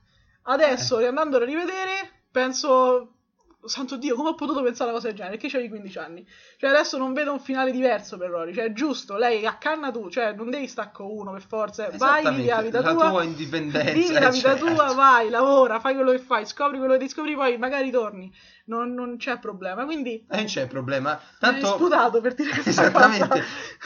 [0.43, 1.01] Adesso, Eh.
[1.01, 3.15] riandandolo a rivedere, penso,
[3.65, 5.37] santo Dio, come ho potuto pensare a una cosa del genere?
[5.37, 6.27] Perché c'avevi 15 anni?
[6.57, 10.09] Cioè adesso non vedo un finale diverso per Rory, cioè è giusto, lei accanna tu,
[10.09, 13.23] cioè non devi stare con uno per forza, vai, vivi la vita la tua, tua
[13.25, 13.93] indipendenza.
[13.93, 14.73] vivi la vita certo.
[14.73, 18.33] tua, vai, lavora, fai quello che fai, scopri quello che ti scopri, poi magari torni,
[18.71, 20.25] non, non c'è problema, quindi...
[20.31, 21.21] E non c'è problema.
[21.21, 21.67] Mi Tanto...
[21.67, 23.43] sputato per dire Esattamente, cosa.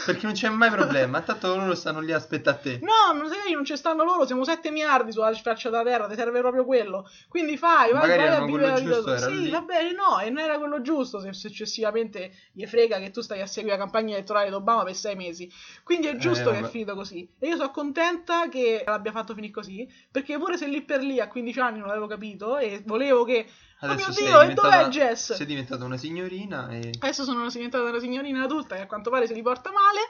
[0.06, 1.22] perché non c'è mai problema.
[1.22, 2.80] Tanto loro stanno lì a aspettare a te.
[2.82, 6.14] No, non sai, non ci stanno loro, siamo 7 miliardi sulla faccia della terra, ti
[6.14, 7.08] serve proprio quello.
[7.28, 9.50] Quindi fai, vai, Magari vai a vivere la quello vita era Sì, lì.
[9.50, 13.40] va bene, no, e non era quello giusto se successivamente gli frega che tu stai
[13.40, 15.50] a seguire la campagna elettorale d'Obama per 6 mesi.
[15.82, 17.26] Quindi è giusto che è finito così.
[17.38, 21.20] E io sono contenta che l'abbia fatto finire così, perché pure se lì per lì
[21.20, 23.46] a 15 anni non l'avevo capito e volevo che...
[23.80, 25.32] Adesso oh mio sei Dio, e diventata- dov'è Jess?
[25.34, 26.92] Sei diventata una signorina e...
[26.98, 30.00] Adesso sono diventata una signorina adulta che a quanto pare se li porta male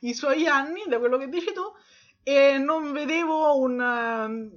[0.00, 1.62] i suoi anni, da quello che dici tu,
[2.22, 4.50] e non vedevo un, um,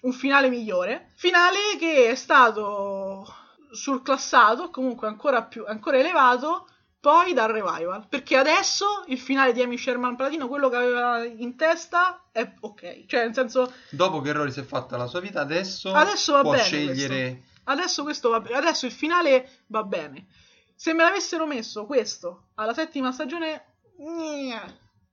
[0.00, 1.12] un finale migliore.
[1.14, 3.26] Finale che è stato
[3.70, 6.68] surclassato, comunque ancora più ancora elevato,
[7.00, 8.06] poi dal revival.
[8.08, 13.04] Perché adesso il finale di Amy Sherman Paladino, quello che aveva in testa, è ok.
[13.06, 16.56] Cioè, nel senso, Dopo che Rory si è fatta la sua vita, adesso, Adesso può
[16.56, 17.42] scegliere...
[17.64, 18.56] Adesso questo va bene.
[18.56, 20.26] Adesso il finale va bene.
[20.74, 24.60] Se me l'avessero messo questo alla settima stagione, gnè,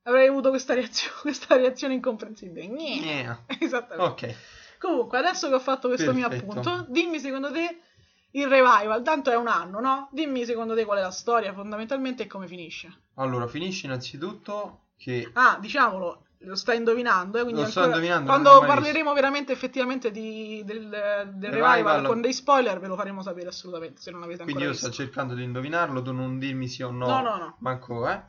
[0.04, 2.68] avrei avuto questa reazione, questa reazione incomprensibile.
[2.68, 3.38] Gnè.
[3.47, 4.26] Eh, Esattamente.
[4.26, 4.36] Ok,
[4.80, 6.60] Comunque, adesso che ho fatto questo mio Perfetto.
[6.60, 7.82] appunto, dimmi secondo te
[8.32, 9.04] il revival.
[9.04, 10.10] Tanto è un anno, no?
[10.12, 12.91] Dimmi secondo te qual è la storia fondamentalmente e come finisce.
[13.16, 15.30] allora finisce innanzitutto che...
[15.34, 20.63] Ah, diciamolo, lo stai indovinando, eh, quindi sto ancora- indovinando, quando parleremo veramente effettivamente di-
[20.65, 20.89] del,
[21.35, 21.71] del Revival.
[21.75, 24.87] revival, con dei spoiler ve lo faremo sapere assolutamente se non avete Quindi io sto
[24.87, 25.03] visto.
[25.03, 27.07] cercando di indovinarlo, tu non dirmi sì o no.
[27.07, 27.55] No, no, no.
[27.59, 28.21] Manco, eh.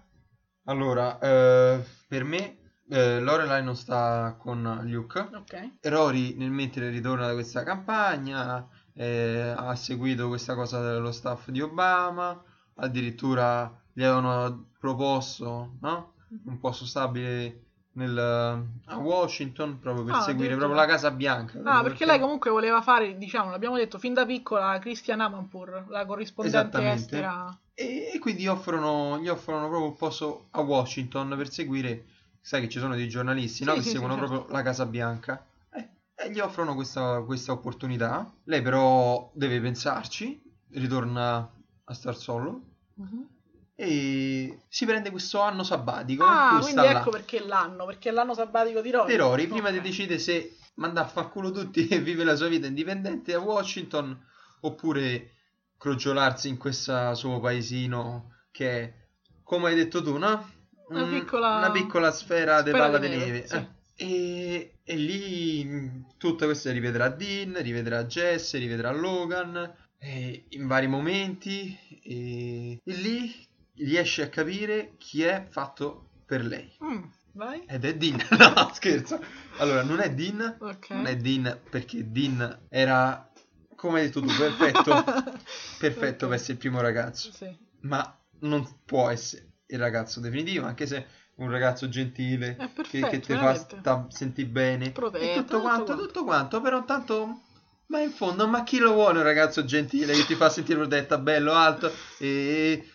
[0.64, 2.58] Allora, eh, per me
[2.88, 5.18] eh, Lorelai non sta con Luke.
[5.34, 5.70] Ok.
[5.82, 11.60] Rory nel mentre ritorna da questa campagna eh, ha seguito questa cosa dello staff di
[11.62, 12.40] Obama,
[12.76, 16.14] addirittura gli avevano proposto no?
[16.44, 21.58] un posto stabile nel, a Washington proprio per Ah, seguire proprio la Casa Bianca.
[21.58, 25.86] Ah, proprio perché lei comunque voleva fare, diciamo, l'abbiamo detto fin da piccola, Christian Amanpour,
[25.88, 27.58] la corrispondente estera.
[27.74, 32.04] E, e quindi offrono, gli offrono proprio un posto a Washington per seguire,
[32.40, 33.72] sai che ci sono dei giornalisti no?
[33.72, 34.30] Sì, che sì, sì, seguono certo.
[34.30, 38.30] proprio la Casa Bianca Eh, e gli offrono questa, questa opportunità.
[38.44, 40.40] Lei però deve pensarci,
[40.70, 41.50] ritorna
[41.84, 42.60] a star solo
[42.96, 43.26] Mhm.
[43.74, 46.24] E si prende questo anno sabbatico.
[46.24, 46.90] Ah, quindi là.
[47.00, 49.12] ecco perché l'anno, perché è l'anno sabbatico di Rory.
[49.12, 49.74] E Rory prima Ok.
[49.74, 54.18] di decidere se manda a fanculo tutti e vive la sua vita indipendente a Washington
[54.60, 55.30] oppure
[55.76, 58.94] crogiolarsi in questo suo paesino che è,
[59.42, 60.50] come hai detto tu, no?
[60.88, 63.46] Una Mm, piccola- una piccola sfera di sfera palla di di neve, neve.
[63.46, 63.56] sì.
[63.56, 63.80] eh.
[63.94, 70.86] E, e lì mh, tutta questa rivedrà Dean, rivedrà Jess, rivedrà Logan eh, in vari
[70.88, 73.32] momenti e, e lì
[73.76, 76.70] riesce a capire chi è fatto per lei.
[76.84, 77.64] Mm, vai.
[77.66, 78.20] Ed è Dean.
[78.38, 79.20] No, scherzo.
[79.58, 80.56] Allora, non è Dean.
[80.60, 80.90] Ok.
[80.90, 83.30] Non è Dean perché Dean era,
[83.76, 85.04] come hai detto tu, perfetto,
[85.78, 86.30] perfetto Ok.
[86.30, 87.30] per essere il primo ragazzo.
[87.32, 87.56] Sì.
[87.80, 93.06] Ma non può essere il ragazzo definitivo, anche se un ragazzo gentile È che, perfetto,
[93.08, 96.06] che ti fa sta, senti bene Protetto, e tutto tutto quanto, quanto.
[96.06, 97.40] tutto quanto, però tanto
[97.86, 101.18] ma in fondo, ma chi lo vuole un ragazzo gentile che ti fa sentire protetta,
[101.18, 102.86] bello, alto e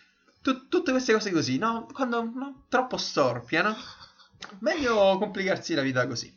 [0.52, 1.86] tu- tutte queste cose così, no?
[1.92, 2.64] Quando no?
[2.68, 3.76] troppo storpia, no?
[4.60, 6.34] Meglio complicarsi la vita così.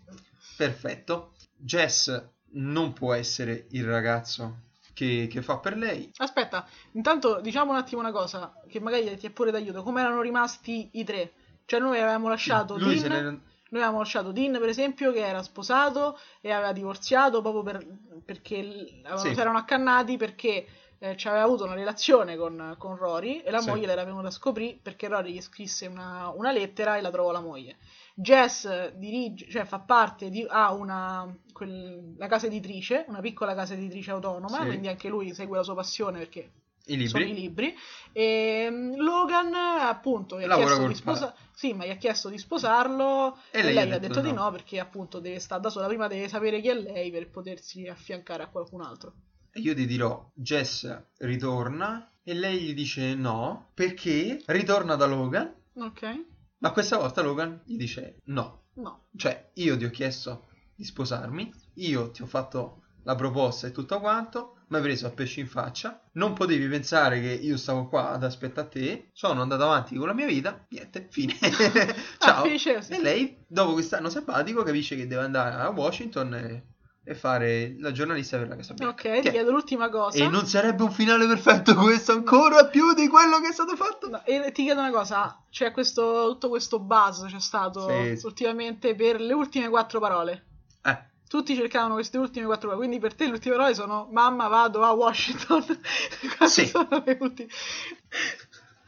[0.57, 1.33] Perfetto.
[1.55, 2.23] Jess
[2.53, 4.63] non può essere il ragazzo
[4.93, 6.11] che, che fa per lei.
[6.17, 9.83] Aspetta, intanto diciamo un attimo una cosa, che magari ti è pure d'aiuto.
[9.83, 11.33] Come erano rimasti i tre?
[11.65, 13.21] Cioè noi avevamo lasciato Lui Dean, ne-
[13.69, 17.87] noi avevamo lasciato Dean per esempio che era sposato e aveva divorziato proprio per-
[18.25, 18.57] perché
[19.03, 19.33] avevano- Sì.
[19.33, 20.65] si erano accannati perché
[21.03, 23.69] eh, ci aveva avuto una relazione con, con Rory e la Sì.
[23.69, 27.31] moglie l'era venuta a scoprire perché Rory gli scrisse una, una lettera e la trovò
[27.31, 27.77] la moglie.
[28.13, 33.73] Jess dirige, cioè fa parte di ha una quel- la casa editrice, una piccola casa
[33.73, 34.65] editrice autonoma, Sì.
[34.67, 36.51] quindi anche lui segue la sua passione perché
[36.85, 37.41] I sono i libri.
[37.41, 37.75] libri.
[38.11, 42.37] E mm, Logan, appunto, gli ha, chiesto di sposa- sì, ma gli ha chiesto di
[42.37, 44.43] sposarlo E e lei lei, gli ha detto detto di no.
[44.43, 45.87] no perché appunto deve stare da sola.
[45.87, 49.13] Prima deve sapere chi è lei per potersi affiancare a qualcun altro.
[49.53, 55.53] E io ti dirò, Jess ritorna e lei gli dice no perché ritorna da Logan,
[55.75, 56.25] Ok?
[56.59, 58.59] ma questa volta Logan gli dice no.
[58.75, 59.07] No.
[59.15, 63.99] Cioè, io ti ho chiesto di sposarmi, io ti ho fatto la proposta e tutto
[63.99, 68.11] quanto, mi hai preso a pesci in faccia, non potevi pensare che io stavo qua
[68.11, 71.35] ad aspettare te, sono andato avanti con la mia vita, niente, fine.
[72.19, 72.43] Ciao.
[72.45, 72.47] Ah.
[72.47, 76.65] E lei, dopo quest'anno sabbatico, capisce che deve andare a Washington e,
[77.03, 78.93] e fare la giornalista per la Casa Bianca.
[78.93, 80.23] Ok, Che- ti chiedo l'ultima cosa.
[80.23, 84.07] E non sarebbe un finale perfetto questo ancora più di quello che è stato fatto?
[84.09, 88.93] No, e ti chiedo una cosa, c'è questo, tutto questo buzz c'è stato Sì, ultimamente
[88.95, 90.45] per le ultime quattro parole.
[90.83, 94.47] Eh, Tutti cercavano queste ultime quattro parole, quindi per te le ultime parole sono mamma
[94.47, 95.63] vado a Washington.
[96.47, 96.65] Sì.
[96.67, 97.49] sono le ultime.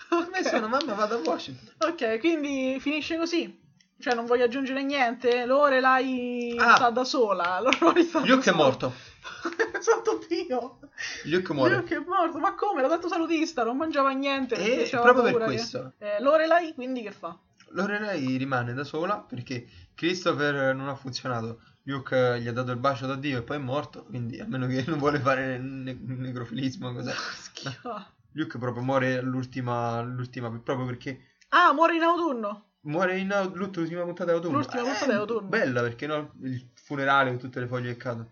[0.10, 1.69] a me sono mamma, vado a Washington.
[1.90, 3.61] Ok, quindi finisce così.
[4.04, 5.46] Cioè, non voglio aggiungere niente.
[5.46, 6.76] Lorelai Ah.
[6.76, 7.62] sta da sola.
[7.62, 8.56] Lorelai sta da Luke è sola.
[8.64, 8.94] morto.
[9.80, 10.80] Santo Dio.
[11.24, 11.76] Luke muore.
[11.78, 12.38] Luke è morto.
[12.40, 12.82] Ma come?
[12.82, 14.56] L'ha detto salutista, non mangiava niente.
[14.56, 15.94] E c'aveva proprio per paura che- questo.
[16.00, 17.38] Eh, Lorelai, quindi che fa?
[17.70, 19.66] Lorelai rimane da sola perché
[19.96, 21.62] Christopher non ha funzionato.
[21.84, 24.46] Luke eh, gli ha dato il bacio da Dio e poi è morto, quindi a
[24.46, 27.14] meno che non vuole fare ne- necrofilismo, cos'è?
[27.42, 28.06] Schifo.
[28.34, 32.66] Luke proprio muore all'ultima, all'ultima, proprio perché Ah, muore in autunno.
[32.84, 34.58] Muore in au- l'ultima puntata di autunno.
[34.58, 35.42] L'ultima puntata di autunno.
[35.48, 38.30] Bella perché no, il funerale con tutte le foglie che cadono.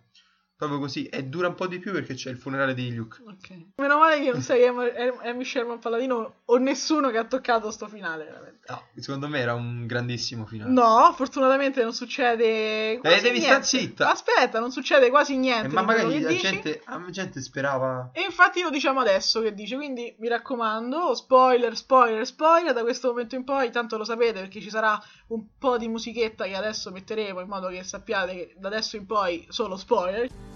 [0.61, 1.07] Proprio così.
[1.07, 3.17] E dura un po' di più perché c'è il funerale di Luke.
[3.25, 3.49] Ok.
[3.77, 4.63] Meno male che non sei
[5.25, 8.59] Amy Sherman Palladino o nessuno che ha toccato sto finale, veramente.
[8.67, 10.69] No, secondo me era un grandissimo finale.
[10.69, 13.63] No, fortunatamente non succede quasi Eh, devi niente.
[13.63, 14.11] star zitta.
[14.11, 15.67] Aspetta, non succede quasi Eh, niente.
[15.69, 18.11] ma di quello magari la gente, la gente sperava...
[18.13, 23.07] E infatti lo diciamo adesso che dice, quindi mi raccomando, spoiler, spoiler, spoiler, da questo
[23.07, 26.91] momento in poi, tanto lo sapete perché ci sarà un po' di musichetta che adesso
[26.91, 30.50] metteremo in modo che sappiate che da adesso in poi solo spoiler.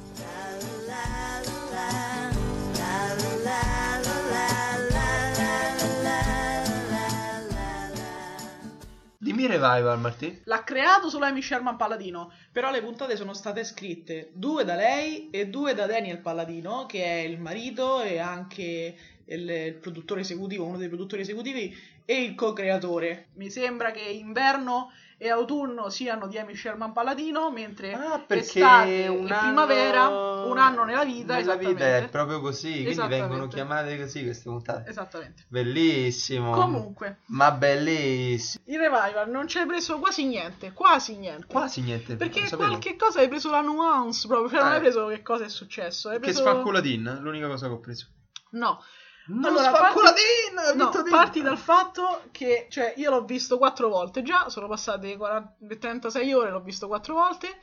[9.26, 10.42] Dimmi revival, Martì.
[10.44, 15.32] L'ha creato solo Amy Sherman Palladino, però le puntate sono state scritte due da lei
[15.32, 20.66] e due da Daniel Palladino, che è il marito e anche il, il produttore esecutivo,
[20.66, 21.76] uno dei produttori esecutivi
[22.06, 23.30] e il co-creatore.
[23.34, 29.28] Mi sembra che inverno e autunno siano di Amy Sherman Palladino, mentre Ah, estate un
[29.28, 29.40] e anno...
[29.66, 34.50] primavera, un anno nella vita, Nella vita è proprio così, quindi vengono chiamate così queste
[34.50, 34.90] puntate.
[34.90, 35.46] Esattamente.
[35.48, 36.52] Bellissimo.
[36.52, 38.64] Comunque, Ma bellissimo.
[38.68, 41.46] il revival non ci hai preso quasi niente, quasi niente.
[41.48, 42.16] Quasi niente.
[42.16, 44.76] Perché non qualche cosa hai preso la nuance proprio, cioè non Eh.
[44.76, 46.42] hai preso che cosa è successo, hai Che preso...
[46.42, 48.08] sfanculatin, l'unica cosa che ho preso.
[48.52, 48.82] No,
[49.28, 50.58] No, Allora, sfanculatin!
[50.58, 55.18] ho no, parti dal fatto che, cioè, io l'ho visto quattro volte già, sono passate
[55.18, 57.60] 40 36 ore, l'ho visto quattro volte,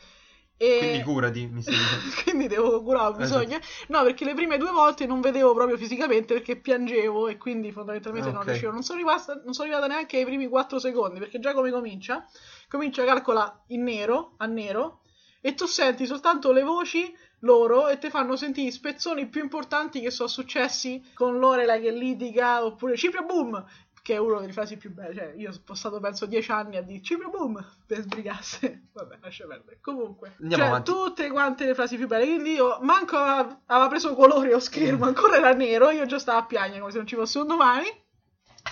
[0.56, 0.78] e...
[0.78, 1.80] Quindi curati, mi dicendo.
[2.22, 3.58] Quindi devo curare, ho bisogno.
[3.88, 8.28] No, perché le prime due volte non vedevo proprio fisicamente perché piangevo e quindi fondamentalmente
[8.28, 8.46] Ah, non ok.
[8.48, 8.70] riuscivo.
[8.70, 12.24] Non sono, rimasta, non sono arrivata neanche ai primi 4 secondi perché già come comincia,
[12.68, 15.00] comincia calcola in nero, a nero,
[15.40, 17.12] e tu senti soltanto le voci
[17.42, 21.90] loro e ti fanno sentire i spezzoni più importanti che sono successi con Lorelai che
[21.90, 23.64] litiga oppure Cipria Boom
[24.02, 26.82] che è una delle frasi più belle cioè io ho passato penso dieci anni a
[26.82, 28.88] dire Cipria Boom per sbrigarsi.
[28.92, 29.78] Vabbè lascia perdere.
[29.80, 30.90] Comunque Andiamo cioè avanti.
[30.90, 32.24] tutte quante le frasi più belle.
[32.24, 36.44] Quindi io manco aveva, preso colore o schermo ancora era nero io già stavo a
[36.44, 37.86] piangere come se non ci fosse un domani.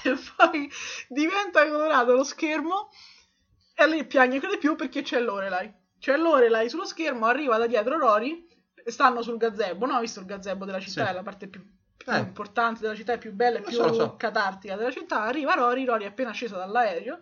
[0.02, 0.70] E poi
[1.09, 2.90] diventa colorato lo schermo
[3.74, 5.72] e lì piange ancora di più perché c'è Lorelai.
[5.98, 8.47] C'è Lorelai sullo schermo arriva da dietro Rory
[8.86, 10.01] stanno sul gazebo no?
[10.01, 11.11] visto il gazebo della città Sì.
[11.11, 11.65] è la parte più,
[11.97, 12.19] più Eh.
[12.19, 14.16] importante della città e più bella e più so, so.
[14.16, 17.20] catartica della città arriva Rory Rory è appena scesa dall'aereo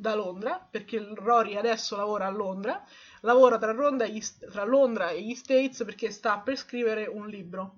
[0.00, 2.84] da Londra, perché Rory adesso lavora a Londra,
[3.22, 3.72] lavora tra,
[4.06, 7.74] gli- tra Londra e gli States perché sta per scrivere un libro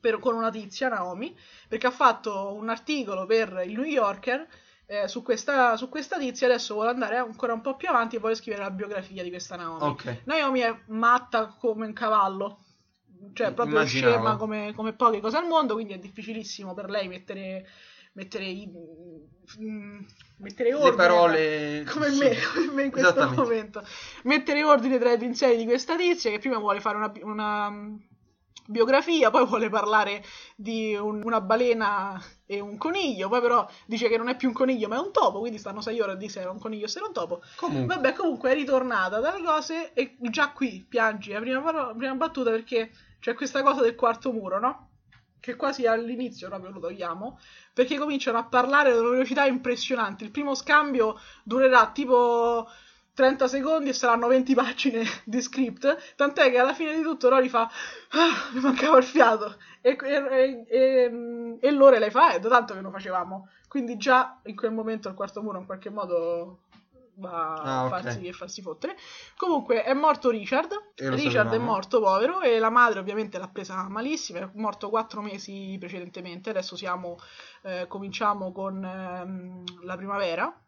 [0.00, 1.34] per- con una tizia, Naomi,
[1.68, 4.46] perché ha fatto un articolo per il New Yorker
[4.90, 8.18] eh, su, questa, su questa tizia, adesso vuole andare ancora un po' più avanti e
[8.18, 9.82] vuole scrivere la biografia di questa Naomi.
[9.84, 10.22] Ok.
[10.24, 12.64] Naomi è matta come un cavallo,
[13.32, 14.12] cioè proprio Immaginavo.
[14.14, 17.66] scema come, come poche cose al mondo, quindi è difficilissimo per lei mettere,
[18.14, 18.68] mettere, i-
[19.60, 20.00] mm,
[20.38, 20.96] mettere Le ordine.
[20.96, 21.84] parole...
[21.88, 22.18] Come sì.
[22.18, 23.84] me, come me in questo momento.
[24.24, 27.68] Mettere ordine tra i pensieri di questa tizia che prima vuole fare una, una,
[28.70, 30.22] biografia, poi vuole parlare
[30.56, 34.54] di un- una balena e un coniglio, poi però dice che non è più un
[34.54, 36.84] coniglio ma è un topo, quindi stanno sei ore a dire se era un coniglio
[36.84, 37.42] o se era un topo.
[37.56, 42.50] Comunque, Vabbè, comunque è ritornata dalle cose e già qui piangi la prima, prima battuta
[42.50, 42.90] perché
[43.20, 44.88] c'è questa cosa del quarto muro, no?
[45.40, 47.38] Che quasi all'inizio proprio lo togliamo,
[47.72, 50.22] perché cominciano a parlare ad una velocità impressionante.
[50.24, 52.68] Il primo scambio durerà tipo
[53.20, 57.48] 30 secondi e saranno 20 pagine di script, tant'è che alla fine di tutto Rory
[57.48, 59.56] fa ah, mi mancava il fiato.
[59.82, 64.40] E, e, e, e Lore lei fa, è da tanto che lo facevamo, quindi già
[64.44, 66.60] in quel momento il quarto muro in qualche modo
[67.16, 68.96] va Ah, a farsi, a farsi fottere.
[69.36, 71.70] Comunque è morto Richard, Richard è sapevamo.
[71.70, 76.74] morto povero e la madre ovviamente l'ha presa malissimo, è morto quattro mesi precedentemente, adesso
[76.76, 77.18] siamo,
[77.62, 80.59] eh, cominciamo con ehm, la primavera,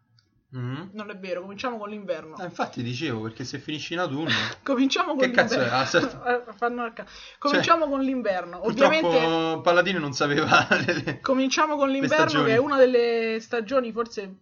[0.54, 0.90] Mhm.
[0.92, 2.34] non è vero, cominciamo con l'inverno.
[2.36, 4.28] Ah, infatti dicevo, perché se finisci in autunno...
[4.62, 5.78] Cominciamo con Che cazzo l'inverno.
[5.78, 5.80] è?
[5.80, 6.22] Ah, certo.
[6.28, 7.06] Eh, fanno ca-
[7.38, 8.60] Cominciamo con l'inverno.
[8.60, 10.66] Purtroppo Ovviamente Paladino non sapeva...
[11.22, 14.36] cominciamo con l'inverno che è una delle stagioni forse mh,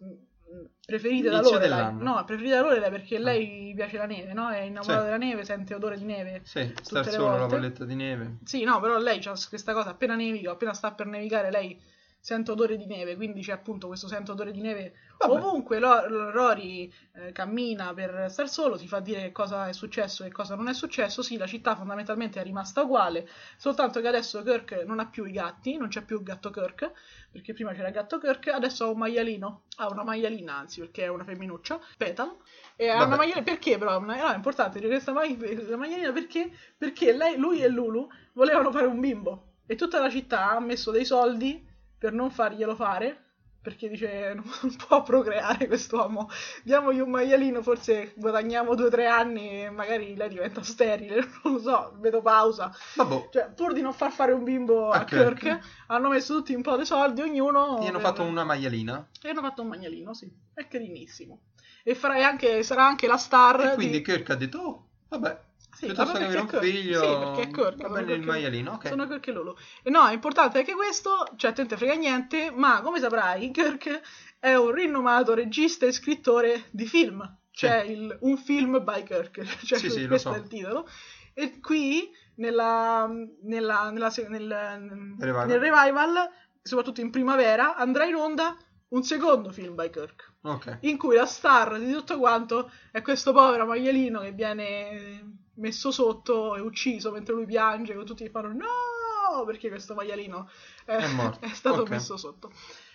[0.85, 1.79] preferite da Inizio Lorelai.
[1.79, 2.03] dell'anno.
[2.17, 3.21] No, preferite da Lorelai perché Ah.
[3.21, 4.51] lei piace la neve, no?
[4.51, 5.05] È innamorata Sì.
[5.05, 6.41] della neve, sente odore di neve.
[6.43, 8.39] sì, star le solo la palletta di neve.
[8.45, 11.81] Sì, no, però lei ha questa cosa, appena nevica, appena sta per nevicare, lei
[12.23, 14.93] sente odore di neve, quindi c'è appunto questo sente odore di neve
[15.27, 15.41] Vabbè.
[15.45, 15.79] ovunque.
[15.79, 20.55] Rory eh, cammina per star solo, si fa dire che cosa è successo e cosa
[20.55, 21.23] non è successo.
[21.23, 25.33] Sì, la città fondamentalmente è rimasta uguale, soltanto che adesso Kirk non ha più i
[25.33, 26.91] gatti, non c'è più il gatto Kirk,
[27.31, 31.05] perché prima c'era il gatto Kirk, adesso ha un maialino, ha una maialina anzi, perché
[31.05, 32.37] è una femminuccia, Petal.
[32.77, 33.07] E ha Vabbè.
[33.07, 33.99] una maialina, perché però?
[33.99, 36.51] Una- no, è importante questa la maialina perché?
[36.77, 40.91] Perché lei, lui e Lulu volevano fare un bimbo e tutta la città ha messo
[40.91, 41.65] dei soldi
[41.97, 43.30] per non farglielo fare
[43.63, 46.29] perché dice non non può procreare quest'uomo
[46.63, 51.19] diamogli un maialino forse guadagniamo due o tre anni e magari lei diventa sterile.
[51.45, 52.71] Non lo so vedo pausa.
[52.97, 55.39] Vabbè, cioè pur di non far fare un bimbo a A Kirk.
[55.39, 59.09] Kirk hanno messo tutti un po' di soldi ognuno hanno per- fatto una maialina.
[59.23, 60.31] e hanno fatto un maialino sì.
[60.55, 61.41] È carinissimo.
[61.83, 64.03] E farai anche, sarà anche la star E quindi di...
[64.03, 65.41] Kirk ha detto, oh, vabbè,
[65.81, 66.63] Sì, piuttosto che avere un Kirk.
[66.63, 68.89] figlio, Sì, perché è Kirk, va bene il maialino, ok.
[68.89, 69.55] Sono Kirk e Lulu.
[69.83, 73.01] E no, è importante anche questo, cioè a te non te frega niente, ma come
[73.01, 74.01] saprai, Kirk
[74.39, 77.39] è un rinomato regista e scrittore di film.
[77.51, 80.37] Cioè il- un film by Kirk, cioè Sì, sì, questo so.
[80.37, 80.87] è il titolo.
[81.35, 83.09] E qui nella,
[83.43, 85.47] nella- nella nel, Revival.
[85.47, 86.31] nel revival,
[86.63, 88.55] soprattutto in primavera, andrà in onda
[88.89, 90.79] un secondo film by Kirk Ok.
[90.81, 96.57] in cui la star di tutto quanto è questo povero maialino che viene messo sotto
[96.57, 100.49] e ucciso mentre lui piange, con tutti che fanno no, perché questo maialino
[100.85, 101.39] è, È morto.
[101.47, 101.91] è stato Ok.
[101.91, 102.53] messo sotto.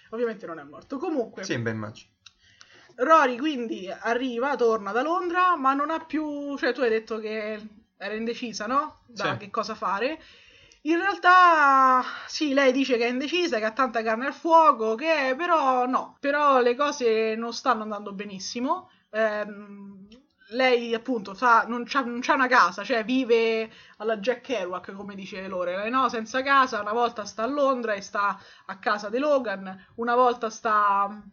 [0.10, 0.98] Ovviamente non è morto.
[0.98, 2.10] Comunque, Sì, immagino.
[2.98, 7.60] Rory quindi arriva, torna da Londra, ma non ha più, cioè tu hai detto che
[7.98, 9.00] era indecisa, no?
[9.08, 9.38] Da Sì.
[9.38, 10.22] che cosa fare.
[10.84, 15.34] In realtà, sì, lei dice che è indecisa, che ha tanta carne al fuoco, che
[15.36, 18.90] però no, però le cose non stanno andando benissimo.
[19.10, 19.95] Ehm,
[20.50, 25.16] lei appunto fa, non, c'ha, non c'ha una casa, cioè vive alla Jack Kerouac, come
[25.16, 26.10] dice Lorelai, no?
[26.10, 30.50] Senza casa, una volta sta a Londra e sta a casa di Logan, una volta
[30.50, 31.24] sta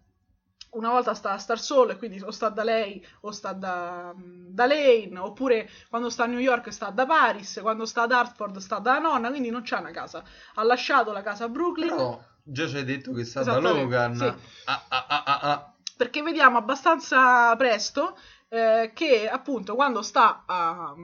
[0.72, 4.14] una volta sta a star solo e quindi o sta da lei o sta da,
[4.16, 8.56] da Lane, oppure quando sta a New York sta da Paris, quando sta ad Hartford
[8.56, 10.24] sta da nonna, quindi non c'ha una casa.
[10.54, 14.16] Ha lasciato la casa a Brooklyn Però già ci hai detto che sta da Logan.
[14.16, 14.24] sì.
[14.64, 15.72] Ah, ah, ah, ah, ah.
[15.96, 18.16] perché vediamo abbastanza presto
[18.52, 20.94] eh, che appunto quando sta a,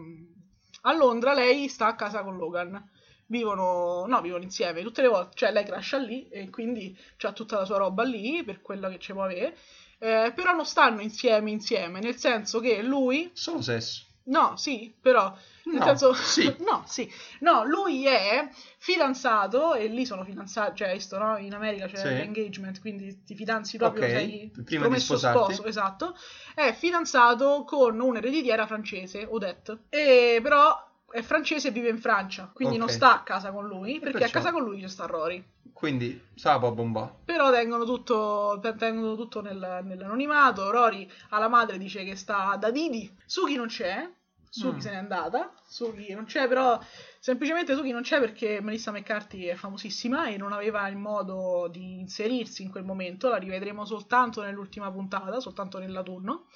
[0.82, 2.90] a Londra lei sta a casa con Logan.
[3.30, 7.58] Vivono, no, vivono insieme tutte le volte, cioè lei crasha lì e quindi ha tutta
[7.58, 9.56] la sua roba lì per quello che ci può avere.
[9.98, 14.04] Eh, però non stanno insieme insieme, nel senso che lui Solo sesso.
[14.28, 15.34] No, sì, però
[15.64, 16.54] nel No, senso sì.
[16.60, 17.10] no, sì.
[17.40, 18.48] No, lui è
[18.78, 21.36] fidanzato e lì sono fidanzati, cioè visto, no?
[21.38, 22.08] In America c'è Sì.
[22.08, 25.54] l'engagement, quindi ti fidanzi proprio Ok, sei prima di sposarti.
[25.54, 26.14] sposo, esatto.
[26.54, 29.78] È fidanzato con un'ereditiera francese, Odette.
[29.88, 32.80] E però è francese e vive in Francia, quindi Ok.
[32.80, 34.38] non sta a casa con lui, perché perciò?
[34.38, 35.42] a casa con lui c'è sta Rory.
[35.72, 37.14] Quindi Sapa bomba.
[37.24, 40.70] Però tengono tutto, tengono tutto nel, nell'anonimato.
[40.70, 43.10] Rory alla madre dice che sta da Didi.
[43.24, 44.08] Suki non c'è.
[44.50, 44.78] Suki Mm.
[44.78, 45.52] se n'è andata.
[45.66, 46.78] Suki non c'è, però
[47.20, 51.98] semplicemente Suki non c'è perché Melissa McCarthy è famosissima e non aveva il modo di
[52.00, 53.28] inserirsi in quel momento.
[53.28, 56.46] La rivedremo soltanto nell'ultima puntata, soltanto nell'autunno.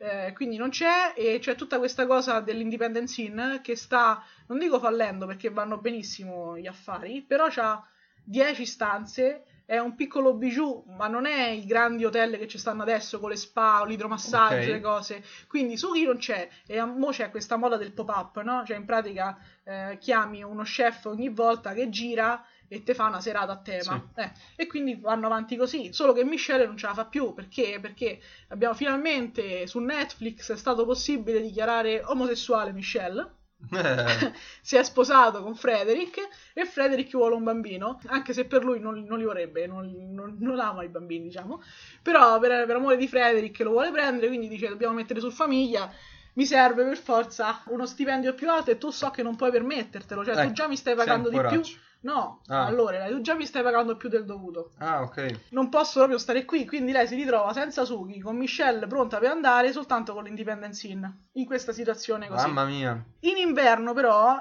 [0.00, 4.78] Eh, quindi non c'è e c'è tutta questa cosa dell'independent scene che sta, non dico
[4.78, 7.84] fallendo perché vanno benissimo gli affari, però c'ha
[8.22, 12.80] 10 stanze, è un piccolo bijou, ma non è i grandi hotel che ci stanno
[12.80, 14.66] adesso con le spa, l'idromassaggio, Ok.
[14.66, 15.24] le cose.
[15.46, 18.64] Quindi Suki non c'è e mo c'è questa moda del pop-up, no?
[18.64, 23.20] Cioè in pratica eh, chiami uno chef ogni volta che gira e te fa una
[23.20, 24.08] serata a tema.
[24.14, 25.92] Eh, e quindi vanno avanti così.
[25.92, 27.78] Solo che Michelle non ce la fa più perché?
[27.78, 33.36] Perché abbiamo finalmente su Netflix è stato possibile dichiarare omosessuale Michelle.
[33.70, 34.32] Eh,
[34.62, 36.16] si è sposato con Frederick
[36.54, 40.36] e Frederick vuole un bambino, anche se per lui non, non li vorrebbe, non, non-
[40.40, 41.62] non ama i bambini, diciamo.
[42.02, 45.92] Però per, per amore di Frederick lo vuole prendere, quindi dice dobbiamo mettere su famiglia.
[46.34, 50.24] Mi serve per forza uno stipendio più alto e tu so che non puoi permettertelo,
[50.24, 51.68] cioè tu Ecco, già mi stai pagando di più.
[52.00, 52.64] No, Ah.
[52.64, 54.70] allora tu già mi stai pagando più del dovuto.
[54.78, 55.40] Ah, ok.
[55.50, 59.30] Non posso proprio stare qui, quindi lei si ritrova senza Suki, con Michelle pronta per
[59.30, 62.46] andare, soltanto con l'independent scene, in questa situazione così.
[62.46, 63.04] Mamma mia.
[63.20, 64.40] In inverno, però,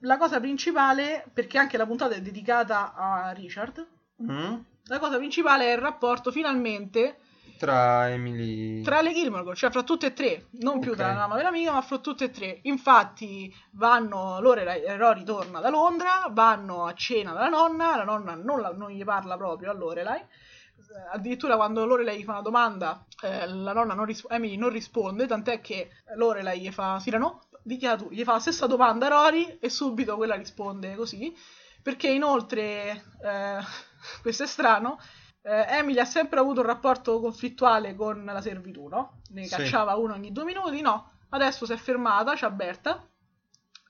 [0.00, 3.86] la cosa principale, perché anche la puntata è dedicata a Richard,
[4.22, 4.54] Mm?
[4.84, 7.18] la cosa principale è il rapporto finalmente
[7.58, 8.82] Tra Emily...
[8.82, 10.96] tra le Gilmore, cioè fra tutte e tre, non più Ok.
[10.98, 12.58] tra la mamma e l'amica, ma fra tutte e tre.
[12.62, 18.60] Infatti, vanno, Lorelai Rory torna da Londra, vanno a cena dalla nonna, la nonna non,
[18.60, 20.20] la- non gli parla proprio a Lorelai.
[20.20, 20.24] Eh,
[21.12, 25.26] Addirittura quando Lorelai gli fa una domanda, eh, la nonna non ris- Emily non risponde,
[25.26, 29.58] tant'è che Lorelai gli fa, Sirano, dichiara tu, gli fa la stessa domanda a Rory
[29.60, 31.34] e subito quella risponde così.
[31.82, 33.58] Perché inoltre, eh,
[34.20, 34.98] questo è strano,
[35.46, 39.20] eh, Emily ha sempre avuto un rapporto conflittuale con la servitù, no?
[39.30, 39.48] Ne Sì.
[39.48, 41.12] cacciava uno ogni due minuti, no.
[41.28, 43.06] Adesso si è fermata, c'ha Berta,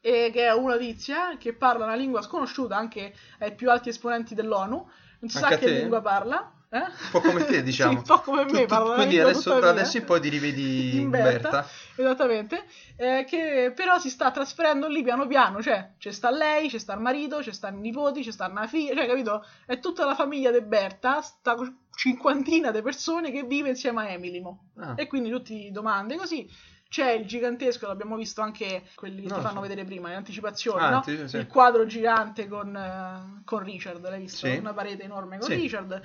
[0.00, 4.34] e che è una tizia che parla una lingua sconosciuta anche ai più alti esponenti
[4.34, 4.88] dell'ONU,
[5.20, 5.78] non si sa Anche che te?
[5.80, 6.52] lingua parla.
[6.68, 6.78] Eh?
[6.78, 7.92] Un po' come te, diciamo.
[8.04, 10.28] sì, un po' come me, Tu- parla una Quindi adesso, da adesso in poi ti
[10.28, 11.50] rivedi in Berta.
[11.50, 11.66] Berta.
[11.96, 12.64] Esattamente,
[12.96, 16.94] eh, che però si sta trasferendo lì piano piano, cioè c'è sta lei, c'è sta
[16.94, 19.44] il marito, c'è sta i nipoti, c'è sta una figlia, cioè capito?
[19.64, 21.56] È tutta la famiglia di Berta, sta
[21.94, 24.70] cinquantina di persone che vive insieme a Emily mo.
[24.76, 24.92] Ah.
[24.96, 26.48] E quindi tutti domande così.
[26.88, 29.60] C'è il gigantesco, l'abbiamo visto anche quelli che Non ti fanno so.
[29.62, 30.96] vedere prima, in anticipazione, Ah, no?
[30.98, 31.36] antici- sì.
[31.38, 34.46] Il quadro gigante con, eh, con Richard, l'hai visto?
[34.46, 34.56] Sì.
[34.56, 35.54] Una parete enorme con Sì.
[35.56, 36.00] Richard.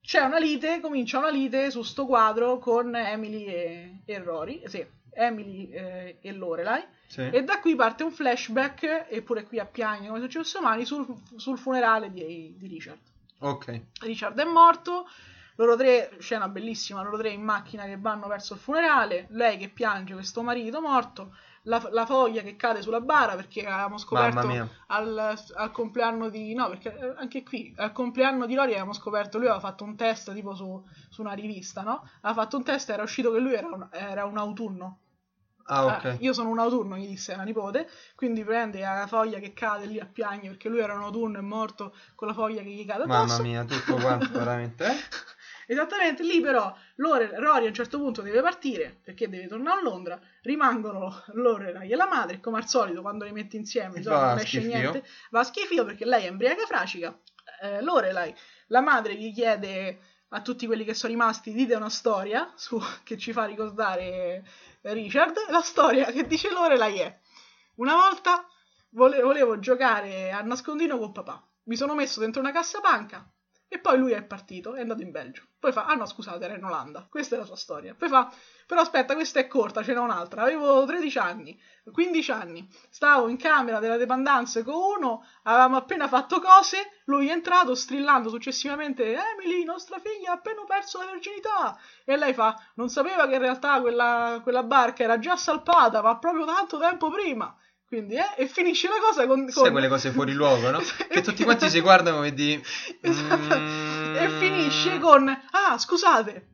[0.00, 4.84] C'è una lite, comincia una lite su sto quadro con Emily e, e Rory, sì,
[5.12, 6.82] Emily eh, e Lorelai.
[7.06, 7.28] Sì.
[7.30, 10.84] E da qui parte un flashback, e pure qui a piagne come è successo domani,
[10.84, 11.06] sul,
[11.36, 12.98] sul funerale di, di Richard.
[13.40, 13.80] Ok.
[14.00, 15.08] Richard è morto,
[15.56, 19.68] loro tre, scena bellissima, loro tre in macchina che vanno verso il funerale, lei che
[19.68, 25.38] piange questo marito morto, la, la foglia che cade sulla bara perché avevamo scoperto al,
[25.54, 26.54] al compleanno di...
[26.54, 29.96] no, perché eh, anche qui, al compleanno di Lori avevamo scoperto, lui aveva fatto un
[29.96, 32.08] test tipo su, su una rivista, no?
[32.22, 34.98] Aveva fatto un test e era uscito che lui era un, era un autunno.
[35.64, 36.04] Ah, ok.
[36.04, 39.86] Eh, io sono un autunno, gli disse la nipote, quindi prende la foglia che cade
[39.86, 42.70] lì a piangere perché lui era un autunno e è morto con la foglia che
[42.70, 43.18] gli cade addosso.
[43.18, 44.86] Mamma mia, tutto quanto veramente.
[45.70, 49.82] Esattamente, lì però Lore, Rory a un certo punto deve partire perché deve tornare a
[49.84, 54.10] Londra, rimangono Lorelai e la madre, come al solito quando li metti insieme di Va
[54.10, 57.16] solito a non esce niente, va a schifio perché lei è embriaca fracica.
[57.62, 58.34] Eh, Lorelai,
[58.66, 63.16] la madre gli chiede a tutti quelli che sono rimasti dite una storia su- che
[63.16, 64.44] ci fa ricordare
[64.80, 67.18] Richard, la storia che dice Lorelai è
[67.76, 68.44] una volta
[68.90, 73.24] vole- volevo giocare a nascondino con papà, mi sono messo dentro una cassapanca
[73.72, 75.44] e poi lui è partito, è andato in Belgio.
[75.60, 77.06] Poi fa, ah no scusate, era in Olanda.
[77.08, 77.94] Questa è la sua storia.
[77.94, 78.28] Poi fa,
[78.66, 80.42] però aspetta, questa è corta, ce n'è un'altra.
[80.42, 86.40] Avevo 13 anni, 15 anni, stavo in camera della dependenza con uno, avevamo appena fatto
[86.40, 91.78] cose, lui è entrato strillando successivamente, Emily, nostra figlia ha appena perso la virginità.
[92.04, 96.18] E lei fa, non sapeva che in realtà quella, quella barca era già salpata, ma
[96.18, 97.56] proprio tanto tempo prima.
[97.90, 99.40] Quindi, eh, e finisce la cosa con...
[99.40, 99.50] con...
[99.64, 100.78] Sai quelle cose fuori luogo, no?
[101.10, 102.54] Che tutti quanti si guardano e di...
[103.02, 103.58] Esatto.
[103.58, 104.14] Mm.
[104.14, 106.50] E finisce con Ah, scusate,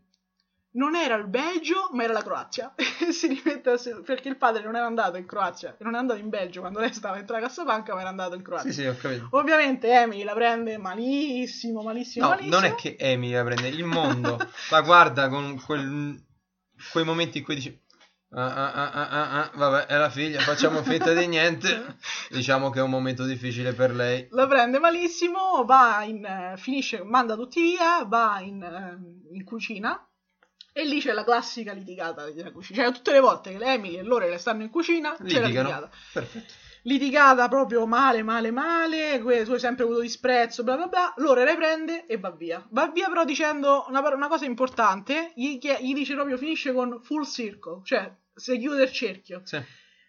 [0.77, 2.75] non era il Belgio, ma era la Croazia.
[2.75, 6.21] E si rimette a perché il padre non era andato in Croazia, non è andato
[6.21, 8.73] in Belgio quando lei stava dentro la cassapanca, ma era andato in Croazia.
[8.73, 9.29] Sì, sì, ho capito.
[9.33, 12.55] Ovviamente Emily la prende malissimo, malissimo, No, malissimo.
[12.57, 14.39] non è che Amy la prende, il mondo
[14.71, 16.19] la guarda con quel-
[16.93, 17.85] quei momenti in cui dici...
[18.31, 21.97] Ah, ah, ah, ah, ah, ah, Vabbè, è la figlia, facciamo finta di niente.
[22.31, 24.27] Diciamo che è un momento difficile per lei.
[24.31, 30.07] La prende malissimo, va in, eh, finisce, manda tutti via, va in, eh, in cucina
[30.73, 32.83] e lì c'è la classica litigata della cucina.
[32.83, 35.69] Cioè, tutte le volte che le Emily e Lore stanno in cucina, c'è la Litigano.
[35.69, 35.91] litigata.
[36.13, 36.53] Perfetto.
[36.87, 41.57] Litigata proprio male, male, male, tu hai sempre avuto disprezzo, bla bla bla, Lore le
[41.57, 42.65] prende e va via.
[42.71, 47.25] Va via però dicendo una, una cosa importante, gli, gli dice proprio finisce con full
[47.25, 49.41] circle, cioè si chiude il cerchio.
[49.43, 49.61] Sì.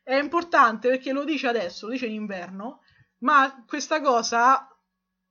[0.04, 2.82] È importante perché lo dice adesso, lo dice in inverno,
[3.20, 4.70] ma questa cosa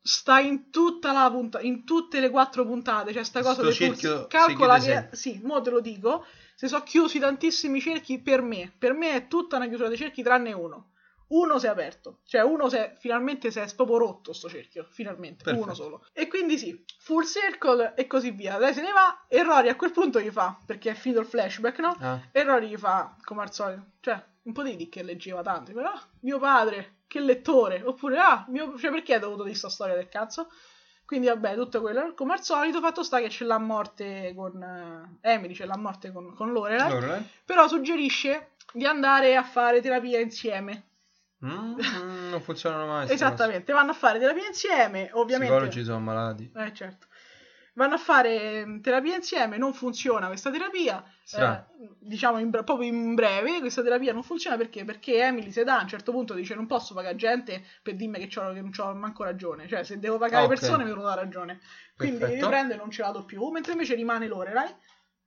[0.03, 4.27] sta in tutta la punta- in tutte le quattro puntate, cioè sta cosa del cerchio
[4.27, 8.95] calcola che sì, mo te lo dico, si sono chiusi tantissimi cerchi per me, per
[8.95, 10.91] me è tutta una chiusura dei cerchi tranne uno.
[11.29, 14.87] Uno si è aperto, cioè uno si è, finalmente si è proprio rotto sto cerchio,
[14.91, 15.65] finalmente, Perfetto.
[15.65, 16.05] uno solo.
[16.13, 18.59] E quindi sì, full circle e così via.
[18.59, 21.27] Lei se ne va e Rory a quel punto gli fa, perché è finito il
[21.27, 21.97] flashback, no?
[22.01, 25.73] Ah, E Rory gli fa, come al solito, cioè, un po' di che leggeva tanto,
[25.73, 29.69] però, ah, mio padre, che lettore, oppure, ah, mio, cioè, perché hai dovuto dire sta
[29.69, 30.49] storia del cazzo?
[31.05, 34.61] Quindi, vabbè, tutto quello, come al solito, fatto sta che ce l'ha a morte con,
[34.61, 37.29] eh, Emily, ce l'ha a morte con, con Lorelai, Lorelai?
[37.45, 40.86] però suggerisce di andare a fare terapia insieme.
[41.45, 41.79] Mm,
[42.31, 43.11] non funzionano mai.
[43.11, 45.53] Esattamente, vanno a fare terapia insieme, ovviamente...
[45.53, 46.51] psicologi sono malati.
[46.55, 47.07] Eh, certo.
[47.75, 51.05] Vanno a fare mm, terapia insieme, non funziona questa terapia.
[51.23, 51.67] Strano.
[51.79, 54.85] eh, diciamo in proprio in breve, questa terapia non funziona perché?
[54.87, 58.19] Perché Emily se dà a un certo punto dice non posso pagare gente per dirmi
[58.19, 59.69] che, che non ho manco ragione.
[59.69, 60.55] Cioè, se devo pagare Ah, ok.
[60.55, 61.61] persone mi devono dare ragione.
[61.95, 62.45] Quindi Perfetto.
[62.47, 63.47] riprende e non ce la do più.
[63.51, 64.75] Mentre invece rimane Lorelai,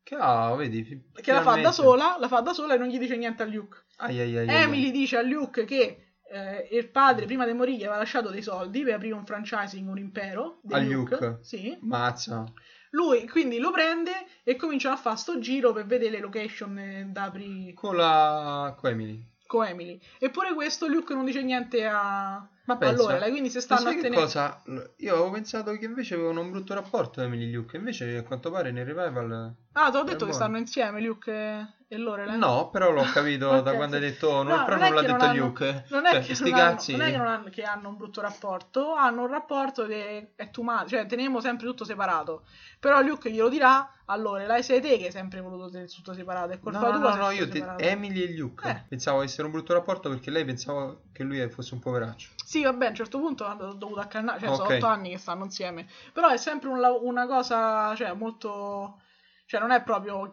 [0.09, 1.11] Che ah, vedi?
[1.13, 3.45] che la fa da sola, la fa da sola e non gli dice niente a
[3.45, 3.83] Luke.
[3.97, 4.63] Ai, ai, ai, ai.
[4.63, 8.41] Emily dice a Luke che eh, il padre prima di morire gli aveva lasciato dei
[8.41, 10.61] soldi per aprire un franchising, un impero.
[10.71, 11.37] A Luke?
[11.41, 11.77] Sì.
[11.81, 12.43] Mazza.
[12.89, 17.07] Lui quindi lo prende e cominciano a fare sto giro per vedere le location eh,
[17.11, 18.75] da aprire Con la...
[18.75, 19.23] con Emily.
[19.49, 19.99] Con Emily.
[20.19, 24.13] Eppure questo Luke non dice niente a, Ma pensa, Lorelai, quindi se stanno a tenere...
[24.13, 24.61] cosa?
[24.97, 28.51] Io avevo pensato che invece avevano un brutto rapporto Emily e Luke, invece a quanto
[28.51, 29.55] pare nel revival...
[29.71, 30.33] Ah, ti ho detto che buono.
[30.33, 32.37] stanno insieme Luke e, e Lorelai?
[32.37, 34.09] No, però l'ho capito da Ok, quando hai sì.
[34.09, 35.85] detto, non, No, però non è non l'ha che detto non hanno- Luke.
[35.89, 38.21] Non è, Cioè, che non hanno, non è che, non hanno, che hanno un brutto
[38.21, 42.45] rapporto, hanno un rapporto che è too much, cioè teniamo sempre tutto separato.
[42.79, 46.51] Però Luke glielo dirà a Lorelai, sei te che hai sempre voluto tenere tutto separato,
[46.53, 47.65] è colpa No, no, tua no, no, io te-.
[47.77, 48.69] Emily e Luke.
[48.69, 48.83] Eh.
[48.87, 52.29] Pensavo avessero un brutto rapporto perché lei pensava che lui fosse un poveraccio.
[52.45, 54.75] Sì, vabbè, a un certo punto hanno dovuto accannare, cioè sono Ok.
[54.75, 55.87] otto anni che stanno insieme.
[56.13, 59.01] Però è sempre un la- una cosa, cioè, molto...
[59.45, 60.31] Cioè, non è proprio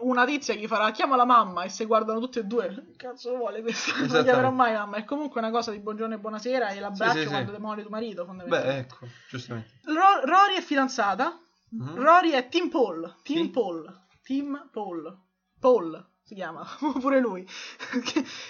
[0.00, 3.36] una tizia gli farà chiama la mamma e se guardano tutti e due, che cazzo
[3.36, 3.90] vuole questo?
[3.92, 4.30] Non Esattamente.
[4.30, 4.96] chiamerò mai mamma.
[4.96, 7.28] È comunque una cosa di buongiorno e buonasera e l'abbraccio Sì, sì, sì.
[7.30, 8.98] quando ti muore tuo marito, Beh, ecco,
[9.28, 9.70] giustamente.
[9.84, 11.38] Ro- Rory è fidanzata.
[11.72, 11.94] Mhm.
[12.02, 13.16] Rory è Tim Paul.
[13.22, 13.48] Tim Chi?
[13.50, 14.06] Paul.
[14.22, 15.18] Tim Paul.
[15.60, 16.64] Paul si chiama,
[17.00, 17.46] pure lui.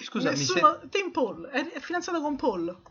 [0.03, 0.79] Scusa, nessuno...
[0.89, 2.81] Tim Paul, è, è fidanzato con Paul.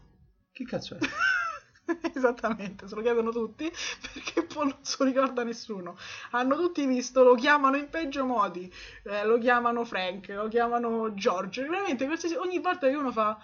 [0.53, 0.99] Che cazzo è?
[2.15, 3.71] Esattamente, se lo chiedono tutti
[4.13, 5.97] perché poi non se lo ricorda nessuno.
[6.31, 8.73] Hanno tutti visto, lo chiamano in peggio modi,
[9.05, 11.63] eh, lo chiamano Frank, lo chiamano George.
[11.67, 12.09] Veramente,
[12.39, 13.39] ogni volta che uno fa,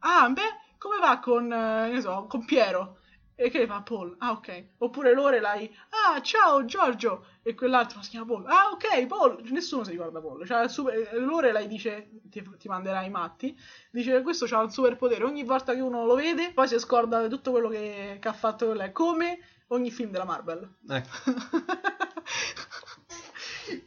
[0.00, 2.98] ah, beh, come va con, eh, so, con Piero?
[3.38, 4.16] E che fa Paul?
[4.18, 4.68] Ah, ok.
[4.78, 7.26] Oppure Lorelai, ah, ciao Giorgio.
[7.42, 8.46] E quell'altro si chiama Paul.
[8.46, 9.42] Ah, ok, Paul.
[9.50, 10.44] Nessuno si ricorda Paul.
[10.46, 13.54] Cioè, super- Lorelai dice, ti, ti manderai i matti,
[13.90, 15.24] dice questo ha un superpotere.
[15.24, 18.32] Ogni volta che uno lo vede, poi si scorda di tutto quello che, che ha
[18.32, 18.90] fatto lei.
[18.92, 19.38] Come
[19.68, 20.68] ogni film della Marvel.
[20.88, 21.10] Ecco.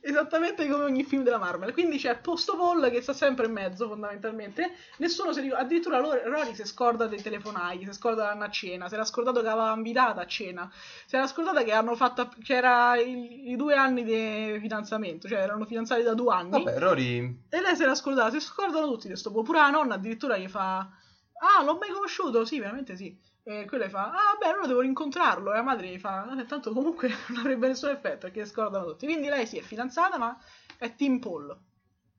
[0.01, 1.73] Esattamente come ogni film della Marvel.
[1.73, 4.71] Quindi c'è Posto Paul che sta sempre in mezzo, fondamentalmente.
[4.97, 5.63] Nessuno si ricorda.
[5.63, 9.47] Addirittura Rory si scorda dei telefonai, si scorda andare a cena, si era scordato che
[9.47, 10.71] aveva invitata a cena.
[11.05, 12.29] Si era scordata che hanno fatto.
[12.43, 16.51] c'era i, i due anni di fidanzamento, cioè erano fidanzati da due anni.
[16.51, 17.43] Vabbè, Rory...
[17.49, 19.43] E lei si era scordata, si scordano tutti di sto po'.
[19.43, 22.45] Pure la nonna addirittura gli fa: Ah, l'ho mai conosciuto?
[22.45, 23.17] Sì, veramente sì.
[23.43, 25.51] E quella fa: Ah, beh, allora devo rincontrarlo.
[25.51, 29.05] E la madre gli fa: "Vabbè, tanto comunque non avrebbe nessun effetto perché scordano tutti.
[29.05, 30.37] Quindi lei sì, è fidanzata, ma
[30.77, 31.57] è Team Paul.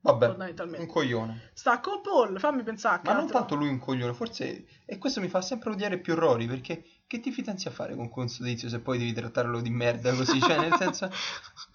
[0.02, 1.50] Vabbè, un coglione.
[1.52, 3.02] Sta con Paul, fammi pensare.
[3.04, 4.64] Ma non tanto lui un coglione, forse...
[4.86, 8.08] E questo mi fa sempre odiare più Rory, perché che ti fidanzi a fare con
[8.08, 10.40] questo tizio se poi devi trattarlo di merda così?
[10.40, 11.10] Cioè, nel senso...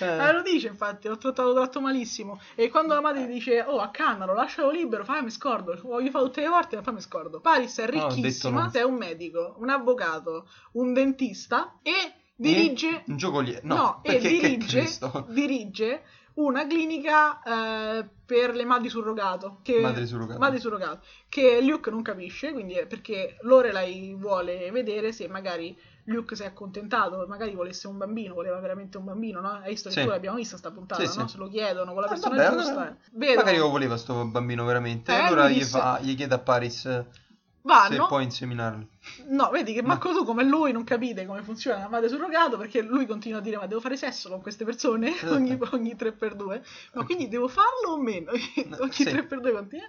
[0.00, 2.40] Eh, Eh, lo dice infatti, l'ho trattato tratto malissimo.
[2.54, 5.78] E quando la madre dice, oh, accannalo, lascialo libero, fammi scordo.
[5.82, 7.40] Voglio fare tutte le volte, ma fammi scordo.
[7.40, 8.70] Paris è ricchissima, no.
[8.72, 11.92] è un medico, un avvocato, un dentista e
[12.34, 13.04] dirige...
[13.06, 13.60] Un giocoliere.
[13.62, 14.88] No, No, e dirige,
[15.28, 16.02] dirige
[16.34, 19.58] una clinica eh, per le madri surrogato.
[19.62, 20.38] Che, Madri surrogate.
[20.38, 26.36] madri surrogato, che Luke non capisce, quindi è perché Lorelai vuole vedere se magari Luke
[26.36, 29.52] si è accontentato, magari volesse un bambino, voleva veramente un bambino, no?
[29.52, 30.02] Hai visto che Sì.
[30.02, 31.26] tu l'abbiamo vista sta puntata, Sì, no?
[31.28, 32.88] Se lo chiedono con la Eh, persona vabbè, giusta.
[32.90, 32.94] eh.
[33.12, 35.12] Vedono, Magari lo voleva sto bambino veramente.
[35.12, 37.18] Eh, allora gli, fa- gli chiede a Paris eh, se
[37.62, 38.86] vanno, può inseminarlo.
[39.28, 42.82] No, vedi che manco tu come lui non capite come funziona la madre surrogato perché
[42.82, 45.34] lui continua a dire ma devo fare sesso con queste persone Esatto.
[45.34, 46.62] ogni, ogni 3x2
[46.92, 48.32] ma quindi devo farlo o meno?
[48.80, 49.04] ogni sì.
[49.04, 49.86] 3x2 continua.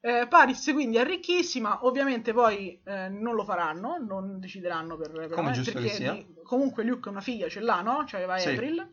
[0.00, 5.30] Eh, Paris quindi è ricchissima, ovviamente poi eh, non lo faranno, non decideranno per, per
[5.30, 8.04] Come me, perché di- comunque Luke una figlia ce l'ha, no?
[8.06, 8.50] C'aveva Sì.
[8.50, 8.86] April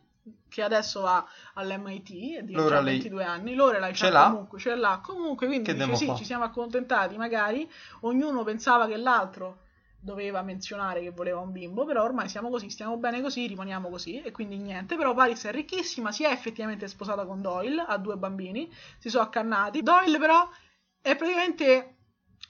[0.47, 1.25] che adesso va
[1.55, 4.29] all'MIT e ha lei- 22 anni, Lorelai Ce l'ha?
[4.29, 7.69] comunque, ce l'ha comunque, quindi dice sì, ci siamo accontentati magari,
[8.01, 9.59] ognuno pensava che l'altro
[9.99, 14.21] doveva menzionare che voleva un bimbo, però ormai siamo così, stiamo bene così, rimaniamo così
[14.21, 18.17] e quindi niente, però Paris è ricchissima, si è effettivamente sposata con Doyle, ha due
[18.17, 18.69] bambini,
[18.99, 20.49] si sono accannati, Doyle però
[21.03, 21.97] è praticamente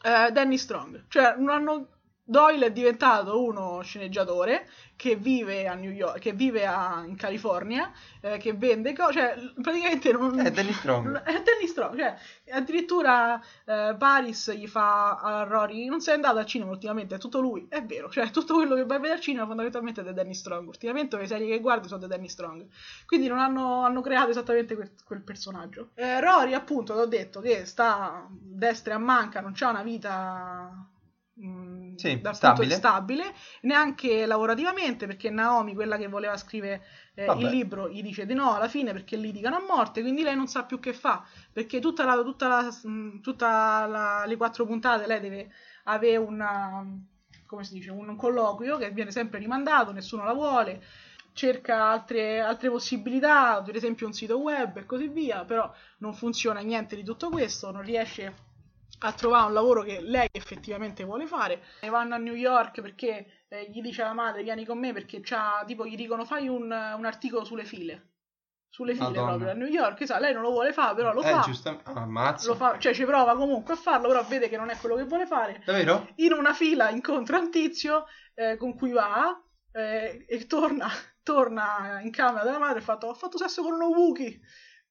[0.03, 1.87] eh, Danny Strong, cioè non hanno...
[2.25, 7.91] Doyle è diventato uno sceneggiatore che vive a New York, che vive a- in California,
[8.21, 10.39] eh, che vende cose, cioè praticamente non...
[10.39, 11.19] È Danny Strong.
[11.23, 12.15] È Danny Strong, cioè
[12.51, 17.41] addirittura eh, Paris gli fa a Rory, non sei andato al cinema ultimamente, è tutto
[17.41, 20.13] lui, è vero, cioè tutto quello che vai a vedere al cinema fondamentalmente è di
[20.13, 22.65] Danny Strong, ultimamente le serie che guardi sono di Danny Strong,
[23.05, 25.89] quindi non hanno, hanno creato esattamente quel, quel personaggio.
[25.95, 30.87] Eh, Rory appunto, l'ho detto, che sta destra a manca, non c'ha una vita...
[31.33, 32.75] mh, Sì, dal punto stabile.
[32.75, 36.83] stabile, neanche lavorativamente, perché Naomi, quella che voleva scrivere
[37.15, 40.35] eh, il libro, gli dice di no alla fine perché litigano a morte, quindi lei
[40.35, 44.65] non sa più che fa, perché tutta la, tutta la, mh, tutta la- le quattro
[44.65, 45.51] puntate lei deve
[45.85, 46.83] avere una,
[47.45, 50.83] come si dice, un colloquio che viene sempre rimandato, nessuno la vuole,
[51.33, 56.59] cerca altre, altre possibilità, per esempio un sito web e così via, però non funziona
[56.61, 58.33] niente di tutto questo, non riesce
[58.99, 61.61] a trovare un lavoro che lei effettivamente vuole fare.
[61.81, 65.19] E vanno a New York perché eh, gli dice alla madre vieni con me perché
[65.21, 68.09] c'ha, tipo gli dicono fai un, un articolo sulle file.
[68.69, 69.27] Sulle file Madonna.
[69.27, 71.41] proprio a New York, sa, lei non lo vuole fare, però lo eh, fa.
[71.41, 71.89] giustamente.
[71.89, 72.47] Ah, ammazza.
[72.47, 75.03] Lo fa, cioè ci prova comunque a farlo, però vede che non è quello che
[75.03, 75.61] vuole fare.
[75.63, 76.09] Davvero?
[76.15, 79.39] In una fila incontra un tizio eh, con cui va
[79.71, 80.89] eh, e torna,
[81.21, 84.39] torna in camera della madre e fa ho fatto sesso con uno Wookie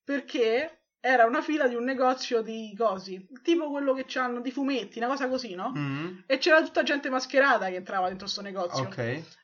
[0.05, 4.99] perché era una fila di un negozio di cosi, tipo quello che c'hanno di fumetti,
[4.99, 5.73] una cosa così, no?
[5.77, 8.85] Mm, E c'era tutta gente mascherata che entrava dentro sto negozio.
[8.85, 8.99] Ok.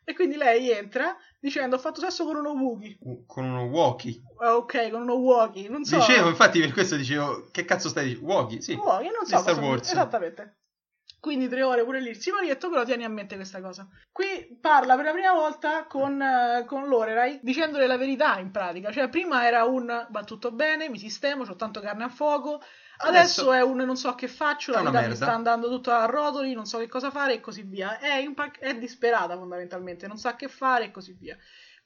[0.04, 2.98] E quindi lei entra dicendo ho fatto sesso con uno Wookie.
[3.00, 4.20] U- Con uno walkie.
[4.40, 5.96] Ah, ok, con uno Wookie, non so.
[5.96, 8.30] Dicevo, infatti per questo dicevo, che cazzo stai dicendo?
[8.32, 8.74] Walkie, sì.
[8.74, 9.90] Wookie, non Di so Star cosa- Wars.
[9.90, 10.58] Esattamente.
[11.20, 13.88] Quindi tre ore pure lì il siparietto, però tieni a mente questa cosa.
[14.12, 18.92] Qui parla per la prima volta con, eh, con Lorelai dicendole la verità in pratica.
[18.92, 22.62] Cioè, prima era un va tutto bene, mi sistemo, ho tanto carne a fuoco.
[23.00, 26.04] Adesso, Adesso è un non so che faccio, la vita mi sta andando tutto a
[26.06, 27.98] rotoli, non so che cosa fare e così via.
[27.98, 31.36] È, impa- è disperata fondamentalmente, non sa che fare e così via.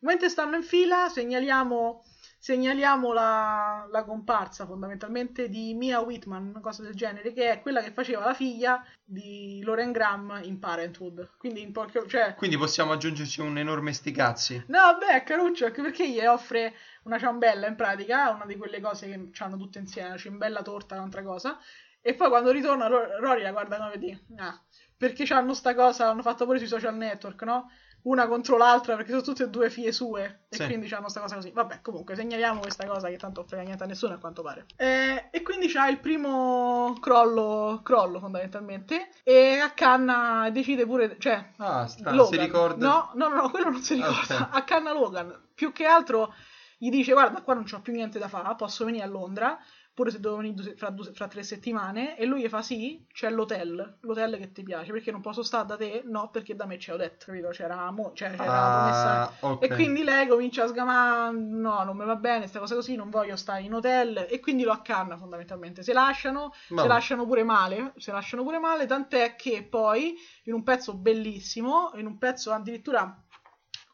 [0.01, 2.03] Mentre stanno in fila, segnaliamo,
[2.43, 7.81] segnaliamo la, la comparsa fondamentalmente di Mia Whitman, una cosa del genere, che è quella
[7.81, 11.37] che faceva la figlia di Lauren Graham in Parenthood.
[11.39, 14.61] Quindi in poche, cioè, Quindi possiamo aggiungerci un enorme sticazzi.
[14.67, 16.75] No, è caruccio, anche perché gli offre
[17.05, 20.97] una ciambella in pratica, una di quelle cose che hanno tutte insieme, una ciambella torta,
[20.97, 21.61] un'altra cosa.
[22.01, 24.61] E poi quando ritorna, Ro- Rory la guarda come di, ah,
[24.97, 27.71] perché hanno sta cosa, l'hanno fatta pure sui social network, no?
[28.05, 30.65] Una contro l'altra, perché sono tutte e due figlie sue, e Sì.
[30.67, 31.53] quindi hanno sta cosa così.
[31.53, 34.67] Vabbè, comunque, segnaliamo questa cosa che tanto frega niente a nessuno, a quanto pare.
[34.77, 41.87] Eh, e quindi c'ha il primo crollo, crollo fondamentalmente, e accanna, decide pure, cioè, Ah,
[41.87, 42.33] strano, Logan.
[42.33, 42.87] si ricorda.
[42.87, 44.37] No, no, no, no, quello non si ricorda.
[44.41, 44.49] Ok.
[44.51, 45.41] Accanna Logan.
[45.55, 46.35] Più che altro
[46.79, 49.57] gli dice: Guarda, qua non c'ho più niente da fare, posso venire a Londra.
[49.95, 52.17] Pure se devo venire fra, fra tre settimane.
[52.17, 53.99] E lui gli fa: Sì, c'è l'hotel.
[54.01, 54.91] L'hotel che ti piace.
[54.91, 56.03] Perché non posso stare da te?
[56.07, 57.27] No, perché da me c'è Odette.
[57.27, 57.49] Capito?
[57.49, 59.29] C'era, mo- cioè, c'era.
[59.29, 59.63] Ah, ok.
[59.65, 62.97] E quindi lei comincia a sgamare: No, non mi va bene, sta cosa così.
[62.97, 64.27] Non voglio stare in hotel.
[64.31, 65.83] E quindi lo accanna fondamentalmente.
[65.83, 66.89] Se lasciano, se Vabbè.
[66.89, 70.15] lasciano pure male, se lasciano pure male, tant'è che poi
[70.45, 73.15] in un pezzo bellissimo, in un pezzo addirittura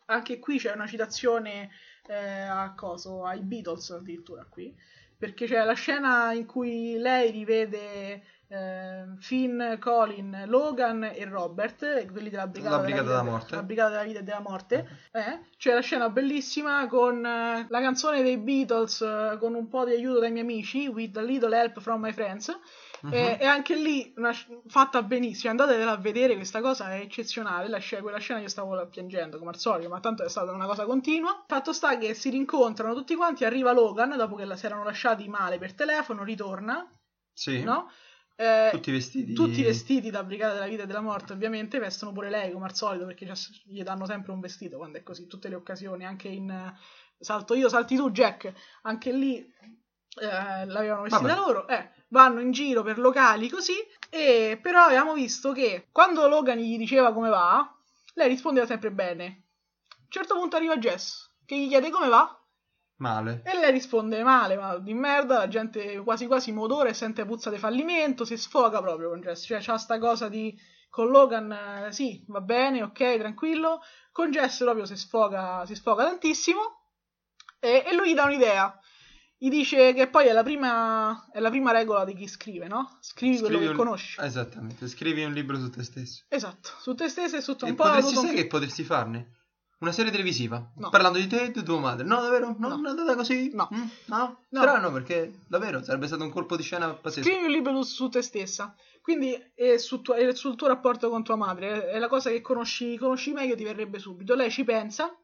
[0.07, 1.70] anche qui c'è una citazione
[2.07, 4.75] eh, a coso, ai Beatles addirittura qui,
[5.19, 12.31] perché c'è la scena in cui lei rivede eh, Finn, Colin, Logan e Robert, quelli
[12.31, 13.55] della Brigata, La Brigata della, della Morte.
[13.57, 14.89] la Brigata della Vita e della Morte.
[15.12, 15.40] eh.
[15.59, 19.93] C'è la scena bellissima con eh, la canzone dei Beatles eh, con un po' di
[19.93, 22.57] aiuto dai miei amici, With a Little Help from My Friends.
[23.01, 23.12] Mhm.
[23.12, 24.33] E, e anche lì una
[24.66, 25.51] fatta benissimo.
[25.51, 27.69] Andatevela a vedere, questa cosa è eccezionale.
[27.69, 30.66] La scena- quella scena io stavo piangendo come al solito, ma tanto è stata una
[30.66, 31.45] cosa continua.
[31.47, 33.45] Fatto sta che si rincontrano tutti quanti.
[33.45, 36.91] Arriva Logan dopo che la, si erano lasciati male per telefono, ritorna,
[37.33, 37.62] Sì.
[37.62, 37.91] no?
[38.41, 39.33] Eh, Tutti vestiti.
[39.33, 42.75] tutti vestiti da Brigata della Vita e della Morte, ovviamente, vestono pure lei come al
[42.77, 43.29] solito perché
[43.65, 46.73] gli danno sempre un vestito quando è così, tutte le occasioni, anche in
[47.20, 48.53] Salto io, salti tu, Jack,
[48.83, 51.35] anche lì eh, l'avevano vestita Vabbè.
[51.41, 53.74] loro, eh, vanno in giro per locali così,
[54.10, 57.74] e però avevamo visto che quando Logan gli diceva come va,
[58.14, 59.24] lei rispondeva sempre bene.
[59.90, 62.35] A un certo punto arriva Jess, che gli chiede come va,
[62.97, 63.43] Male.
[63.44, 67.59] e lei risponde male, ma di merda, la gente quasi quasi modore sente puzza di
[67.59, 70.56] fallimento, si sfoga proprio con Jess, cioè c'ha sta cosa di
[70.90, 73.80] con Logan eh, sì, va bene, ok, tranquillo,
[74.10, 76.60] con Jess proprio si sfoga, si sfoga tantissimo
[77.60, 78.78] e, e lui gli dà un'idea.
[79.40, 82.98] Gli dice che poi è la prima, è la prima regola di chi scrive, no?
[83.01, 84.20] Scrivi quello Scrivi che un- conosci.
[84.20, 86.24] Esattamente, scrivi un libro su te stesso.
[86.28, 88.82] Esatto, su te stesso e su tutto E un po' potresti, un sai che potresti
[88.82, 89.32] farne?
[89.81, 90.90] Una serie televisiva No.
[90.90, 92.05] parlando di te e di tua madre.
[92.05, 92.56] No, davvero?
[92.59, 92.74] No, No.
[92.77, 93.52] non è andata così?
[93.55, 93.69] No.
[93.73, 94.40] Mm, no?
[94.48, 94.60] No.
[94.60, 97.28] Strano perché davvero sarebbe stato un colpo di scena pazzesco.
[97.28, 98.74] Scrivi un libro tu- su te stessa.
[99.01, 101.86] Quindi è su tua- è sul tuo rapporto con tua madre.
[101.90, 104.35] È la cosa che conosci, conosci meglio, ti verrebbe subito.
[104.35, 105.16] Lei ci pensa,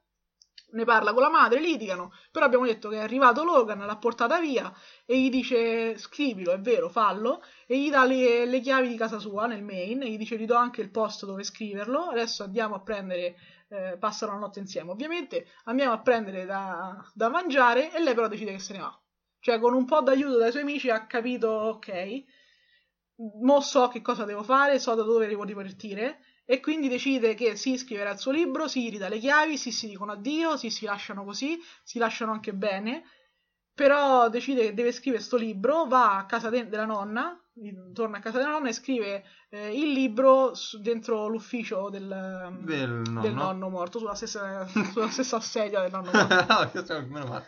[0.74, 2.12] ne parla con la madre, litigano.
[2.30, 4.72] Però abbiamo detto che è arrivato Logan, l'ha portata via
[5.04, 7.42] e gli dice scrivilo, è vero, fallo.
[7.66, 10.46] E gli dà le, le chiavi di casa sua nel main e gli dice gli
[10.46, 12.10] do anche il posto dove scriverlo.
[12.10, 13.36] Adesso andiamo a prendere,
[13.68, 14.90] eh, passano la notte insieme.
[14.90, 18.98] Ovviamente andiamo a prendere da, da mangiare e lei però decide che se ne va.
[19.40, 22.24] Cioè con un po' d'aiuto dai suoi amici ha capito, ok,
[23.42, 27.56] mo so che cosa devo fare, so da dove devo ripartire e quindi decide che
[27.56, 30.84] si scriverà il suo libro, si ridà le chiavi, si si dicono addio, si si
[30.84, 33.02] lasciano così, si lasciano anche bene,
[33.74, 37.38] però decide che deve scrivere sto libro, va a casa de- della nonna,
[37.92, 42.88] torna a casa della nonna e scrive eh, il libro su- dentro l'ufficio del, Del
[42.90, 43.20] nonno.
[43.20, 46.68] del nonno morto, sulla stessa, sulla stessa sedia del nonno morto.
[46.70, 47.46] questo meno male.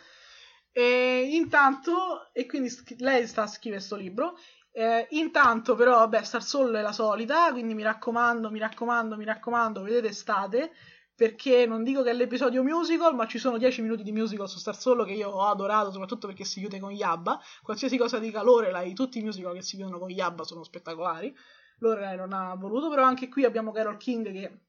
[0.73, 4.37] E intanto, e quindi lei sta a scrivere questo libro.
[4.79, 7.51] Eh, intanto, però, vabbè, Star Soul è la solita.
[7.51, 10.71] Quindi mi raccomando, mi raccomando, mi raccomando, vedete estate.
[11.15, 14.59] Perché non dico che è l'episodio musical, ma ci sono 10 minuti di musical su
[14.59, 17.41] Star Solo che io ho adorato, soprattutto perché si chiude con Yabba.
[17.63, 21.35] Qualsiasi cosa di calore, lei, tutti i musical che si chiudono con Yabba sono spettacolari.
[21.79, 24.61] Lorelai non ha voluto, però anche qui abbiamo Carol King che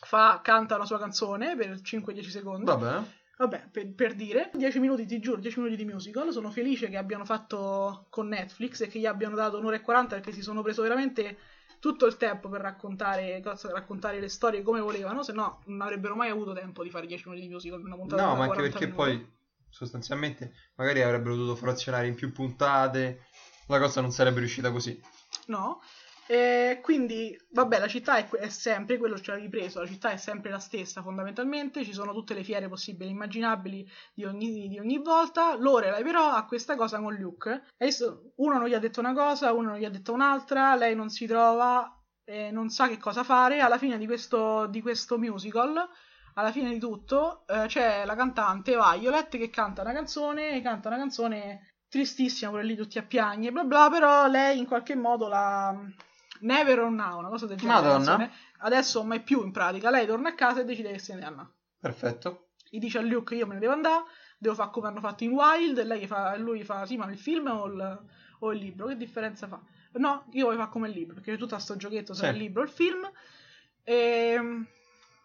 [0.00, 2.64] fa, canta la sua canzone per 5-10 secondi.
[2.64, 3.02] Vabbè.
[3.36, 6.32] Vabbè, per, per dire, 10 minuti, ti giuro, 10 minuti di musical.
[6.32, 10.14] Sono felice che abbiano fatto con Netflix e che gli abbiano dato un'ora e 40
[10.16, 11.36] perché si sono preso veramente
[11.80, 16.30] tutto il tempo per raccontare, raccontare le storie come volevano, se no non avrebbero mai
[16.30, 18.78] avuto tempo di fare 10 minuti di musical in una puntata No, ma anche 40
[18.78, 19.16] perché minuti.
[19.18, 19.32] poi
[19.68, 23.26] sostanzialmente magari avrebbero dovuto frazionare in più puntate.
[23.66, 24.98] La cosa non sarebbe riuscita così.
[25.46, 25.80] No.
[26.26, 30.16] E quindi, vabbè, la città è, è sempre, quello ci ha ripreso, la città è
[30.16, 34.78] sempre la stessa fondamentalmente, ci sono tutte le fiere possibili e immaginabili di ogni, di
[34.78, 35.54] ogni volta.
[35.56, 37.64] Lorelai però ha questa cosa con Luke.
[38.36, 41.10] Uno non gli ha detto una cosa, uno non gli ha detto un'altra, lei non
[41.10, 43.60] si trova, e non sa che cosa fare.
[43.60, 45.86] Alla fine di questo, di questo musical,
[46.34, 50.96] alla fine di tutto, eh, c'è la cantante Violet che canta una canzone, canta una
[50.96, 55.78] canzone tristissima, pure lì tutti a piagne, bla bla, però lei in qualche modo la...
[56.40, 57.80] Never or now, una cosa del genere.
[57.80, 58.30] Madonna.
[58.58, 59.90] Adesso mai più in pratica.
[59.90, 61.48] Lei torna a casa e decide che se ne andrà.
[61.78, 62.48] Perfetto.
[62.68, 64.04] Gli dice a Luke io me ne devo andare,
[64.38, 67.18] devo fare come hanno fatto in Wild, e lei fa, lui fa sì ma il
[67.18, 68.00] film o il,
[68.40, 69.60] o il libro, che differenza fa?
[69.92, 72.34] No, io voglio fare come il libro, perché tutto sto giochetto sarà Sì.
[72.38, 73.08] il libro o il film.
[73.84, 74.64] E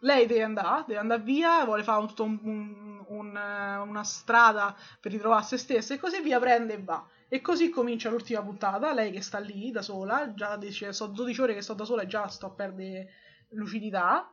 [0.00, 4.04] lei deve andare, deve andare via, vuole fare un- tutto un- un- un, eh, una
[4.04, 7.06] strada per ritrovare se stessa e così via, prende e va.
[7.28, 11.40] E così comincia l'ultima puntata, lei che sta lì da sola, già dice so 12
[11.40, 13.08] ore che sto da sola e già sto a perdere
[13.50, 14.32] lucidità.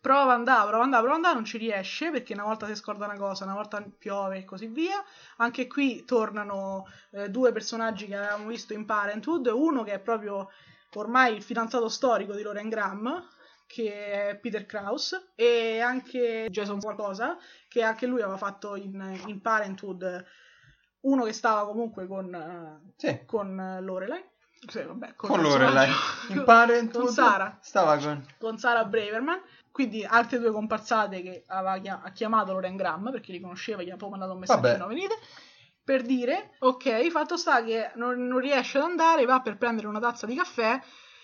[0.00, 2.66] Prova ad andare, prova ad andare, prova ad andare, non ci riesce perché una volta
[2.66, 5.02] si scorda una cosa, una volta piove e così via.
[5.38, 10.50] Anche qui tornano eh, due personaggi che avevamo visto in Parenthood, uno che è proprio
[10.94, 13.28] ormai il fidanzato storico di Lauren Graham,
[13.68, 17.36] che è Peter Krause, e anche Jason qualcosa,
[17.68, 20.24] che anche lui aveva fatto in, in Parenthood
[21.00, 23.20] uno che stava comunque con, Sì.
[23.26, 24.24] con Lorelai.
[24.66, 25.86] Sì, vabbè, Con Lorelai.
[25.86, 28.26] personaggio- In Parenthood con Sara Stava con...
[28.38, 29.40] con Sara Braverman,
[29.70, 34.10] quindi altre due comparsate che aveva chiamato Loren Graham perché li conosceva, gli ha poi
[34.10, 34.88] mandato un messaggino, Vabbè.
[34.88, 35.14] venite,
[35.84, 40.00] per dire, ok, fatto sta che non, non riesce ad andare, va per prendere una
[40.00, 40.80] tazza di caffè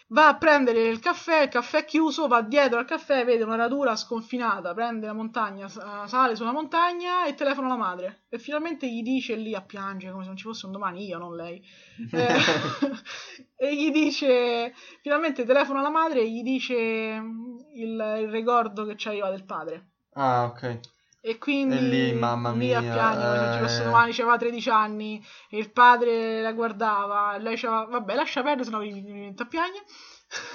[0.09, 3.56] Va a prendere il caffè, il caffè è chiuso, va dietro al caffè, vede una
[3.56, 8.24] radura sconfinata, prende la montagna, sa- sale sulla montagna e telefona alla madre.
[8.28, 11.18] E finalmente gli dice lì a piangere come se non ci fosse un domani, io,
[11.18, 11.62] non lei.
[12.12, 12.36] Eh,
[13.56, 19.31] e gli dice, finalmente telefona alla madre e gli dice il, il ricordo che c'aveva
[19.31, 19.93] del padre.
[20.12, 20.93] Ah, ok.
[21.26, 23.84] E quindi E lì, mamma lì a mia, piangere, se ci fosse eh.
[23.84, 28.80] domani, aveva 13 anni, e il padre la guardava, lei diceva, vabbè, lascia perdere, sennò
[28.80, 29.84] mi mi viene a piangere.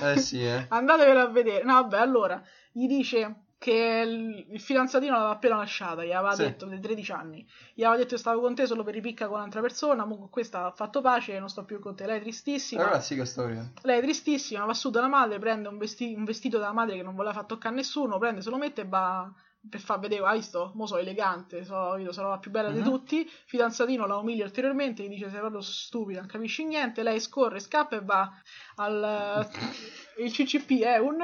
[0.03, 0.65] Eh sì, eh.
[0.69, 1.63] Andatevelo a vedere.
[1.63, 2.39] No, vabbè, allora,
[2.71, 6.43] gli dice che il, il fidanzatino l'aveva appena lasciata, gli aveva Sì.
[6.43, 7.47] detto dei 13 anni.
[7.73, 10.29] Gli aveva detto che stavo con te solo per ripicca con un'altra persona, ma con
[10.29, 12.05] questa ha fatto pace, non sto più con te.
[12.05, 12.83] Lei è tristissima.
[12.83, 13.67] Allora sì che storia.
[13.81, 17.01] Lei è tristissima, va su dalla madre, prende un, vesti- un vestito della madre che
[17.01, 19.27] non voleva far toccare a nessuno, prende, se lo mette e va
[19.67, 20.71] per far vedere, hai visto?
[20.75, 22.85] Mo sono elegante, so, io sarò la più bella di Mhm.
[22.85, 23.29] tutti.
[23.45, 27.03] Fidanzatino la umilia ulteriormente, gli dice sei proprio stupida, non capisci niente.
[27.03, 28.31] Lei scorre, scappa e va
[28.75, 29.47] al
[30.19, 31.17] il CCP è un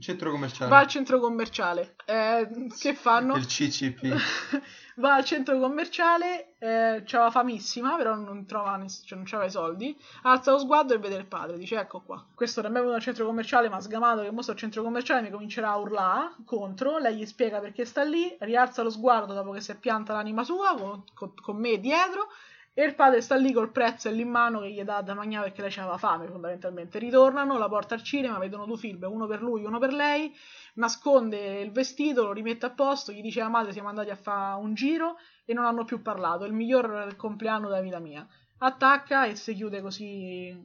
[0.00, 0.70] Centro commerciale.
[0.70, 1.94] va al centro commerciale.
[2.04, 3.36] Eh, che fanno?
[3.36, 4.12] Il CCP.
[4.96, 9.52] va al centro commerciale, eh, c'aveva famissima, però non trova ness- cioè non c'aveva i
[9.52, 9.96] soldi.
[10.22, 12.26] Alza lo sguardo e vede il padre, dice ecco qua.
[12.34, 15.30] Questo non è venuto al centro commerciale, ma sgamato che mostro al centro commerciale mi
[15.30, 16.98] comincerà a urlare contro.
[16.98, 20.42] Lei gli spiega perché sta lì, rialza lo sguardo dopo che si è pianta l'anima
[20.42, 22.28] sua con, con- con me dietro.
[22.76, 25.62] E il padre sta lì col pretzel in mano che gli dà da mangiare perché
[25.62, 26.98] lei aveva fame fondamentalmente.
[26.98, 30.34] Ritornano, la porta al cinema, vedono due film, uno per lui, uno per lei
[30.74, 34.60] nasconde il vestito, lo rimette a posto, gli dice alla madre siamo andati a fare
[34.60, 38.26] un giro e non hanno più parlato, il miglior compleanno della vita mia.
[38.58, 40.64] Attacca e si chiude così eh,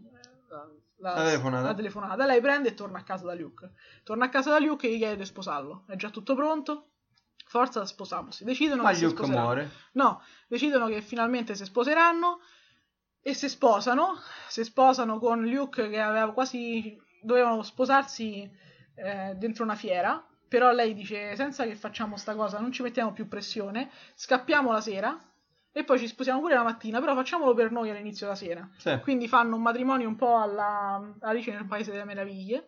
[0.98, 1.68] la, La telefonata.
[1.68, 2.26] la telefonata.
[2.26, 3.72] Lei prende e torna a casa da Luke.
[4.04, 5.84] Torna a casa da Luke e gli chiede di sposarlo.
[5.88, 6.88] È già tutto pronto?
[7.50, 8.44] Forza, sposiamosi.
[8.44, 9.44] Decidono Ma che si Luke sposeranno.
[9.44, 9.72] muore.
[9.94, 12.42] No, decidono che finalmente si sposeranno
[13.24, 14.20] e si sposano.
[14.48, 16.96] Si sposano con Luke che aveva quasi.
[17.24, 18.48] dovevano sposarsi
[18.94, 20.24] eh, dentro una fiera.
[20.48, 23.90] Però lei dice: Senza che facciamo sta cosa, non ci mettiamo più pressione.
[24.14, 25.20] Scappiamo la sera
[25.72, 27.00] e poi ci sposiamo pure la mattina.
[27.00, 28.70] Però facciamolo per noi all'inizio della sera.
[28.78, 29.00] Sì.
[29.02, 32.68] Quindi fanno un matrimonio un po' alla Alice nel Paese delle Meraviglie,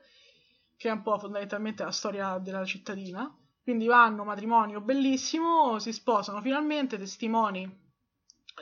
[0.75, 3.31] che è un po' fondamentalmente la storia della cittadina.
[3.63, 7.63] Quindi vanno, matrimonio bellissimo, si sposano finalmente, testimoni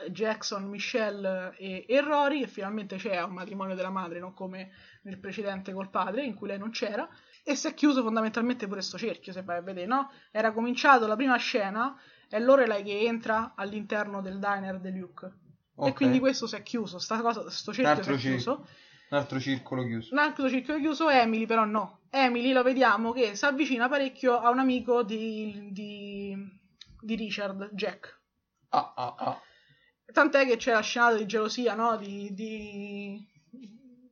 [0.04, 4.70] eh, Jackson, Michelle e, e Rory, che finalmente c'è un matrimonio della madre, non come
[5.02, 7.08] nel precedente col padre, in cui lei non c'era.
[7.42, 10.10] E si è chiuso fondamentalmente pure sto cerchio, se vai a vedere, no?
[10.30, 11.98] Era cominciato la prima scena,
[12.28, 15.26] è Lorelai che entra all'interno del diner di Luke.
[15.26, 15.32] E
[15.74, 15.94] Ok.
[15.94, 18.66] quindi questo si è chiuso, sta cosa, sto cerchio si è chiuso.
[19.08, 20.12] Un altro circolo chiuso.
[20.12, 21.99] Un altro circolo chiuso, Emily però no.
[22.12, 26.36] Emily lo vediamo che si avvicina parecchio a un amico di, di,
[27.00, 28.20] di Richard, Jack.
[28.70, 29.40] Ah, ah, ah.
[30.12, 31.96] Tant'è che c'è la scenata di gelosia, no?
[31.96, 33.24] Di, di,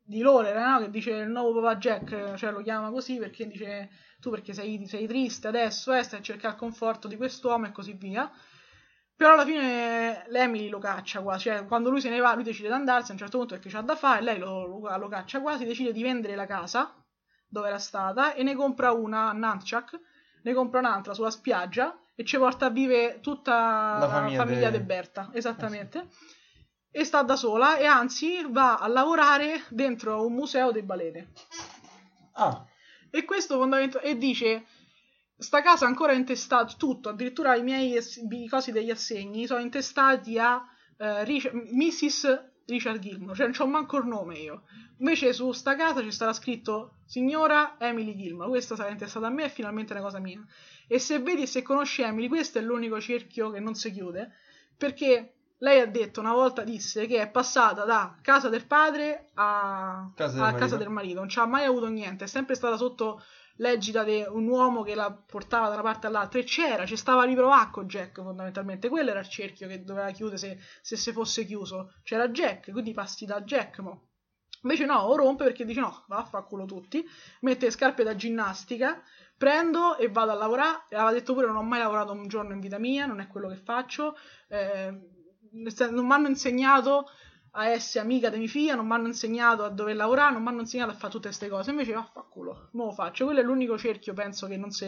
[0.05, 0.79] di Lorelai, no?
[0.79, 4.87] Che dice il nuovo papà Jack, cioè lo chiama così perché dice tu perché sei,
[4.87, 8.31] sei triste adesso, eh, stai a cercare il conforto di quest'uomo e così via.
[9.16, 12.69] Però alla fine l'Emily lo caccia quasi, cioè quando lui se ne va, lui decide
[12.69, 15.41] di andarsene a un certo punto perché c'ha da fare, lei lo, lo, lo caccia
[15.41, 16.95] quasi, decide di vendere la casa
[17.49, 19.99] dove era stata e ne compra una a Nunchuck,
[20.43, 24.79] ne compra un'altra sulla spiaggia e ci porta a vivere tutta la famiglia famiglia, de-
[24.79, 26.09] di Berta, esattamente.
[26.91, 31.33] E sta da sola e anzi va a lavorare dentro un museo dei balene.
[32.33, 32.65] Ah,
[33.11, 34.11] E questo fondamentalmente.
[34.15, 34.65] E dice:
[35.37, 40.39] Sta casa ancora è intestata tutto, addirittura i miei i cosi degli assegni sono intestati
[40.39, 40.62] a
[40.97, 42.43] eh, Rich- Mrs.
[42.69, 44.62] Richard Gilmore, cioè non c'ho manco il nome io.
[44.99, 49.45] Invece su sta casa ci sarà scritto Signora Emily Gilmore, questa sarà intestata a me,
[49.45, 50.45] è finalmente una cosa mia.
[50.86, 54.32] E se vedi e se conosci Emily, questo è l'unico cerchio che non si chiude,
[54.77, 60.11] perché lei ha detto una volta, disse che è passata da casa del padre a
[60.15, 60.61] Casa del a marito.
[60.61, 63.23] casa del marito, non ci ha mai avuto niente, è sempre stata sotto
[63.59, 67.24] l'egida di un uomo che la portava da una parte all'altra e c'era, ci stava
[67.24, 71.44] riprovare con Jack fondamentalmente, quello era il cerchio che doveva chiudere se, se si fosse
[71.44, 74.06] chiuso, c'era Jack, quindi passi da Jack, mo.
[74.62, 77.05] Invece no, o rompe perché dice no, vaffanculo tutti,
[77.40, 79.01] mette le scarpe da ginnastica,
[79.36, 82.60] prendo e vado a lavorare, aveva detto pure non ho mai lavorato un giorno in
[82.60, 84.16] vita mia, non è quello che faccio,
[84.48, 84.90] eh,
[85.51, 87.09] non mi hanno insegnato
[87.53, 90.49] a essere amica di mia figlia, non mi hanno insegnato a dover lavorare, non mi
[90.49, 91.70] hanno insegnato a fare tutte queste cose.
[91.70, 93.25] Invece, vaffanculo, mo lo faccio.
[93.25, 94.87] Quello è l'unico cerchio, penso, che non, si,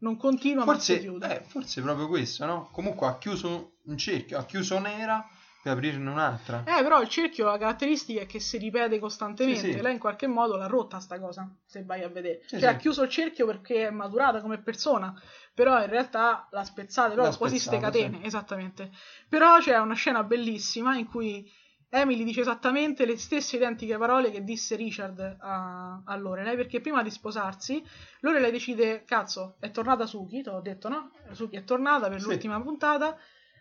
[0.00, 1.38] non continua, ma si forse, chiude.
[1.38, 2.68] eh, forse proprio questo, no?
[2.72, 5.26] Comunque ha chiuso un cerchio, ha chiuso nera
[5.62, 6.62] per aprirne un'altra.
[6.64, 9.60] Eh, però il cerchio, la caratteristica è che si ripete costantemente.
[9.60, 9.80] Sì, sì.
[9.80, 12.42] Lei in qualche modo l'ha rotta sta cosa, se vai a vedere.
[12.46, 15.12] Sì, cioè, ha chiuso il cerchio perché è maturata come persona,
[15.54, 18.90] però in realtà l'ha spezzata, però quasi ste catene, esattamente.
[19.28, 21.50] Però c'è una scena bellissima in cui
[21.90, 27.02] Emily dice esattamente le stesse identiche parole che disse Richard a, a Lorelai, perché prima
[27.02, 27.82] di sposarsi,
[28.20, 31.10] Lorelai decide, cazzo, è tornata Suki, te l'ho detto, no?
[31.32, 32.26] Suki è tornata per Sì.
[32.28, 33.16] l'ultima puntata,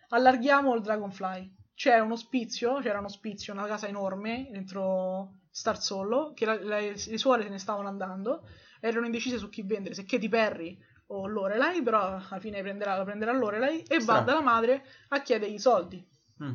[0.10, 1.56] allarghiamo il Dragonfly.
[1.74, 6.80] C'è uno spizio, c'era uno spizio, una casa enorme dentro Star Solo, che la- la-
[6.80, 8.46] le suore se ne stavano andando,
[8.82, 10.78] erano indecise su chi vendere, se Katy Perry
[11.08, 15.54] o Lorelai, però alla fine prenderà, la prenderà Lorelai e va dalla madre a chiedergli
[15.54, 16.06] i soldi
[16.44, 16.54] Mm.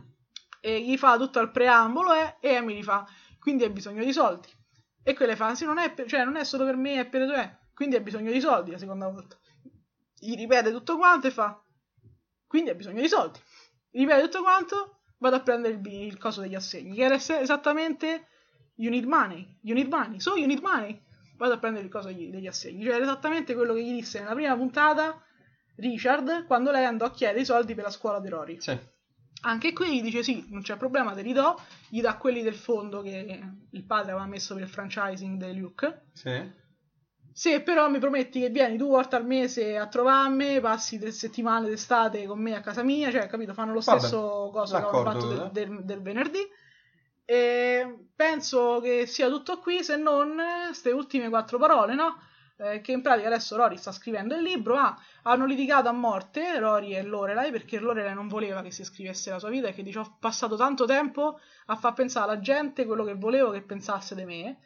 [0.65, 3.05] E gli fa tutto il preambolo eh, e Emily fa
[3.41, 4.49] quindi hai bisogno di soldi.
[5.03, 7.29] E quella fa sì non è, per- cioè, non è solo per me è per
[7.29, 7.57] te.
[7.75, 9.37] Quindi hai bisogno di soldi la seconda volta.
[10.15, 11.61] Gli ripete tutto quanto e fa
[12.47, 13.41] quindi hai bisogno di soldi.
[13.91, 17.31] Gli ripete tutto quanto vado a prendere il, il coso degli assegni che era es-
[17.31, 18.29] esattamente
[18.77, 21.03] you need money you need money so you need money.
[21.37, 24.21] Vado a prendere il coso degli, degli assegni cioè era esattamente quello che gli disse
[24.21, 25.21] nella prima puntata
[25.77, 28.61] Richard quando lei andò a chiedere i soldi per la scuola di Rory.
[28.61, 28.79] Sì.
[29.43, 32.55] Anche qui gli dice sì, non c'è problema, te li do, gli dà quelli del
[32.55, 33.40] fondo che
[33.70, 36.06] il padre aveva messo per il franchising di Luke.
[36.12, 36.60] Sì.
[37.35, 41.69] Se però mi prometti che vieni due volte al mese a trovarmi, passi tre settimane
[41.69, 45.10] d'estate con me a casa mia, cioè capito, fanno lo Vabbè, stesso cosa che d'accordo,
[45.10, 45.51] fatto del, eh.
[45.51, 46.47] del- del venerdì.
[47.24, 50.36] E penso che sia tutto qui, se non
[50.66, 52.16] queste ultime quattro parole, no?
[52.57, 56.59] Eh, che in pratica adesso Rory sta scrivendo il libro, ah, hanno litigato a morte
[56.59, 59.83] Rory e Lorelai perché Lorelai non voleva che si scrivesse la sua vita e che
[59.83, 64.15] dice ho passato tanto tempo a far pensare alla gente quello che volevo che pensasse
[64.15, 64.59] di me.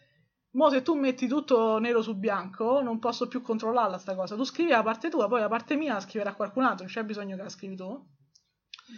[0.50, 4.36] Mo se tu metti tutto nero su bianco non posso più controllarla sta cosa.
[4.36, 7.04] Tu scrivi la parte tua, poi la parte mia la scriverà qualcun altro, non c'è
[7.04, 8.06] bisogno che la scrivi tu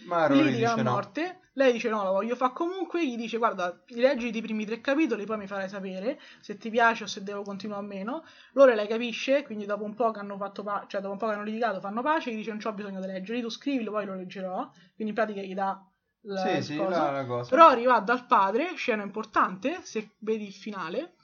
[0.06, 1.40] Ma Rory litigano dice a no.
[1.59, 3.05] Lei dice no, la voglio fare comunque.
[3.05, 7.02] Gli dice guarda, leggiti i primi tre capitoli, poi mi farai sapere se ti piace
[7.02, 8.24] o se devo continuare o meno.
[8.52, 11.26] Loro lei capisce, quindi dopo un po' che hanno fatto pa- cioè dopo un po'
[11.26, 14.06] che hanno litigato fanno pace, gli dice non c'ho bisogno di leggerli, tu scrivilo, poi
[14.06, 14.70] lo leggerò.
[14.94, 15.85] Quindi in pratica gli dà
[16.22, 17.26] la Sì, il sì, cosa.
[17.51, 21.14] Rory va dal padre, scena importante, se vedi il finale.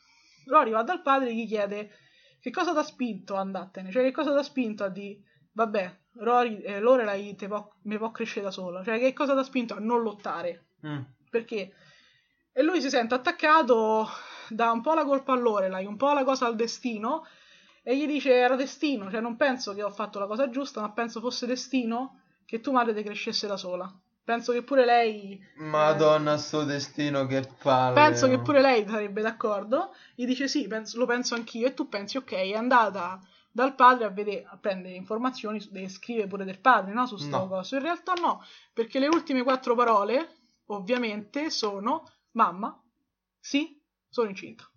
[0.46, 1.90] Rory va dal padre e gli chiede
[2.40, 5.16] che cosa ti ha spinto a andartene, cioè che cosa ti ha spinto a di
[5.54, 9.42] vabbè, Rory, eh, Lorelai può- mi può crescere da sola, cioè che cosa ti ha
[9.42, 11.00] spinto a non lottare, Mm.
[11.30, 11.72] perché?
[12.52, 14.06] E lui si sente attaccato,
[14.48, 17.26] dà un po' la colpa a Lorelai, un po' la cosa al destino,
[17.82, 20.90] e gli dice era destino, cioè non penso che ho fatto la cosa giusta, ma
[20.92, 23.92] penso fosse destino che tua madre te crescesse da sola.
[24.24, 27.92] Penso che pure lei Madonna, sto destino che palle.
[27.94, 29.94] Penso che pure lei sarebbe d'accordo.
[30.14, 31.66] Gli dice sì, penso- lo penso anch'io.
[31.66, 33.20] E tu pensi, ok, è andata
[33.54, 37.06] dal padre a, vedere, a prendere informazioni, su- e scrive pure del padre, no?
[37.06, 37.46] Su sto No.
[37.48, 37.76] coso.
[37.76, 40.28] In realtà no, perché le ultime quattro parole,
[40.66, 42.76] ovviamente, sono mamma,
[43.38, 44.68] sì, sono incinta.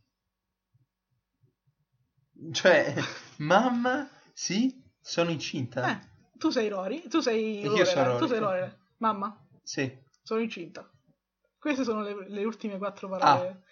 [2.51, 2.93] Cioè,
[3.37, 5.89] mamma, sì, sono incinta.
[5.89, 5.99] Eh,
[6.37, 8.43] tu sei Rory, tu sei sono tu sei sì.
[8.43, 8.75] Lorelai.
[8.97, 9.91] Mamma, Sì.
[10.21, 10.87] sono incinta.
[11.57, 13.17] Queste sono le, le ultime quattro Ah.
[13.17, 13.63] parole.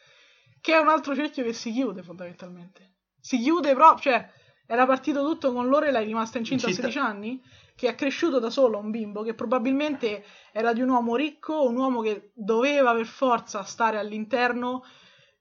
[0.62, 2.94] Che è un altro cerchio che si chiude fondamentalmente.
[3.20, 4.32] Si chiude proprio, cioè
[4.66, 6.88] era partito tutto con Lorelai rimasta incinta, Incinta.
[6.88, 7.42] a 16 anni,
[7.76, 11.76] che è cresciuto da solo un bimbo, che probabilmente era di un uomo ricco, un
[11.76, 14.84] uomo che doveva per forza stare all'interno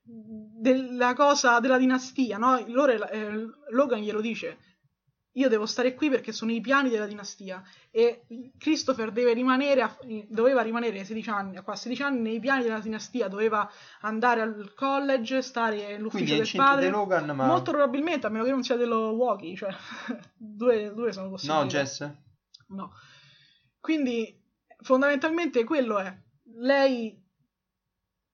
[0.03, 2.63] della cosa della dinastia, no?
[2.67, 4.57] Lorelai- eh, Logan glielo dice.
[5.37, 8.25] Io devo stare qui perché sono i piani della dinastia e
[8.57, 9.97] Christopher deve rimanere a-
[10.29, 13.69] doveva rimanere a 16 anni, a 16 anni nei piani della dinastia, doveva
[14.01, 16.89] andare al college, stare nell'ufficio del padre.
[16.89, 17.47] Logan, ma...
[17.47, 19.75] Molto probabilmente, a meno che non sia dello Walkie, cioè
[20.35, 21.57] due, due sono possibili.
[21.57, 22.09] No, Jess?
[22.67, 22.93] No.
[23.81, 24.41] Quindi
[24.81, 26.17] fondamentalmente quello è.
[26.57, 27.21] Lei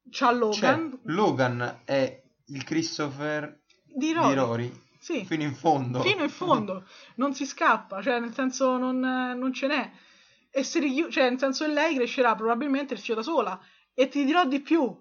[0.10, 4.28] c'ha Cioè, Logan Logan è il Christopher di Rory.
[4.30, 4.81] di Rory.
[5.02, 5.26] Sì.
[5.26, 6.00] Fino in fondo.
[6.04, 9.92] fino in fondo, non si scappa, cioè nel senso non, non ce n'è.
[10.52, 13.60] E si richiu- cioè nel senso lei crescerà probabilmente crescerà da sola.
[13.96, 14.96] E ti dirò di più,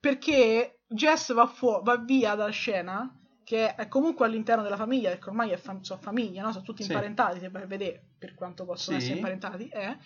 [0.00, 3.08] perché Jess va, fu- va via dalla scena,
[3.44, 6.50] che è comunque all'interno della famiglia, perché ormai è fam- sono famiglia, no?
[6.50, 6.90] sono tutti Sì.
[6.90, 9.04] imparentati, se vai a vedere per quanto possono Sì.
[9.04, 9.96] essere imparentati, eh.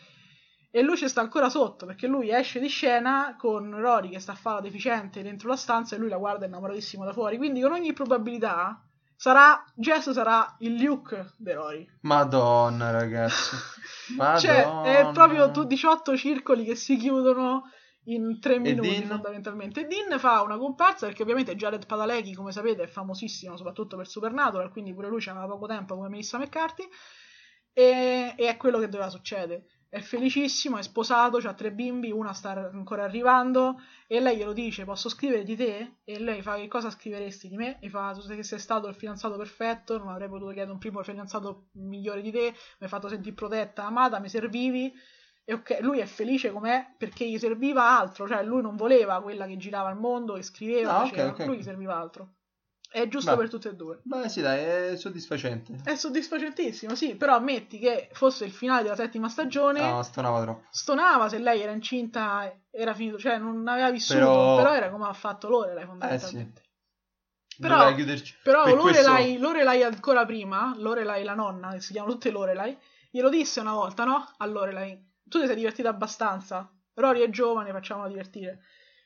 [0.70, 4.32] E lui ci sta ancora sotto, perché lui esce di scena con Rory che sta
[4.32, 7.38] a fare la deficiente dentro la stanza e lui la guarda innamoratissimo da fuori.
[7.38, 8.84] Quindi con ogni probabilità
[9.20, 11.86] sarà Jess sarà il Luke Rory.
[12.00, 13.54] Madonna, ragazzi.
[14.16, 14.38] Madonna.
[14.40, 17.64] Cioè, è proprio tu 18 circoli che si chiudono
[18.04, 19.08] in 3 minuti Dean?
[19.08, 19.86] fondamentalmente.
[19.86, 24.70] Dean fa una comparsa perché ovviamente Jared Padalecki, come sapete, è famosissimo soprattutto per Supernatural,
[24.70, 26.88] quindi pure lui aveva poco tempo come Melissa McCarthy
[27.74, 29.66] e, e è quello che doveva succedere.
[29.92, 34.84] È felicissimo, è sposato, ha tre bimbi, una sta ancora arrivando e lei glielo dice,
[34.84, 35.96] posso scrivere di te?
[36.04, 37.78] E lei fa, che cosa scriveresti di me?
[37.80, 40.78] E fa, tu sei che sei stato il fidanzato perfetto, non avrei potuto chiedere un
[40.78, 44.92] primo fidanzato migliore di te, mi hai fatto sentire protetta, amata, mi servivi.
[45.44, 49.46] e ok, lui è felice com'è perché gli serviva altro, cioè lui non voleva quella
[49.46, 52.34] che girava al mondo, che scriveva, Ah, ok, faceva, ok, lui gli serviva altro.
[52.92, 53.36] È giusto Beh.
[53.36, 54.00] per tutte e due.
[54.02, 55.76] Beh, sì, dai, è soddisfacente.
[55.84, 60.66] È soddisfacentissimo, sì, però ammetti che fosse il finale della settima stagione, No, stonava troppo.
[60.70, 65.06] stonava se lei era incinta, era finito, cioè non aveva vissuto, Però- però, era come
[65.06, 66.62] ha fatto Lorelai Eh fondamentalmente.
[67.48, 67.60] sì.
[67.60, 67.76] Però-.
[68.42, 72.76] Però Per Lorelai, questo- Lorelai ancora prima, Lorelai la nonna, che si chiamano tutte Lorelai,
[73.10, 74.32] glielo disse una volta, no?
[74.38, 78.62] A Lorelai, tu ti sei divertita abbastanza, Rory è giovane, facciamola divertire.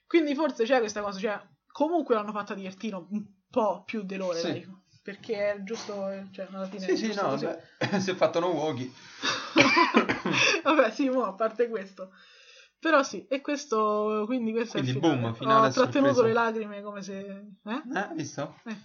[0.07, 1.39] Quindi forse c'è questa cosa, cioè
[1.71, 3.25] comunque l'hanno fatta divertire un
[3.63, 4.99] po' più Lorelai, Sì.
[5.03, 7.61] perché è giusto, cioè alla fine Sì, sì, no, beh,
[8.01, 8.91] si è fatto no walkie.
[10.63, 12.11] Vabbè, sì, mo, a parte questo.
[12.79, 15.21] Però sì, e questo, quindi questo Quindi, è il finale.
[15.21, 16.27] boom, finale Ho trattenuto sorpresa.
[16.43, 17.19] le lacrime come se...
[17.19, 17.83] Eh?
[17.95, 18.61] Eh, visto?
[18.65, 18.77] Eh.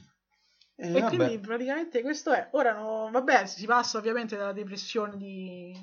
[0.76, 1.16] Eh, E vabbè.
[1.16, 2.48] quindi praticamente questo è.
[2.52, 5.74] Ora no, vabbè, si passa ovviamente dalla depressione di,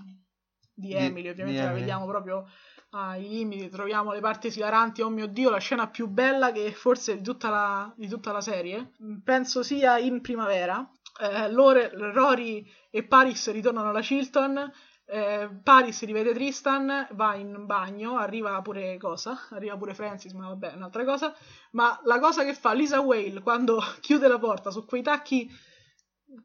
[0.73, 1.81] di Di- Emily, ovviamente di la Emily.
[1.81, 2.49] vediamo proprio
[2.91, 7.17] ai limiti, troviamo le parti esilaranti, oh mio dio, la scena più bella che forse
[7.17, 8.93] di tutta la, di tutta la serie,
[9.23, 10.89] penso sia in primavera.
[11.21, 14.71] Eh, Lore, Rory e Paris ritornano alla Chilton.
[15.09, 19.39] eh, Paris rivede Tristan, va in bagno, arriva pure cosa?
[19.51, 21.35] Arriva pure Francis, ma vabbè, un'altra cosa.
[21.73, 25.49] Ma la cosa che fa Lisa Whale quando chiude la porta su quei tacchi,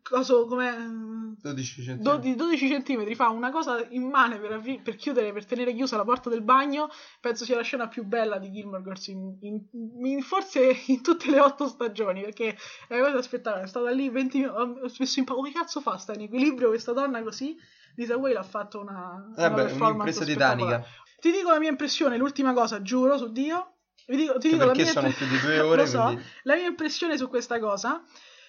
[0.01, 2.35] coso come 12 centimetri.
[2.35, 6.29] 12, centimetri, fa una cosa immane per, apri- per chiudere, per tenere chiusa la porta
[6.29, 6.89] del bagno.
[7.19, 9.61] Penso sia la scena più bella di Gilmore Girls, in, in-
[10.03, 12.57] in- forse in tutte le otto stagioni, perché
[12.87, 13.65] è una cosa spettacolare.
[13.65, 16.93] È stata lì 20 minuti, ho spesso in come cazzo fa sta in equilibrio questa
[16.93, 17.55] donna così?
[17.95, 20.85] Lisa Whale ha fatto una, una Eh beh, performance titanica.
[21.19, 23.73] Ti dico la mia impressione, l'ultima cosa, giuro su Dio.
[24.07, 24.93] Vi dico, ti dico la mia
[25.41, 28.01] due ore, so, la mia impressione su questa cosa,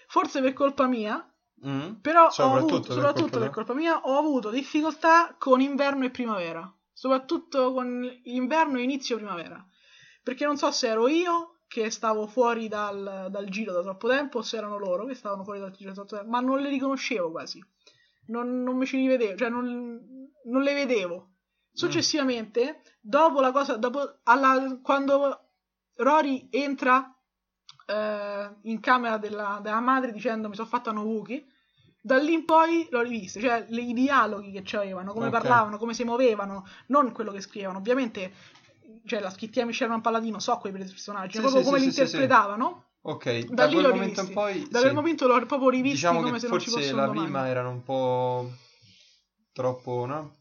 [0.06, 1.24] forse per colpa mia,
[1.66, 1.94] Mm.
[2.00, 6.10] però Soprattutto avuto, per soprattutto colpa per colpa mia, ho avuto difficoltà con inverno e
[6.10, 9.64] primavera, soprattutto con inverno e inizio primavera,
[10.22, 14.38] perché non so se ero io che stavo fuori dal, dal giro da troppo tempo
[14.38, 16.68] o se erano loro che stavano fuori dal giro da troppo tempo, ma non le
[16.68, 17.64] riconoscevo quasi,
[18.26, 21.28] non, non mi ci rivedevo, cioè non, non le vedevo.
[21.74, 25.52] Successivamente, dopo la cosa, dopo alla, quando
[25.94, 27.16] Rory entra
[27.86, 31.46] eh, in camera della, della madre dicendo mi sono fatta Wookie,
[32.04, 35.32] da lì in poi l'ho rivista, cioè le- i dialoghi che avevano, come Ok.
[35.32, 37.78] parlavano, come si muovevano, non quello che scrivevano.
[37.78, 38.32] Ovviamente,
[39.06, 42.84] cioè la scrittiera Sherman Palladino, so quei personaggi, Sì, proprio sì, come sì, li interpretavano.
[43.04, 46.38] Ok, Da da, quel momento in poi Da quel momento l'ho proprio rivisti diciamo come
[46.38, 47.26] se non ci forse fossero la domani.
[47.26, 48.50] prima erano un po'
[49.52, 50.36] troppo, no?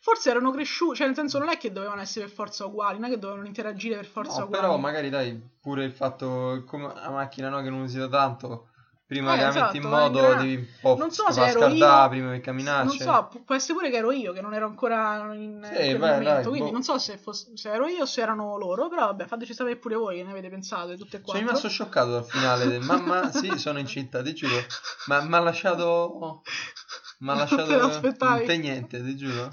[0.00, 3.08] Forse erano cresciuti, cioè nel senso non è che dovevano essere per forza uguali, non
[3.10, 4.62] è che dovevano interagire per forza No, uguali.
[4.62, 8.68] però magari dai, pure il fatto come la macchina no, che non usi da tanto,
[9.08, 11.66] prima Eh, che la esatto, metti in modo devi un po' Non so se ero
[11.66, 12.84] io, prima di camminare.
[12.84, 15.94] non so, pu- può essere pure che ero io che non ero ancora in Sì,
[15.94, 16.72] beh, momento, dai, quindi boh.
[16.72, 19.76] non so se, fosse- se ero io o se erano loro, però vabbè, fateci sapere
[19.76, 21.44] pure voi che ne avete pensato tutte e Sono quattro.
[21.44, 24.66] rimasto scioccato dal finale del mamma, sì, sono incinta, ti giuro.
[25.06, 26.42] Ma mi ha lasciato
[27.20, 27.76] mi ha lasciato
[28.20, 29.50] non te niente, ti giuro.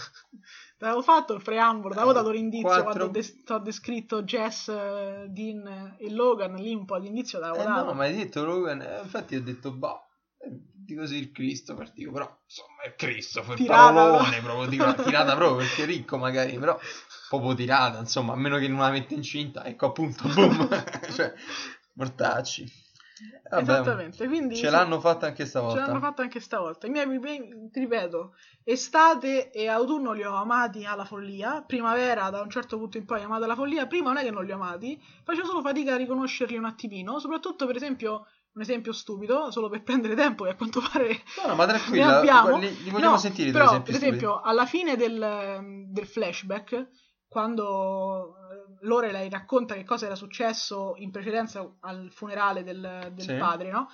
[0.85, 2.83] L'avevo fatto il preambolo, avevo dato l'indizio Quattro.
[2.83, 7.39] quando ho des- ti ho descritto Jess, eh, Dean e Logan, lì un po' l'indizio
[7.39, 7.85] l'avevo Eh dato.
[7.87, 10.01] no, ma hai detto Logan, eh, infatti ho detto boh,
[10.37, 13.91] eh, dico così il Christopher, dico però insomma è Christopher, Tirata.
[13.91, 16.77] parolone proprio, dico tirata proprio perché è ricco magari, però
[17.29, 20.67] proprio tirata, insomma, a meno che non la mette incinta, ecco appunto, boom,
[21.15, 21.33] cioè,
[21.93, 22.83] mortacci.
[23.49, 25.85] Vabbè, Esattamente, quindi Ce l'hanno fatta anche Ce stavolta.
[25.85, 26.85] l'hanno fatta anche stavolta.
[26.87, 28.33] I miei, i miei- ti ripeto,
[28.63, 31.63] estate e autunno li ho amati alla follia.
[31.65, 33.85] Primavera, da un certo punto in poi, amato alla follia.
[33.87, 37.17] Prima non è che non li ho amati, facevo solo fatica a riconoscerli un attimino.
[37.19, 41.47] Soprattutto, per esempio, un esempio stupido, solo per prendere tempo, che a quanto pare No,
[41.47, 42.57] no, ma tranquilla, abbiamo.
[42.57, 43.95] li, li vogliamo No, sentire però, per stupidi.
[43.97, 46.87] esempio, alla fine del, del flashback,
[47.27, 48.35] quando
[48.85, 53.33] Lorelai racconta che cosa era successo in precedenza al funerale del, del Sì.
[53.35, 53.89] padre, no?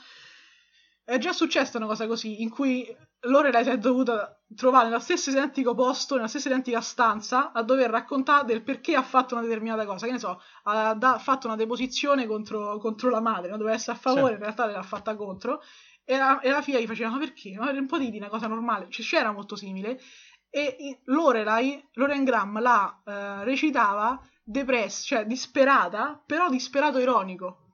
[1.04, 2.86] È già successa una cosa così, in cui
[3.22, 7.90] Lorelai si è dovuta trovare nello stesso identico posto, nella stessa identica stanza, a dover
[7.90, 10.06] raccontare del perché ha fatto una determinata cosa.
[10.06, 13.58] Che ne so, ha da- fatto una deposizione contro, contro la madre, no?
[13.58, 14.34] doveva essere a favore, Sì.
[14.34, 15.62] in realtà l'ha fatta contro.
[16.04, 17.56] E la, e la figlia gli faceva, ma perché?
[17.58, 18.88] Ma un po' di una cosa normale.
[18.90, 20.00] Cioè, c'era molto simile.
[20.50, 24.20] E Lorelai, Loren Graham la eh, recitava
[24.52, 27.74] depressa, cioè disperata, però disperato ironico.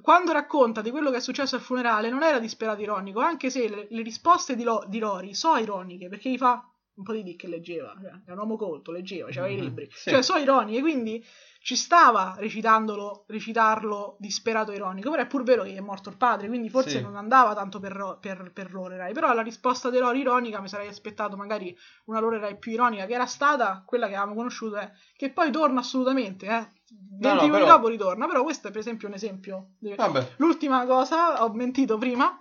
[0.00, 3.68] Quando racconta di quello che è successo al funerale, non era disperato ironico, anche se
[3.68, 6.62] le, le risposte di, Lo- di Rory so ironiche, perché gli fa
[6.96, 9.62] un po' di dick che leggeva, cioè, è un uomo colto, leggeva, c'aveva i Mhm,
[9.62, 10.10] libri, sì.
[10.10, 11.24] cioè so ironiche, quindi
[11.60, 16.46] ci stava recitandolo, recitarlo disperato ironico, però è pur vero che è morto il padre,
[16.48, 17.00] quindi forse Sì.
[17.02, 20.68] non andava tanto per, Ro- per, per Lorelai, però la risposta di Rory ironica mi
[20.68, 24.90] sarei aspettato magari una Lorelai più ironica, che era stata quella che avevamo conosciuto, eh,
[25.16, 26.70] che poi torna assolutamente, eh.
[27.18, 29.70] 20 no, minuti però- dopo ritorna, però questo è per esempio un esempio.
[29.80, 32.40] Vabbè, L'ultima cosa, ho mentito prima.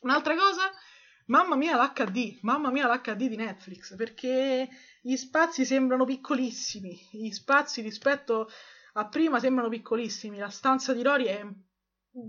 [0.00, 0.62] Un'altra cosa,
[1.26, 4.68] mamma mia l'HD, mamma mia l'HD di Netflix, perché
[5.00, 8.48] gli spazi sembrano piccolissimi, gli spazi rispetto
[8.94, 11.46] a prima sembrano piccolissimi, la stanza di Rory è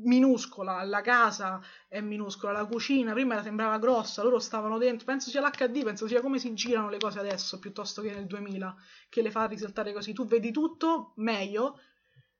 [0.03, 5.41] minuscola, la casa è minuscola, la cucina prima sembrava grossa, loro stavano dentro, penso sia
[5.41, 8.75] l'HD, penso sia come si girano le cose adesso piuttosto che nel 2000,
[9.09, 11.79] che le fa risaltare così, tu vedi tutto meglio,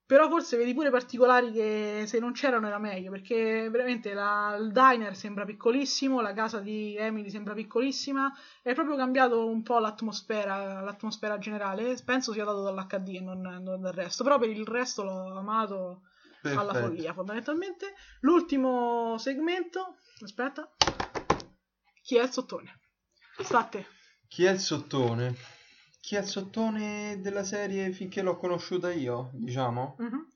[0.05, 4.71] però forse vedi pure particolari che se non c'erano era meglio, perché veramente la- il
[4.71, 10.81] diner sembra piccolissimo, la casa di Emily sembra piccolissima, è proprio cambiato un po' l'atmosfera,
[10.81, 15.03] l'atmosfera generale, penso sia dato dall'HD e non, non dal resto, però per il resto
[15.03, 16.01] l'ho amato
[16.43, 16.77] alla perfetto.
[16.79, 17.93] follia fondamentalmente.
[18.19, 20.71] L'ultimo segmento, aspetta,
[22.03, 22.79] chi è il sottone?
[23.39, 23.85] Sta a te.
[24.27, 25.35] Chi è il sottone?
[26.05, 29.95] Chi è il sottone della serie finché l'ho conosciuta io, diciamo?
[29.97, 30.27] Mhm.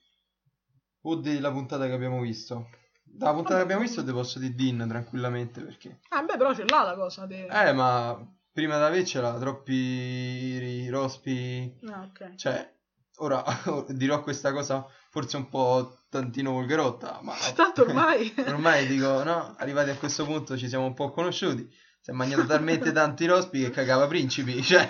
[1.01, 2.71] O della puntata che abbiamo visto?
[3.03, 5.99] Dalla puntata che abbiamo visto te posso dire Dean tranquillamente perché...
[6.09, 7.27] Ah, beh, però c'è là la cosa.
[7.27, 7.45] De...
[7.45, 8.19] Eh, ma
[8.51, 11.71] prima da avercela troppi rospi...
[11.85, 12.33] Ah, ok.
[12.33, 12.73] Cioè,
[13.21, 13.43] ora
[13.89, 17.35] dirò questa cosa forse un po' tantino volgarotta, ma...
[17.53, 18.33] Tanto ormai.
[18.47, 21.71] Ormai dico, no, arrivati a questo punto ci siamo un po' conosciuti.
[22.09, 24.61] Si è mangiato talmente tanti rospi che cagava principi.
[24.63, 24.85] Cioè,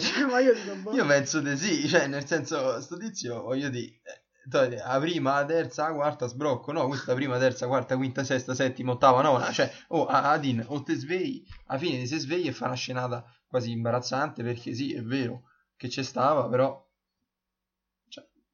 [0.00, 0.92] Cioè, ma io dico, boh.
[0.94, 5.34] io penso di sì, cioè, nel senso, sto tizio, voglio dire, eh, togli la prima,
[5.40, 6.72] la terza, la quarta, sbrocco.
[6.72, 9.50] No, questa prima, terza, quarta, quinta, sesta, settima, ottava, nona.
[9.52, 12.74] Cioè, oh, a- Adin, o te svegli, alla fine ti sei svegli e fa una
[12.74, 15.42] scenata quasi imbarazzante perché sì, è vero
[15.76, 16.82] che c'è stava, però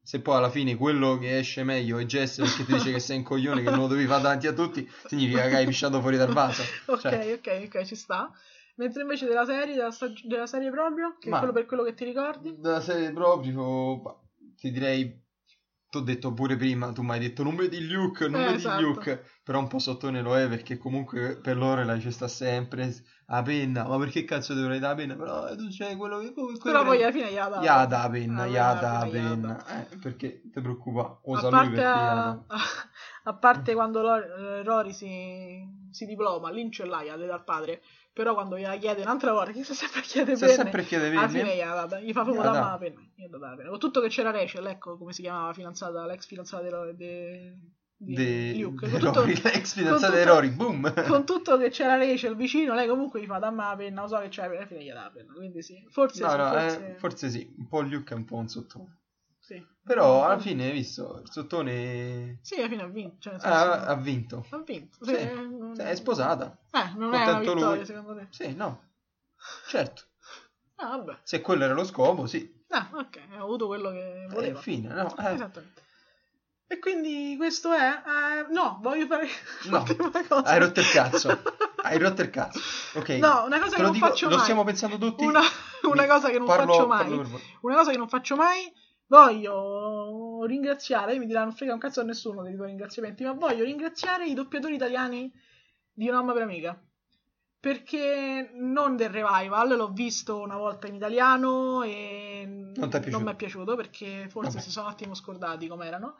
[0.09, 3.17] se poi alla fine quello che esce meglio è Jess perché ti dice che sei
[3.17, 6.17] un coglione che non lo devi fare davanti a tutti, significa che hai pisciato fuori
[6.17, 6.63] dal vaso.
[6.91, 8.31] ok, Cioè, ok, ok, ci sta.
[8.77, 11.83] Mentre invece della serie, della, stag- della serie proprio, che Ma- è quello per quello
[11.83, 12.55] che ti ricordi.
[12.57, 14.19] della serie proprio, bah,
[14.57, 15.15] ti direi,
[15.89, 18.81] ti ho detto pure prima, tu mi hai detto non vedi Luke, non Eh, esatto.
[18.81, 22.93] Luke, però un po' sottone lo è perché comunque per Lorelai ci sta sempre
[23.27, 25.15] la penna, ma perché cazzo dovrei dare la penna?
[25.15, 26.31] Però eh, tu c'è quello che...
[26.33, 27.61] quello Però poi alla fine gli ha dato.
[27.61, 29.69] Gli ha da la penna, gli ha alla da la fine gli ha penna, dato.
[29.69, 32.45] eh, perché ti preoccupa, o a lui parte, perché a, dato.
[33.23, 38.57] a parte quando eh, Rory si, si diploma, Lynch l'ha, gliela dal padre, però quando
[38.57, 41.27] gliela chiede un'altra volta, che sta sempre a chiedere Sta penne, sempre a chiedere alla
[41.27, 42.65] fine gli, ha dato- gli fa proprio Gliela da dà.
[42.65, 43.69] mano la penna, la.
[43.69, 47.53] Con tutto che c'era Rachel, ecco come si chiamava fidanzata, l'ex fidanzata di, di,
[47.97, 51.05] di De, Luke, de tutto, Rory, ex fidanzata di Rory, boom!
[51.05, 54.17] con tutto che c'era Rachel vicino, lei comunque gli fa dammi la penna, lo so
[54.19, 56.91] che c'è, alla fine gli dà la penna, quindi sì, forse No, sì, no, forse,
[56.91, 58.97] eh, forse sì, un po' Luke è un po' un sottone.
[59.55, 59.65] Sì.
[59.83, 63.85] Però alla fine, hai visto, il sottone Sì, alla fine ha vinto, cioè nel ha,
[63.87, 64.45] ha vinto.
[64.51, 66.55] ha vinto, Sì, sì, non- È sposata.
[66.71, 67.85] Eh, non è una vittoria lui.
[67.85, 68.27] secondo te?
[68.29, 68.83] Sì, no.
[69.67, 70.03] Certo.
[70.75, 71.17] Ah, vabbè.
[71.23, 72.57] Se quello era lo scopo, sì.
[72.69, 74.59] Ah, ok, ho avuto quello che È volevo.
[74.59, 75.07] fine, no?
[75.17, 75.81] Eh, Esattamente.
[76.67, 77.79] E quindi questo è...
[78.05, 79.27] eh, no, voglio fare
[79.69, 79.83] No,
[80.27, 80.47] cosa.
[80.47, 81.29] hai rotto il cazzo.
[81.81, 82.59] Hai rotto il cazzo.
[82.95, 83.09] Ok.
[83.11, 84.43] No, una cosa Te che lo non dico- faccio lo mai.
[84.43, 85.23] stiamo pensando tutti?
[85.25, 85.39] Una,
[85.89, 87.07] una cosa che non parlo- faccio mai.
[87.17, 87.41] per.
[87.61, 88.71] Una cosa che non faccio mai.
[89.09, 94.27] Voglio ringraziare, mi diranno frega un cazzo a nessuno dei tuoi ringraziamenti, ma voglio ringraziare
[94.27, 95.31] i doppiatori italiani
[95.91, 96.79] di Una mamma per amica.
[97.59, 103.19] Perché non del revival, l'ho visto una volta in italiano e Non piaciuto?
[103.19, 104.61] mi è piaciuto perché forse Vabbè.
[104.63, 106.17] si sono un attimo scordati com'erano.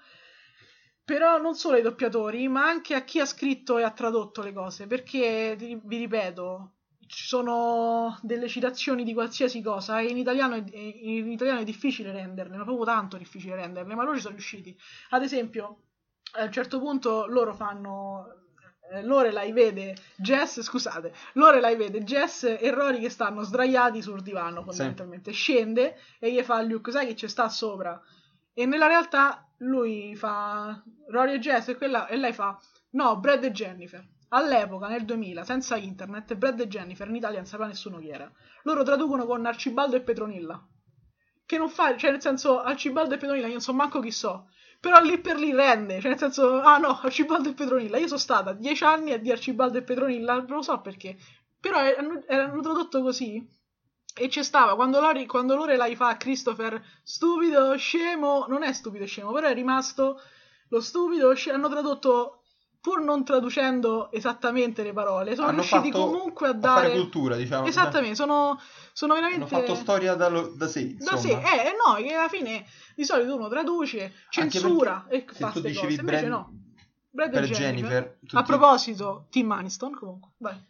[1.06, 4.52] Però non solo ai doppiatori, ma anche a chi ha scritto e ha tradotto le
[4.52, 6.79] cose, perché vi ripeto,
[7.10, 12.12] ci sono delle citazioni di qualsiasi cosa e in italiano è, in italiano è difficile
[12.12, 14.78] renderle, ma proprio tanto difficile renderle, ma loro ci sono riusciti.
[15.10, 15.80] Ad esempio,
[16.34, 18.28] a un certo punto loro fanno
[18.92, 24.62] eh, Lorelai vede Jess, scusate, Lorelai vede Jess e Rory che stanno sdraiati sul divano
[24.62, 25.32] fondamentalmente.
[25.32, 28.00] Scende e gli fa a Luke, sai che ci sta sopra?
[28.54, 32.56] E nella realtà lui fa Rory e Jess e, quella, e lei fa
[32.92, 34.08] no, Brad e Jennifer.
[34.30, 38.32] All'epoca, nel 2000, senza internet, Brad e Jennifer in Italia non sapeva nessuno chi era.
[38.64, 40.64] Loro traducono con Arcibaldo e Petronilla.
[41.46, 44.50] Che non fa, cioè nel senso, Arcibaldo e Petronilla, io non so manco chi so.
[44.80, 47.98] Però lì per lì rende, cioè nel senso, ah no, Arcibaldo e Petronilla.
[47.98, 51.18] Io sono stata dieci anni a di Arcibaldo e Petronilla, non lo so perché.
[51.60, 53.46] Però erano, erano tradotto così.
[54.16, 59.06] E c'è stava, quando, Lori, quando Lorelai fa a Christopher stupido, scemo, non è stupido
[59.06, 60.20] scemo, però è rimasto
[60.70, 62.39] lo stupido, sce- hanno tradotto
[62.82, 67.00] pur non traducendo esattamente le parole, sono Hanno riusciti fatto comunque a a fare dare...
[67.00, 67.68] cultura, diciamo.
[67.68, 68.60] Esattamente, sono,
[68.94, 69.44] sono veramente...
[69.44, 71.18] Hanno fatto storia da, lo- da sé, Da insomma.
[71.20, 72.66] sé, eh no, che alla fine
[72.96, 76.54] di solito uno traduce, censura e fa tu ste dicevi cose, invece Brand- no.
[77.12, 78.18] Brad per Jennifer, Jennifer.
[78.20, 80.68] tutti- A proposito, Tim Aniston comunque, vai.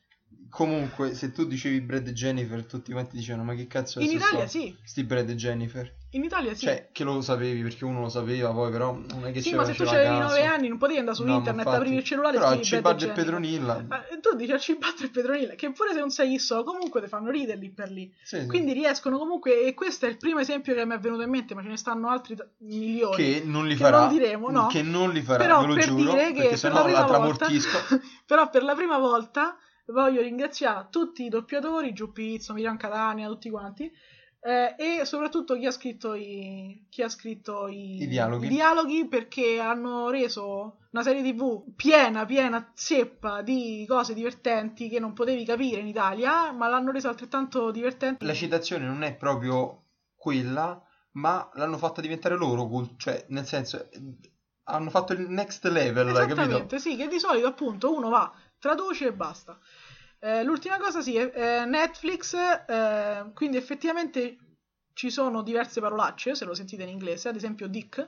[0.49, 4.11] Comunque, se tu dicevi Brad e Jennifer, tutti quanti dicevano: Ma che cazzo è In
[4.11, 5.93] Italia sto- sì, Sti Brad e Jennifer.
[6.11, 6.65] In Italia sì.
[6.65, 9.63] Cioè, che lo sapevi perché uno lo sapeva, poi però non è che sì, ma
[9.63, 10.33] se tu avevi caso.
[10.35, 11.81] 9 anni non potevi andare su No, ma internet, infatti.
[11.81, 13.23] aprivi il cellulare e Però scrivi ci Brad e Badge e Jennifer.
[13.25, 14.07] Petronilla.
[14.09, 17.01] Eh, tu dici a Cibatta e Petronilla, che pure se non sai chi so, comunque
[17.01, 18.11] ti fanno ridere lì per lì.
[18.23, 18.47] Sì, sì.
[18.47, 21.53] Quindi riescono comunque, e questo è il primo esempio che mi è venuto in mente,
[21.53, 23.15] ma ce ne stanno altri t- milioni.
[23.15, 23.99] che non li che farà.
[24.05, 24.67] non diremo, no.
[24.67, 27.77] Che non li farà, Però ve lo per giuro, dire che per sennò la tramortisco.
[28.25, 29.55] però per la prima volta
[29.87, 33.91] voglio ringraziare tutti i doppiatori, Giù Pizzo, Miriam Catania, tutti quanti,
[34.41, 38.47] eh, e soprattutto chi ha scritto i, chi ha scritto i, I dialoghi.
[38.47, 45.13] dialoghi perché hanno reso una serie tv piena, piena, zeppa di cose divertenti che non
[45.13, 48.25] potevi capire in Italia, ma l'hanno resa altrettanto divertente.
[48.25, 49.83] La citazione non è proprio
[50.15, 53.87] quella, ma l'hanno fatta diventare loro, cioè, nel senso,
[54.63, 56.41] hanno fatto il next level, capito?
[56.41, 59.59] Esattamente, sì, che di solito appunto uno va, traduce e basta.
[60.21, 64.37] Eh, l'ultima cosa sì, è è Netflix, eh, quindi effettivamente
[64.93, 68.05] ci sono diverse parolacce, se lo sentite in inglese, ad esempio Dick,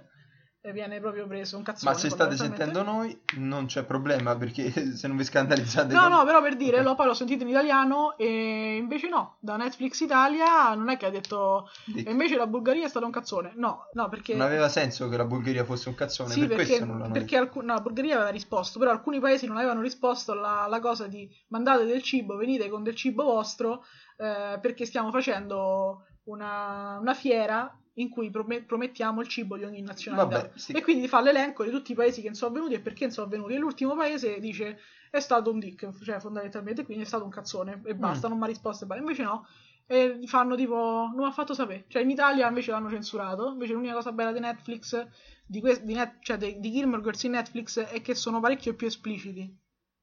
[0.72, 1.92] viene proprio preso un cazzone.
[1.92, 5.92] Ma se state sentendo noi, non c'è problema, perché se non vi scandalizzate...
[5.94, 6.84] No, con- no, però per dire, Ok.
[6.84, 11.08] l'ho, poi l'ho sentito in italiano e invece no, da Netflix Italia non è che
[11.08, 12.08] ha detto Dick.
[12.08, 13.54] e invece la Bulgaria è stato un cazzone.
[13.56, 16.86] No, no, perché Non aveva senso che la Bulgaria fosse un cazzone, Sì, per perché,
[17.12, 20.80] perché alcun- no, la Bulgaria aveva risposto, però alcuni paesi non avevano risposto alla, alla
[20.80, 23.84] cosa di mandate del cibo, venite con del cibo vostro,
[24.18, 29.82] eh, perché stiamo facendo una, una fiera in cui prome- promettiamo il cibo di ogni
[29.82, 30.42] nazionalità.
[30.44, 30.72] Vabbè, sì.
[30.72, 33.14] E quindi fa l'elenco di tutti i paesi che non sono venuti e perché non
[33.14, 33.54] sono venuti.
[33.54, 37.82] E l'ultimo paese dice è stato un dick, cioè fondamentalmente, quindi è stato un cazzone
[37.86, 38.30] e basta, Mm.
[38.30, 39.04] non mi ha risposto e basta.
[39.04, 39.46] Invece no.
[39.88, 41.84] E fanno tipo, non mi ha fatto sapere.
[41.90, 43.50] Cioè in Italia invece l'hanno censurato.
[43.52, 45.06] Invece l'unica cosa bella di Netflix
[45.46, 48.74] di, que- di, Net- cioè de- di Gilmore Girls in Netflix è che sono parecchio
[48.74, 49.54] più espliciti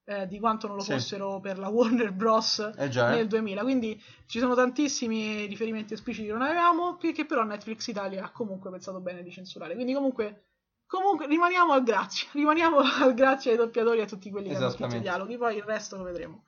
[0.08, 0.92] eh, di quanto non lo Sì.
[0.92, 2.70] fossero per la Warner Bros.
[2.76, 3.16] Eh già, eh.
[3.16, 3.60] nel 2000.
[3.60, 8.30] Quindi ci sono tantissimi riferimenti espliciti che non avevamo, che, che però Netflix Italia ha
[8.30, 9.74] comunque pensato bene di censurare.
[9.74, 10.44] Quindi comunque,
[10.86, 14.70] comunque rimaniamo al grazie, rimaniamo al grazie ai doppiatori e a tutti quelli che hanno
[14.70, 16.44] scritto i dialoghi, poi il resto lo vedremo.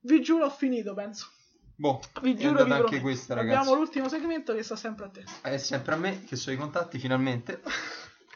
[0.00, 1.28] Vi giuro ho finito, penso.
[1.76, 3.56] Boh, Vi giuro, vi anche questa, ragazzi.
[3.56, 5.24] Abbiamo l'ultimo segmento che sta sempre a te.
[5.40, 7.62] È sempre a me che so i contatti, finalmente.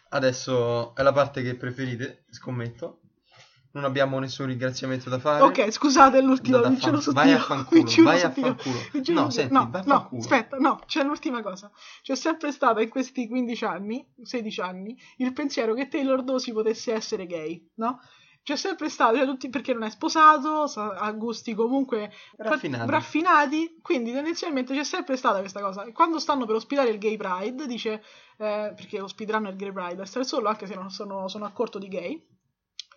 [0.08, 3.00] Adesso è la parte che preferite, scommetto.
[3.70, 5.42] Non abbiamo nessun ringraziamento da fare.
[5.42, 8.76] Ok, scusate, è l'ultimo, Da- da fan- su vai a fanculo, vai a fanculo.
[9.08, 11.70] No, senti, no, vai no, aspetta, no, c'è l'ultima cosa.
[12.02, 16.92] C'è sempre stata in questi 15 anni, 16 anni, il pensiero che Taylor Dosi potesse
[16.92, 18.00] essere gay, no?
[18.42, 22.90] C'è sempre stato, cioè tutti, perché non è sposato, sa- ha gusti comunque Raffinati.
[22.90, 25.84] raffinati, quindi tendenzialmente c'è sempre stata questa cosa.
[25.92, 28.02] Quando stanno per ospitare il Gay Pride, dice,
[28.38, 31.50] eh, perché ospiteranno il Gay Pride a stare solo, anche se non sono, sono a
[31.50, 32.26] corto di gay,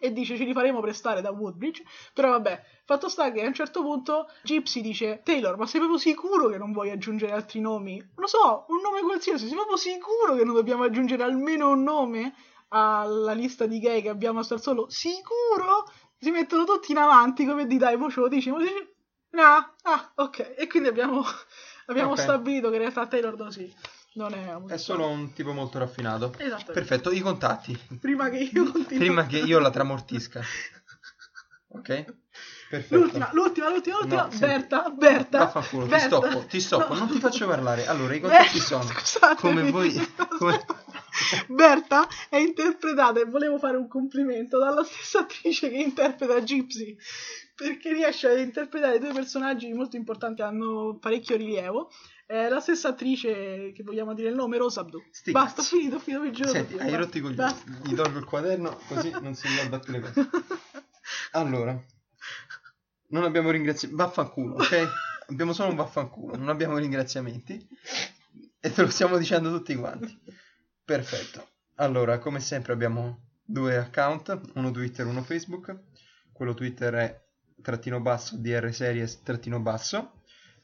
[0.02, 1.84] e dice ci li faremo prestare da Woodbridge,
[2.14, 6.00] però vabbè, fatto sta che a un certo punto Gypsy dice Taylor, ma sei proprio
[6.00, 7.98] sicuro che non vuoi aggiungere altri nomi?
[7.98, 11.84] Non lo so, un nome qualsiasi, sei proprio sicuro che non dobbiamo aggiungere almeno un
[11.84, 12.34] nome
[12.70, 14.90] alla lista di gay che abbiamo a star solo?
[14.90, 15.90] Sicuro?
[16.18, 18.90] Si mettono tutti in avanti come di dai, mo ce lo dici, mo dici
[19.32, 21.24] no, ah, ok, e quindi abbiamo,
[21.88, 22.20] abbiamo Ok.
[22.20, 23.74] stabilito che in realtà Taylor Dossi
[24.14, 26.34] non è È solo un tipo molto raffinato.
[26.38, 26.72] Esattamente.
[26.74, 27.78] Perfetto, i contatti.
[28.00, 28.98] Prima che io continui.
[29.06, 30.42] Prima che io la tramortisca.
[31.74, 32.06] Ok?
[32.70, 32.96] Perfetto.
[32.98, 34.28] L'ultima, l'ultima, l'ultima, l'ultima.
[34.30, 34.38] No.
[34.38, 35.38] Berta, Berta.
[35.40, 37.00] Vaffanculo, ti stoppo, ti stoppo, No.
[37.00, 37.86] non ti faccio parlare.
[37.88, 39.94] Allora, i contatti Berta, sono scusate, come voi...
[40.38, 40.66] come-
[41.48, 46.96] Berta è interpretata, e volevo fare un complimento, dalla stessa attrice che interpreta Gypsy,
[47.56, 51.92] perché riesce a interpretare due personaggi molto importanti hanno parecchio rilievo.
[52.32, 55.04] È la stessa attrice, che vogliamo dire il nome, Rosa Abdu.
[55.12, 55.76] Sti Basta, cazzi.
[55.76, 56.48] finito, ho finito, vi giuro.
[56.48, 57.54] Senti, hai rotto i coglioni.
[57.84, 60.30] Gli tolgo il quaderno così non si ricorda più le cose.
[61.32, 61.78] Allora,
[63.08, 64.02] non abbiamo ringraziamenti.
[64.02, 64.88] Vaffanculo, ok?
[65.28, 67.68] Abbiamo solo un vaffanculo, non abbiamo ringraziamenti.
[68.62, 70.18] E te lo stiamo dicendo tutti quanti.
[70.86, 71.46] Perfetto.
[71.76, 75.78] Allora, come sempre abbiamo due account, uno Twitter, uno Facebook.
[76.32, 77.22] Quello Twitter è
[77.62, 80.21] trattino basso dr series trattino basso.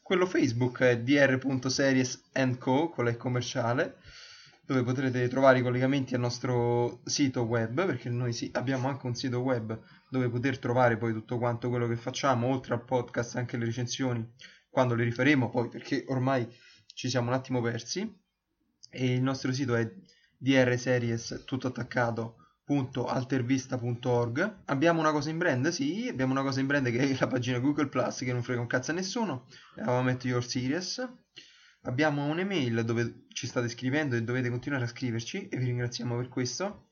[0.08, 2.30] Quello Facebook è dr.series
[2.60, 3.98] co, quello è commerciale,
[4.66, 9.16] dove potrete trovare i collegamenti al nostro sito web, perché noi sì, abbiamo anche un
[9.16, 9.78] sito web
[10.10, 14.26] dove poter trovare poi tutto quanto quello che facciamo, oltre al podcast anche le recensioni,
[14.70, 16.48] quando le rifaremo poi, perché ormai
[16.94, 18.10] ci siamo un attimo persi.
[18.90, 19.94] E il nostro sito è
[20.38, 22.37] drseries tutto attaccato
[22.68, 25.70] www.altervista.org abbiamo una cosa in brand?
[25.70, 28.60] Sì abbiamo una cosa in brand che è la pagina Google Plus che non frega
[28.60, 29.48] un cazzo a nessuno.
[29.76, 31.10] Eravamo at your series
[31.84, 36.28] abbiamo un'email dove ci state scrivendo e dovete continuare a scriverci e vi ringraziamo per
[36.28, 36.90] questo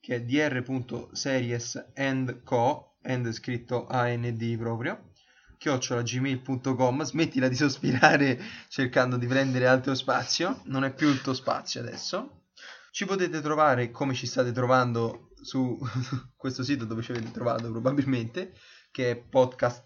[0.00, 5.10] che è dr.seriesandco and scritto AND proprio
[5.58, 10.62] chiocciolagmail.com smettila di sospirare cercando di prendere altro spazio.
[10.66, 12.37] Non è più il tuo spazio adesso
[12.98, 15.78] ci potete trovare come ci state trovando su
[16.34, 18.54] questo sito dove ci avete trovato probabilmente,
[18.90, 19.84] che è podcast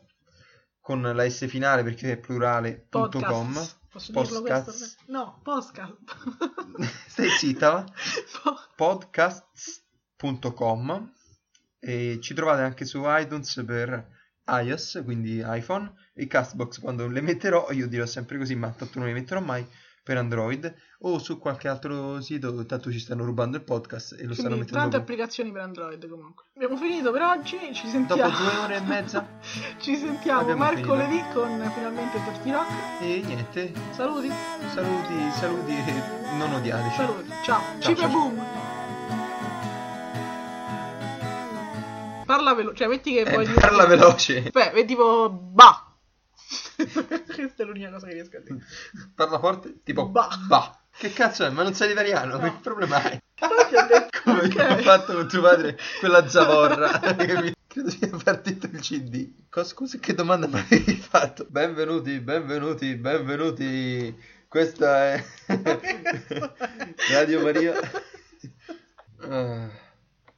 [0.81, 3.11] con la S finale perché è plurale.com.
[3.11, 3.81] Podcast.
[3.91, 4.73] Posso dirlo questo?
[5.09, 6.17] No, podcast.
[7.07, 7.85] Stai zitta, va?
[8.75, 11.13] Podcasts.com
[11.81, 14.09] e ci trovate anche su iTunes per
[14.47, 19.09] iOS, quindi iPhone, e Castbox quando le metterò, io dirò sempre così, ma tanto non
[19.09, 19.69] le metterò mai
[20.03, 20.75] per Android
[21.05, 24.55] o su qualche altro sito, tanto ci stanno rubando il podcast e lo Quindi, stanno
[24.57, 25.03] mettendo tante dopo.
[25.03, 26.45] applicazioni per Android comunque.
[26.57, 28.23] Abbiamo finito per oggi, ci sentiamo.
[28.31, 29.27] Dopo due ore e mezza
[29.79, 31.41] ci sentiamo Abbiamo mercoledì finito.
[31.41, 32.71] con finalmente Torti Rock.
[33.01, 34.31] e niente, Saluti,
[34.73, 36.03] saluti, saluti e
[36.37, 36.97] non odiateci.
[36.97, 37.31] saluti.
[37.45, 37.61] Ciao.
[37.79, 38.45] Ciao, boom.
[42.25, 44.43] Parla veloce, cioè metti che Eh, vuoi dire- parla veloce.
[44.51, 45.92] Beh, è tipo ba.
[47.35, 48.59] Questa è l'unica cosa che riesco a dire.
[49.15, 50.29] Parla forte, tipo Bah.
[50.47, 50.77] bah.
[50.97, 51.51] Che cazzo è?
[51.51, 52.37] Ma non sei italiano?
[52.37, 52.43] No.
[52.53, 53.19] Che problema hai?
[53.89, 54.57] Detto, Come ok.
[54.59, 56.99] ha fatto con tuo padre quella zavorra?
[57.17, 59.33] che mi- Credo sia partito il CD.
[59.65, 61.47] Scusa, che domanda mi avevi fatto?
[61.49, 64.15] Benvenuti, benvenuti, benvenuti.
[64.47, 65.25] Questa è
[67.11, 67.73] Radio Maria.
[69.23, 69.71] Ah.